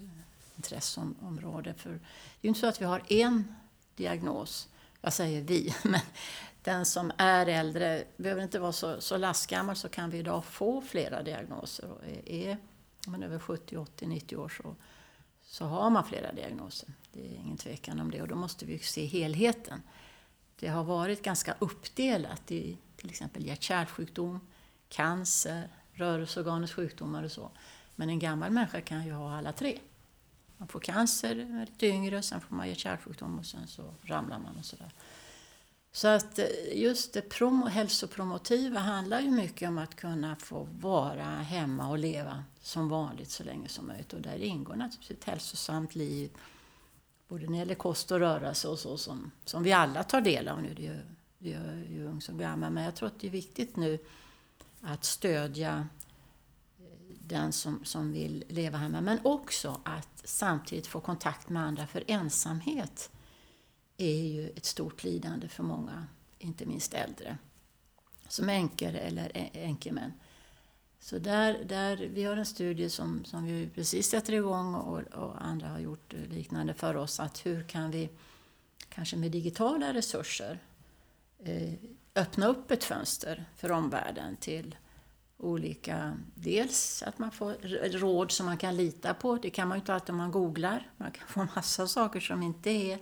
intresseområde. 0.56 1.74
För 1.74 1.90
det 1.90 1.96
är 1.96 2.00
ju 2.42 2.48
inte 2.48 2.60
så 2.60 2.66
att 2.66 2.80
vi 2.80 2.84
har 2.84 3.02
en 3.08 3.54
diagnos. 3.96 4.68
Jag 5.00 5.12
säger 5.12 5.42
vi, 5.42 5.74
men 5.82 6.00
den 6.62 6.86
som 6.86 7.12
är 7.16 7.46
äldre 7.46 8.04
behöver 8.16 8.42
inte 8.42 8.58
vara 8.58 8.72
så, 8.72 9.00
så 9.00 9.16
lastgammal 9.16 9.76
så 9.76 9.88
kan 9.88 10.10
vi 10.10 10.18
idag 10.18 10.44
få 10.44 10.80
flera 10.80 11.22
diagnoser. 11.22 11.90
Och 11.90 12.04
är, 12.04 12.50
är 12.50 12.56
man 13.06 13.22
över 13.22 13.38
70, 13.38 13.76
80, 13.76 14.06
90 14.06 14.36
år 14.36 14.48
så, 14.62 14.74
så 15.50 15.64
har 15.64 15.90
man 15.90 16.04
flera 16.04 16.32
diagnoser. 16.32 16.88
Det 17.12 17.20
är 17.20 17.34
ingen 17.34 17.56
tvekan 17.56 18.00
om 18.00 18.10
det 18.10 18.22
och 18.22 18.28
då 18.28 18.34
måste 18.34 18.66
vi 18.66 18.78
se 18.78 19.06
helheten. 19.06 19.82
Det 20.56 20.68
har 20.68 20.84
varit 20.84 21.22
ganska 21.22 21.54
uppdelat 21.58 22.50
i 22.50 22.78
till 22.96 23.10
exempel 23.10 23.46
hjärt-kärlsjukdom, 23.46 24.40
cancer, 24.88 25.68
rörelseorganets 25.92 26.72
sjukdomar 26.72 27.22
och 27.22 27.32
så. 27.32 27.50
Men 27.96 28.10
en 28.10 28.18
gammal 28.18 28.50
människa 28.50 28.80
kan 28.80 29.06
ju 29.06 29.12
ha 29.12 29.38
alla 29.38 29.52
tre. 29.52 29.78
Man 30.56 30.68
får 30.68 30.80
cancer 30.80 31.34
när 31.34 31.44
man 31.44 31.60
är 31.60 31.66
lite 31.66 31.86
yngre, 31.86 32.22
sen 32.22 32.40
får 32.40 32.56
man 32.56 32.68
hjärt-kärlsjukdom 32.68 33.38
och 33.38 33.46
sen 33.46 33.66
så 33.66 33.94
ramlar 34.02 34.38
man 34.38 34.56
och 34.58 34.64
sådär. 34.64 34.92
Så 35.92 36.08
att 36.08 36.38
eh, 36.38 36.46
just 36.74 37.12
det 37.12 37.22
promo, 37.22 37.66
hälsopromotiva 37.66 38.80
handlar 38.80 39.20
ju 39.20 39.30
mycket 39.30 39.68
om 39.68 39.78
att 39.78 39.96
kunna 39.96 40.36
få 40.36 40.68
vara 40.80 41.24
hemma 41.24 41.88
och 41.88 41.98
leva 41.98 42.44
som 42.60 42.88
vanligt 42.88 43.30
så 43.30 43.44
länge 43.44 43.68
som 43.68 43.86
möjligt. 43.86 44.12
Och 44.12 44.20
där 44.20 44.36
ingår 44.36 44.74
naturligtvis 44.74 45.18
ett 45.18 45.24
hälsosamt 45.24 45.94
liv, 45.94 46.30
både 47.28 47.42
när 47.42 47.52
det 47.52 47.58
gäller 47.58 47.74
kost 47.74 48.10
och 48.10 48.18
rörelse 48.18 48.68
och 48.68 48.78
så 48.78 48.98
som, 48.98 49.30
som 49.44 49.62
vi 49.62 49.72
alla 49.72 50.04
tar 50.04 50.20
del 50.20 50.48
av 50.48 50.62
nu. 50.62 50.74
Det 50.74 50.82
gör, 50.82 51.04
det 51.38 51.48
gör 51.48 51.86
ju 51.90 52.06
ung 52.06 52.20
som 52.20 52.38
gammal. 52.38 52.72
Men 52.72 52.84
jag 52.84 52.94
tror 52.94 53.06
att 53.06 53.20
det 53.20 53.26
är 53.26 53.30
viktigt 53.30 53.76
nu 53.76 53.98
att 54.80 55.04
stödja 55.04 55.88
eh, 56.78 56.84
den 57.18 57.52
som, 57.52 57.84
som 57.84 58.12
vill 58.12 58.44
leva 58.48 58.78
hemma. 58.78 59.00
Men 59.00 59.18
också 59.22 59.80
att 59.84 60.22
samtidigt 60.24 60.86
få 60.86 61.00
kontakt 61.00 61.48
med 61.48 61.62
andra. 61.62 61.86
För 61.86 62.04
ensamhet 62.06 63.10
är 64.04 64.28
ju 64.28 64.50
ett 64.50 64.64
stort 64.64 65.04
lidande 65.04 65.48
för 65.48 65.62
många, 65.62 66.06
inte 66.38 66.66
minst 66.66 66.94
äldre, 66.94 67.38
som 68.28 68.48
änkor 68.48 68.94
eller 68.94 69.30
änkemän. 69.52 70.12
Så 71.00 71.18
där, 71.18 71.64
där, 71.64 71.96
vi 71.96 72.24
har 72.24 72.36
en 72.36 72.46
studie 72.46 72.90
som, 72.90 73.24
som 73.24 73.44
vi 73.44 73.68
precis 73.74 74.06
sätter 74.06 74.32
igång 74.32 74.74
och, 74.74 74.98
och 74.98 75.44
andra 75.44 75.68
har 75.68 75.78
gjort 75.78 76.12
liknande 76.30 76.74
för 76.74 76.96
oss, 76.96 77.20
att 77.20 77.46
hur 77.46 77.62
kan 77.62 77.90
vi 77.90 78.08
kanske 78.88 79.16
med 79.16 79.30
digitala 79.30 79.94
resurser 79.94 80.58
eh, 81.38 81.72
öppna 82.14 82.46
upp 82.46 82.70
ett 82.70 82.84
fönster 82.84 83.44
för 83.56 83.72
omvärlden 83.72 84.36
till 84.36 84.76
olika, 85.36 86.16
dels 86.34 87.02
att 87.02 87.18
man 87.18 87.30
får 87.30 87.54
råd 87.98 88.30
som 88.30 88.46
man 88.46 88.56
kan 88.56 88.76
lita 88.76 89.14
på, 89.14 89.36
det 89.36 89.50
kan 89.50 89.68
man 89.68 89.78
ju 89.78 89.80
inte 89.80 89.94
alltid 89.94 90.10
om 90.10 90.16
man 90.16 90.30
googlar, 90.30 90.90
man 90.96 91.10
kan 91.10 91.28
få 91.28 91.46
massa 91.54 91.86
saker 91.86 92.20
som 92.20 92.42
inte 92.42 92.70
är 92.70 92.98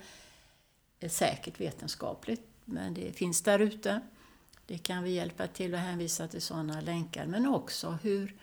är 1.06 1.08
säkert 1.08 1.60
vetenskapligt, 1.60 2.42
men 2.64 2.94
det 2.94 3.12
finns 3.12 3.42
där 3.42 3.58
ute. 3.58 4.00
Det 4.66 4.78
kan 4.78 5.02
vi 5.02 5.10
hjälpa 5.10 5.46
till 5.46 5.74
att 5.74 5.80
hänvisa 5.80 6.28
till 6.28 6.42
sådana 6.42 6.80
länkar, 6.80 7.26
men 7.26 7.46
också 7.46 7.98
hur 8.02 8.36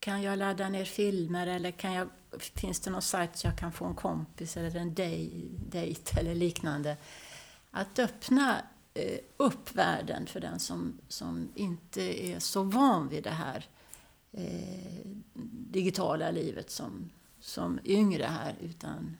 kan 0.00 0.22
jag 0.22 0.38
ladda 0.38 0.68
ner 0.68 0.84
filmer 0.84 1.46
eller 1.46 1.70
kan 1.70 1.92
jag, 1.92 2.08
finns 2.38 2.80
det 2.80 2.90
någon 2.90 3.02
sajt 3.02 3.36
så 3.36 3.46
jag 3.46 3.58
kan 3.58 3.72
få 3.72 3.84
en 3.84 3.94
kompis 3.94 4.56
eller 4.56 4.76
en 4.76 4.94
dejt 5.70 6.20
eller 6.20 6.34
liknande. 6.34 6.96
Att 7.70 7.98
öppna 7.98 8.62
eh, 8.94 9.18
upp 9.36 9.74
världen 9.74 10.26
för 10.26 10.40
den 10.40 10.58
som, 10.58 11.00
som 11.08 11.48
inte 11.54 12.26
är 12.26 12.38
så 12.38 12.62
van 12.62 13.08
vid 13.08 13.24
det 13.24 13.30
här 13.30 13.66
eh, 14.32 15.06
digitala 15.52 16.30
livet 16.30 16.70
som, 16.70 17.10
som 17.40 17.80
yngre 17.84 18.24
här 18.24 18.56
utan, 18.60 19.16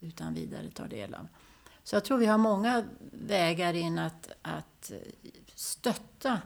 utan 0.00 0.34
vidare 0.34 0.70
tar 0.70 0.88
del 0.88 1.14
av. 1.14 1.28
Så 1.84 1.96
jag 1.96 2.04
tror 2.04 2.18
vi 2.18 2.26
har 2.26 2.38
många 2.38 2.84
vägar 3.12 3.74
in 3.74 3.98
att, 3.98 4.32
att 4.42 4.92
stötta 5.54 6.40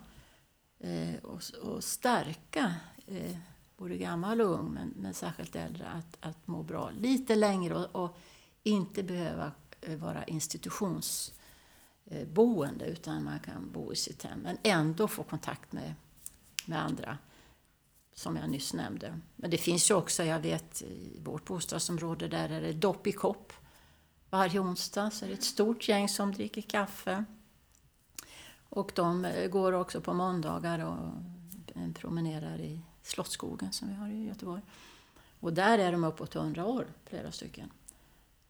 eh, 0.78 1.14
och, 1.22 1.42
och, 1.62 1.84
stärka 1.84 2.74
eh, 3.06 3.36
både 3.76 3.96
gammal 3.96 4.40
och 4.40 4.58
ung, 4.58 4.70
men, 4.70 4.94
men 4.96 5.14
särskilt 5.14 5.56
äldre, 5.56 5.86
att, 5.86 6.16
att 6.20 6.46
må 6.46 6.62
bra 6.62 6.90
lite 6.90 7.34
längre 7.34 7.74
och, 7.74 8.04
och 8.04 8.16
inte 8.62 9.02
behöva 9.02 9.52
eh, 9.80 9.96
vara 9.96 10.24
institutionsboende 10.24 12.86
utan 12.86 13.24
man 13.24 13.40
kan 13.40 13.72
bo 13.72 13.92
i 13.92 13.96
sitt 13.96 14.22
hem 14.22 14.40
men 14.40 14.58
ändå 14.62 15.08
få 15.08 15.22
kontakt 15.22 15.72
med, 15.72 15.94
med 16.66 16.82
andra 16.82 17.18
som 18.14 18.36
jag 18.36 18.50
nyss 18.50 18.74
nämnde. 18.74 19.20
Men 19.36 19.50
det 19.50 19.58
finns 19.58 19.90
ju 19.90 19.94
också, 19.94 20.24
jag 20.24 20.40
vet 20.40 20.82
i 20.82 21.20
vårt 21.24 21.44
bostadsområde, 21.44 22.28
där 22.28 22.48
är 22.48 22.60
det 22.60 22.72
dopp 22.72 23.06
i 23.06 23.12
kopp. 23.12 23.52
Varje 24.30 24.60
onsdag 24.60 25.10
så 25.10 25.24
är 25.24 25.28
det 25.28 25.34
ett 25.34 25.42
stort 25.42 25.88
gäng 25.88 26.08
som 26.08 26.32
dricker 26.32 26.62
kaffe. 26.62 27.24
Och 28.68 28.92
de 28.94 29.24
eh, 29.24 29.48
går 29.48 29.72
också 29.72 30.00
på 30.00 30.14
måndagar 30.14 30.78
och 30.78 31.08
eh, 31.74 31.92
promenerar 31.94 32.60
i 32.60 32.80
Slottsskogen 33.02 33.72
som 33.72 33.88
vi 33.88 33.94
har 33.94 34.08
i 34.08 34.26
Göteborg. 34.26 34.62
Och 35.40 35.52
där 35.52 35.78
är 35.78 35.92
de 35.92 36.04
uppåt 36.04 36.34
100 36.36 36.66
år, 36.66 36.86
flera 37.04 37.32
stycken. 37.32 37.70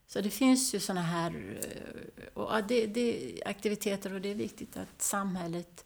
Så 0.07 0.21
det 0.21 0.31
finns 0.31 0.75
ju 0.75 0.81
sådana 0.81 1.03
här 1.03 1.61
eh, 1.61 2.43
och 2.43 2.65
det, 2.69 2.87
det, 2.87 3.43
aktiviteter 3.47 4.15
och 4.15 4.21
det 4.21 4.29
är 4.29 4.35
viktigt 4.35 4.77
att 4.77 5.03
samhället, 5.03 5.85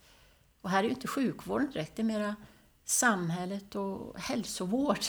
och 0.60 0.70
här 0.70 0.78
är 0.78 0.84
ju 0.84 0.94
inte 0.94 1.08
sjukvården 1.08 1.70
direkt, 1.70 1.96
det 1.96 2.02
är 2.02 2.04
mera 2.04 2.36
samhället 2.84 3.74
och 3.74 4.20
hälsovård 4.20 5.04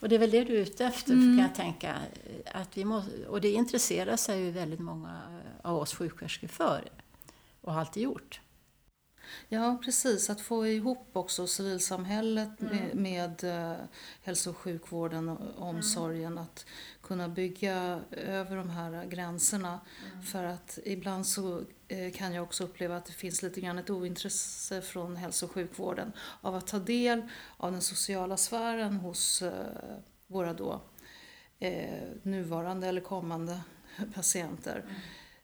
och 0.00 0.08
det 0.08 0.14
är 0.14 0.18
väl 0.18 0.30
det 0.30 0.44
du 0.44 0.56
är 0.56 0.62
ute 0.62 0.84
efter, 0.84 1.12
mm. 1.12 1.36
kan 1.36 1.46
jag 1.46 1.54
tänka. 1.54 1.96
Att 2.46 2.76
vi 2.76 2.84
måste, 2.84 3.26
och 3.26 3.40
det 3.40 3.50
intresserar 3.50 4.16
sig 4.16 4.40
ju 4.40 4.50
väldigt 4.50 4.80
många 4.80 5.20
av 5.62 5.76
oss 5.76 5.94
sjuksköterskor 5.94 6.48
för, 6.48 6.90
och 7.60 7.72
har 7.72 7.80
alltid 7.80 8.02
gjort. 8.02 8.40
Ja, 9.48 9.80
precis. 9.84 10.30
Att 10.30 10.40
få 10.40 10.66
ihop 10.66 11.10
också 11.12 11.46
civilsamhället 11.46 12.60
mm. 12.60 12.76
med, 12.76 12.96
med 12.96 13.44
uh, 13.44 13.76
hälso 14.22 14.50
och 14.50 14.56
sjukvården 14.56 15.28
och 15.28 15.68
omsorgen. 15.68 16.32
Mm. 16.32 16.44
Att 16.44 16.66
kunna 17.02 17.28
bygga 17.28 18.00
över 18.10 18.56
de 18.56 18.70
här 18.70 19.04
gränserna. 19.04 19.80
Mm. 20.12 20.22
För 20.22 20.44
att 20.44 20.78
ibland 20.84 21.26
så 21.26 21.62
kan 22.14 22.34
jag 22.34 22.44
också 22.44 22.64
uppleva 22.64 22.96
att 22.96 23.06
det 23.06 23.12
finns 23.12 23.42
lite 23.42 23.60
grann 23.60 23.78
ett 23.78 23.90
ointresse 23.90 24.82
från 24.82 25.16
hälso 25.16 25.46
och 25.46 25.52
sjukvården 25.52 26.12
av 26.40 26.54
att 26.54 26.66
ta 26.66 26.78
del 26.78 27.22
av 27.56 27.72
den 27.72 27.82
sociala 27.82 28.36
sfären 28.36 28.96
hos 28.96 29.42
uh, 29.42 29.52
våra 30.26 30.52
då 30.52 30.80
nuvarande 32.22 32.86
eller 32.86 33.00
kommande 33.00 33.60
patienter. 34.14 34.84
Mm. 34.84 34.94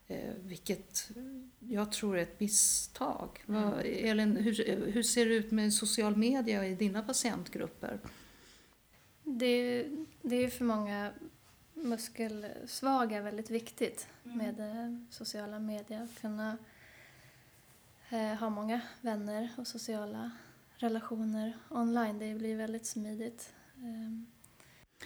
Eh, 0.06 0.34
vilket 0.40 1.10
jag 1.58 1.92
tror 1.92 2.18
är 2.18 2.22
ett 2.22 2.40
misstag. 2.40 3.44
Mm. 3.48 3.72
Elin, 3.84 4.36
hur, 4.36 4.86
hur 4.92 5.02
ser 5.02 5.26
det 5.26 5.34
ut 5.34 5.50
med 5.50 5.74
social 5.74 6.16
media 6.16 6.66
i 6.66 6.74
dina 6.74 7.02
patientgrupper? 7.02 8.00
Det, 9.22 9.86
det 10.22 10.44
är 10.44 10.48
för 10.48 10.64
många 10.64 11.12
muskelsvaga 11.74 13.20
väldigt 13.20 13.50
viktigt 13.50 14.08
mm. 14.24 14.38
med 14.38 14.60
eh, 14.60 14.98
sociala 15.10 15.58
medier. 15.58 16.02
Att 16.02 16.20
kunna 16.20 16.56
eh, 18.10 18.34
ha 18.34 18.50
många 18.50 18.80
vänner 19.00 19.48
och 19.56 19.66
sociala 19.66 20.30
relationer 20.76 21.52
online. 21.68 22.18
Det 22.18 22.34
blir 22.34 22.56
väldigt 22.56 22.86
smidigt. 22.86 23.52
Ehm, 23.76 24.26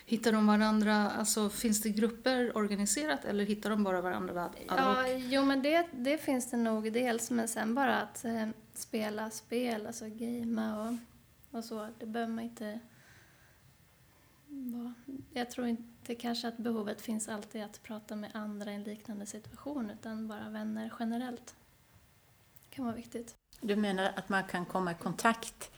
Hittar 0.06 0.32
de 0.32 0.46
varandra, 0.46 1.10
alltså 1.10 1.50
finns 1.50 1.82
det 1.82 1.90
grupper 1.90 2.56
organiserat 2.56 3.24
eller 3.24 3.44
hittar 3.44 3.70
de 3.70 3.84
bara 3.84 4.00
varandra 4.00 4.44
ad 4.44 4.50
Ja, 4.68 4.94
hoc? 4.94 5.06
jo 5.30 5.44
men 5.44 5.62
det, 5.62 5.86
det 5.92 6.18
finns 6.18 6.50
det 6.50 6.56
nog 6.56 6.92
dels, 6.92 7.30
men 7.30 7.48
sen 7.48 7.74
bara 7.74 8.00
att 8.02 8.24
eh, 8.24 8.48
spela 8.74 9.30
spel, 9.30 9.86
alltså 9.86 10.04
gamea 10.08 10.80
och, 10.80 10.94
och 11.58 11.64
så, 11.64 11.88
det 11.98 12.06
behöver 12.06 12.32
man 12.32 12.44
inte 12.44 12.80
vara. 14.48 14.94
Jag 15.32 15.50
tror 15.50 15.66
inte 15.66 15.82
kanske 16.14 16.48
att 16.48 16.56
behovet 16.58 17.00
finns 17.00 17.28
alltid 17.28 17.62
att 17.62 17.82
prata 17.82 18.16
med 18.16 18.30
andra 18.34 18.72
i 18.72 18.74
en 18.74 18.82
liknande 18.82 19.26
situation, 19.26 19.90
utan 19.90 20.28
bara 20.28 20.48
vänner 20.48 20.92
generellt. 21.00 21.54
Det 22.68 22.74
kan 22.74 22.84
vara 22.84 22.94
viktigt. 22.96 23.34
Du 23.60 23.76
menar 23.76 24.12
att 24.16 24.28
man 24.28 24.44
kan 24.44 24.66
komma 24.66 24.92
i 24.92 24.94
kontakt? 24.94 25.70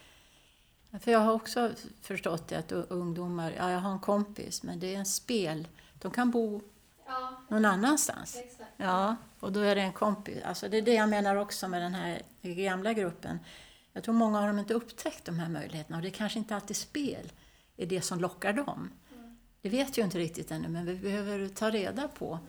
För 0.99 1.11
jag 1.11 1.19
har 1.19 1.33
också 1.33 1.71
förstått 2.01 2.47
det 2.47 2.55
att 2.55 2.71
ungdomar, 2.71 3.51
ja 3.57 3.71
jag 3.71 3.79
har 3.79 3.91
en 3.91 3.99
kompis, 3.99 4.63
men 4.63 4.79
det 4.79 4.95
är 4.95 4.99
en 4.99 5.05
spel. 5.05 5.67
De 6.01 6.11
kan 6.11 6.31
bo 6.31 6.61
Ja, 7.05 7.41
någon 7.49 7.65
annanstans. 7.65 8.35
exakt. 8.35 8.71
Ja, 8.77 9.15
och 9.39 9.51
då 9.51 9.59
är 9.59 9.75
det 9.75 9.81
en 9.81 9.93
kompis. 9.93 10.43
Alltså 10.43 10.69
det 10.69 10.77
är 10.77 10.81
det 10.81 10.93
jag 10.93 11.09
menar 11.09 11.35
också 11.35 11.67
med 11.67 11.81
den 11.81 11.93
här 11.93 12.21
gamla 12.41 12.93
gruppen. 12.93 13.39
Jag 13.93 14.03
tror 14.03 14.13
många 14.15 14.39
har 14.39 14.47
de 14.47 14.59
inte 14.59 14.73
upptäckt 14.73 15.25
de 15.25 15.39
här 15.39 15.49
möjligheterna 15.49 15.97
och 15.97 16.01
det 16.01 16.07
är 16.09 16.11
kanske 16.11 16.39
inte 16.39 16.55
alltid 16.55 16.75
spel 16.75 17.31
är 17.77 17.85
det 17.85 18.01
som 18.01 18.19
lockar 18.19 18.53
dem. 18.53 18.89
Det 19.61 19.69
vet 19.69 19.97
jag 19.97 20.07
inte 20.07 20.19
riktigt 20.19 20.51
ännu, 20.51 20.67
men 20.67 20.85
vi 20.85 20.95
behöver 20.95 21.47
ta 21.47 21.69
reda 21.69 22.07
på. 22.07 22.39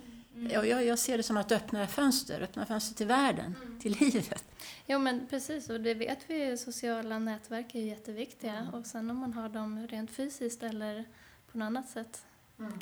Jag, 0.50 0.68
jag, 0.68 0.84
jag 0.84 0.98
ser 0.98 1.16
det 1.16 1.22
som 1.22 1.36
att 1.36 1.52
öppna 1.52 1.86
fönster, 1.86 2.40
öppna 2.40 2.66
fönster 2.66 2.94
till 2.94 3.06
världen, 3.06 3.54
till 3.80 3.96
livet. 4.00 4.44
Jo 4.86 4.98
men 4.98 5.26
precis, 5.30 5.70
och 5.70 5.80
det 5.80 5.94
vet 5.94 6.18
vi 6.26 6.44
ju, 6.44 6.56
sociala 6.56 7.18
nätverk 7.18 7.74
är 7.74 7.80
ju 7.80 7.86
jätteviktiga. 7.86 8.70
Och 8.72 8.86
sen 8.86 9.10
om 9.10 9.16
man 9.16 9.32
har 9.32 9.48
dem 9.48 9.86
rent 9.86 10.10
fysiskt 10.10 10.62
eller 10.62 11.04
på 11.52 11.58
något 11.58 11.66
annat 11.66 11.88
sätt 11.88 12.24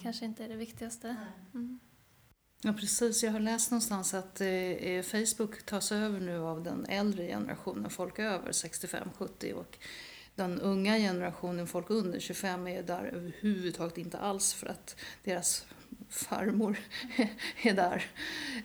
kanske 0.01 0.25
inte 0.25 0.45
är 0.45 0.49
det 0.49 0.57
viktigaste. 0.57 1.17
Mm. 1.55 1.79
Ja, 2.63 2.73
precis. 2.73 3.23
Jag 3.23 3.33
har 3.33 3.41
läst 3.41 3.71
någonstans 3.71 4.15
att 4.15 4.41
eh, 4.41 5.03
Facebook 5.03 5.63
tas 5.63 5.93
över 5.93 6.21
nu 6.21 6.39
av 6.39 6.63
den 6.63 6.87
äldre 6.87 7.27
generationen, 7.27 7.91
folk 7.91 8.19
över 8.19 8.53
65-70 8.53 9.53
och 9.53 9.79
den 10.41 10.61
unga 10.61 10.99
generationen, 10.99 11.67
folk 11.67 11.91
under 11.91 12.21
25, 12.21 12.67
är 12.67 12.83
där 12.83 13.11
överhuvudtaget 13.13 13.99
inte 13.99 14.19
alls 14.19 14.55
för 14.55 14.67
att 14.67 14.97
deras 15.25 15.67
farmor 16.09 16.79
är 17.63 17.75
där. 17.75 18.05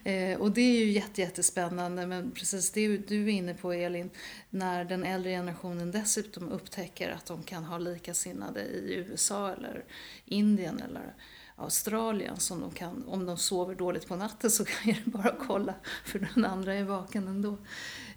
Eh, 0.04 0.40
och 0.40 0.52
det 0.52 0.62
är 0.62 0.86
ju 0.86 0.92
jätte, 0.92 1.22
jättespännande, 1.22 2.08
men 2.08 2.32
precis 2.32 2.72
det 2.72 2.98
du 2.98 3.24
är 3.24 3.30
inne 3.30 3.54
på 3.54 3.74
Elin, 3.74 4.10
när 4.50 4.86
den 4.86 5.04
äldre 5.04 5.32
generationen 5.32 5.92
dessutom 5.92 6.50
upptäcker 6.50 7.10
att 7.10 7.26
de 7.26 7.44
kan 7.44 7.64
ha 7.64 7.78
likasinnade 7.78 8.62
i 8.62 8.96
USA 8.96 9.52
eller 9.52 9.84
Indien 10.26 10.82
eller 10.82 11.14
Australien 11.56 12.38
som 12.38 12.62
de 12.62 12.72
kan, 12.72 13.04
om 13.08 13.26
de 13.26 13.38
sover 13.38 13.76
dåligt 13.76 14.08
på 14.08 14.16
natten 14.16 14.52
så 14.52 14.66
kan 14.84 14.94
det 14.94 15.12
bara 15.12 15.36
kolla 15.40 15.74
för 16.06 16.20
den 16.20 16.46
andra 16.46 16.74
är 16.74 16.84
vaken 16.84 17.28
ändå. 17.28 17.58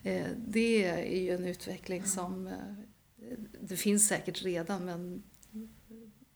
Eh, 0.03 0.27
det 0.37 0.85
är 0.85 1.21
ju 1.21 1.35
en 1.35 1.45
utveckling 1.45 2.05
som, 2.05 2.47
eh, 2.47 2.55
det 3.61 3.77
finns 3.77 4.09
säkert 4.09 4.43
redan 4.43 4.85
men 4.85 5.23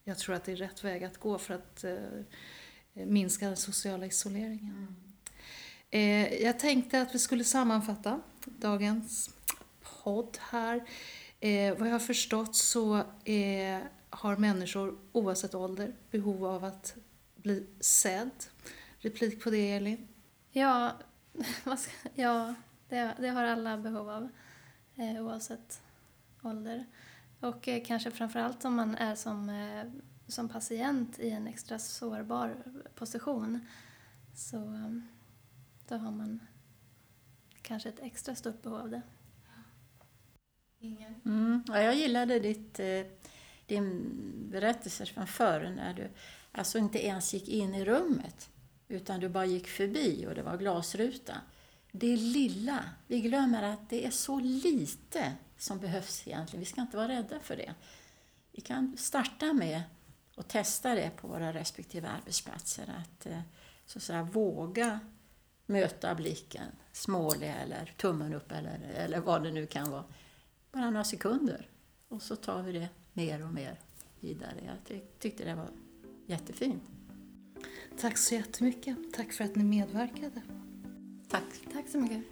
jag 0.05 0.18
tror 0.18 0.34
att 0.34 0.45
det 0.45 0.53
är 0.53 0.57
rätt 0.57 0.84
väg 0.84 1.05
att 1.05 1.18
gå 1.18 1.38
för 1.38 1.55
att 1.55 1.84
eh, 1.84 3.07
minska 3.07 3.47
den 3.47 3.57
sociala 3.57 4.07
isoleringen. 4.07 4.97
Eh, 5.90 6.43
jag 6.43 6.59
tänkte 6.59 7.03
att 7.03 7.14
vi 7.14 7.18
skulle 7.18 7.45
sammanfatta 7.45 8.20
dagens 8.45 9.30
podd 9.80 10.38
här. 10.40 10.88
Eh, 11.40 11.78
vad 11.78 11.88
jag 11.88 11.93
har 11.93 11.99
förstått 11.99 12.57
så 12.57 13.05
har 14.11 14.36
människor 14.36 14.99
oavsett 15.12 15.55
ålder 15.55 15.95
behov 16.11 16.47
av 16.47 16.64
att 16.64 16.95
bli 17.36 17.66
sedd. 17.80 18.45
Replik 18.99 19.45
på 19.45 19.51
det 19.51 19.72
Elin? 19.72 20.09
Ja, 20.51 20.99
ja 22.14 22.55
det, 22.88 23.14
det 23.18 23.28
har 23.28 23.45
alla 23.45 23.78
behov 23.78 24.11
av 24.11 24.28
oavsett 24.97 25.82
ålder. 26.43 26.86
Och 27.40 27.68
eh, 27.68 27.82
kanske 27.84 28.11
framförallt 28.11 28.64
om 28.64 28.74
man 28.74 28.95
är 28.95 29.14
som, 29.14 29.49
eh, 29.49 29.84
som 30.26 30.49
patient 30.49 31.18
i 31.18 31.30
en 31.30 31.47
extra 31.47 31.78
sårbar 31.78 32.57
position 32.95 33.61
så 34.34 34.57
eh, 34.57 34.90
då 35.88 35.95
har 35.95 36.11
man 36.11 36.40
kanske 37.62 37.88
ett 37.88 38.01
extra 38.01 38.34
stort 38.34 38.62
behov 38.62 38.80
av 38.80 38.90
det. 38.90 39.03
Mm. 41.24 41.64
Ja, 41.68 41.82
jag 41.82 41.95
gillade 41.95 42.38
ditt, 42.38 42.80
eh, 42.80 43.07
din 43.66 44.11
berättelse 44.51 45.07
från 45.07 45.26
förr 45.26 45.72
när 45.76 45.95
du 45.95 46.09
alltså 46.53 46.78
inte 46.78 47.07
ens 47.07 47.34
gick 47.34 47.49
in 47.49 47.74
i 47.74 47.84
rummet 47.84 48.51
utan 48.88 49.20
du 49.20 49.28
bara 49.28 49.45
gick 49.45 49.68
förbi 49.68 50.26
och 50.28 50.34
det 50.34 50.43
var 50.43 50.57
glasruta. 50.57 51.34
Det 51.93 52.16
lilla, 52.16 52.84
vi 53.07 53.20
glömmer 53.20 53.62
att 53.62 53.90
det 53.90 54.07
är 54.07 54.11
så 54.11 54.40
lite 54.40 55.32
som 55.62 55.78
behövs 55.78 56.26
egentligen. 56.26 56.60
Vi 56.60 56.66
ska 56.66 56.80
inte 56.80 56.96
vara 56.96 57.08
rädda 57.08 57.40
för 57.40 57.56
det. 57.56 57.74
Vi 58.52 58.60
kan 58.60 58.96
starta 58.96 59.52
med 59.52 59.82
att 60.36 60.48
testa 60.48 60.94
det 60.94 61.10
på 61.16 61.28
våra 61.28 61.52
respektive 61.52 62.08
arbetsplatser. 62.08 62.94
Att 62.98 63.26
eh, 63.26 63.40
så 63.86 63.98
att 63.98 64.02
säga, 64.02 64.22
våga 64.22 65.00
möta 65.66 66.14
blicken, 66.14 66.66
småle 66.92 67.46
eller 67.46 67.94
tummen 67.96 68.34
upp 68.34 68.52
eller, 68.52 68.80
eller 68.94 69.20
vad 69.20 69.42
det 69.42 69.50
nu 69.50 69.66
kan 69.66 69.90
vara 69.90 70.04
bara 70.72 70.90
några 70.90 71.04
sekunder. 71.04 71.68
Och 72.08 72.22
så 72.22 72.36
tar 72.36 72.62
vi 72.62 72.72
det 72.72 72.88
mer 73.12 73.44
och 73.44 73.52
mer 73.52 73.80
vidare. 74.20 74.54
Jag 74.66 74.76
ty- 74.88 75.06
tyckte 75.18 75.44
det 75.44 75.54
var 75.54 75.68
jättefint. 76.26 76.82
Tack 78.00 78.18
så 78.18 78.34
jättemycket. 78.34 78.96
Tack 79.14 79.32
för 79.32 79.44
att 79.44 79.56
ni 79.56 79.64
medverkade. 79.64 80.42
Tack. 81.28 81.44
Tack 81.72 81.88
så 81.88 81.98
mycket. 81.98 82.32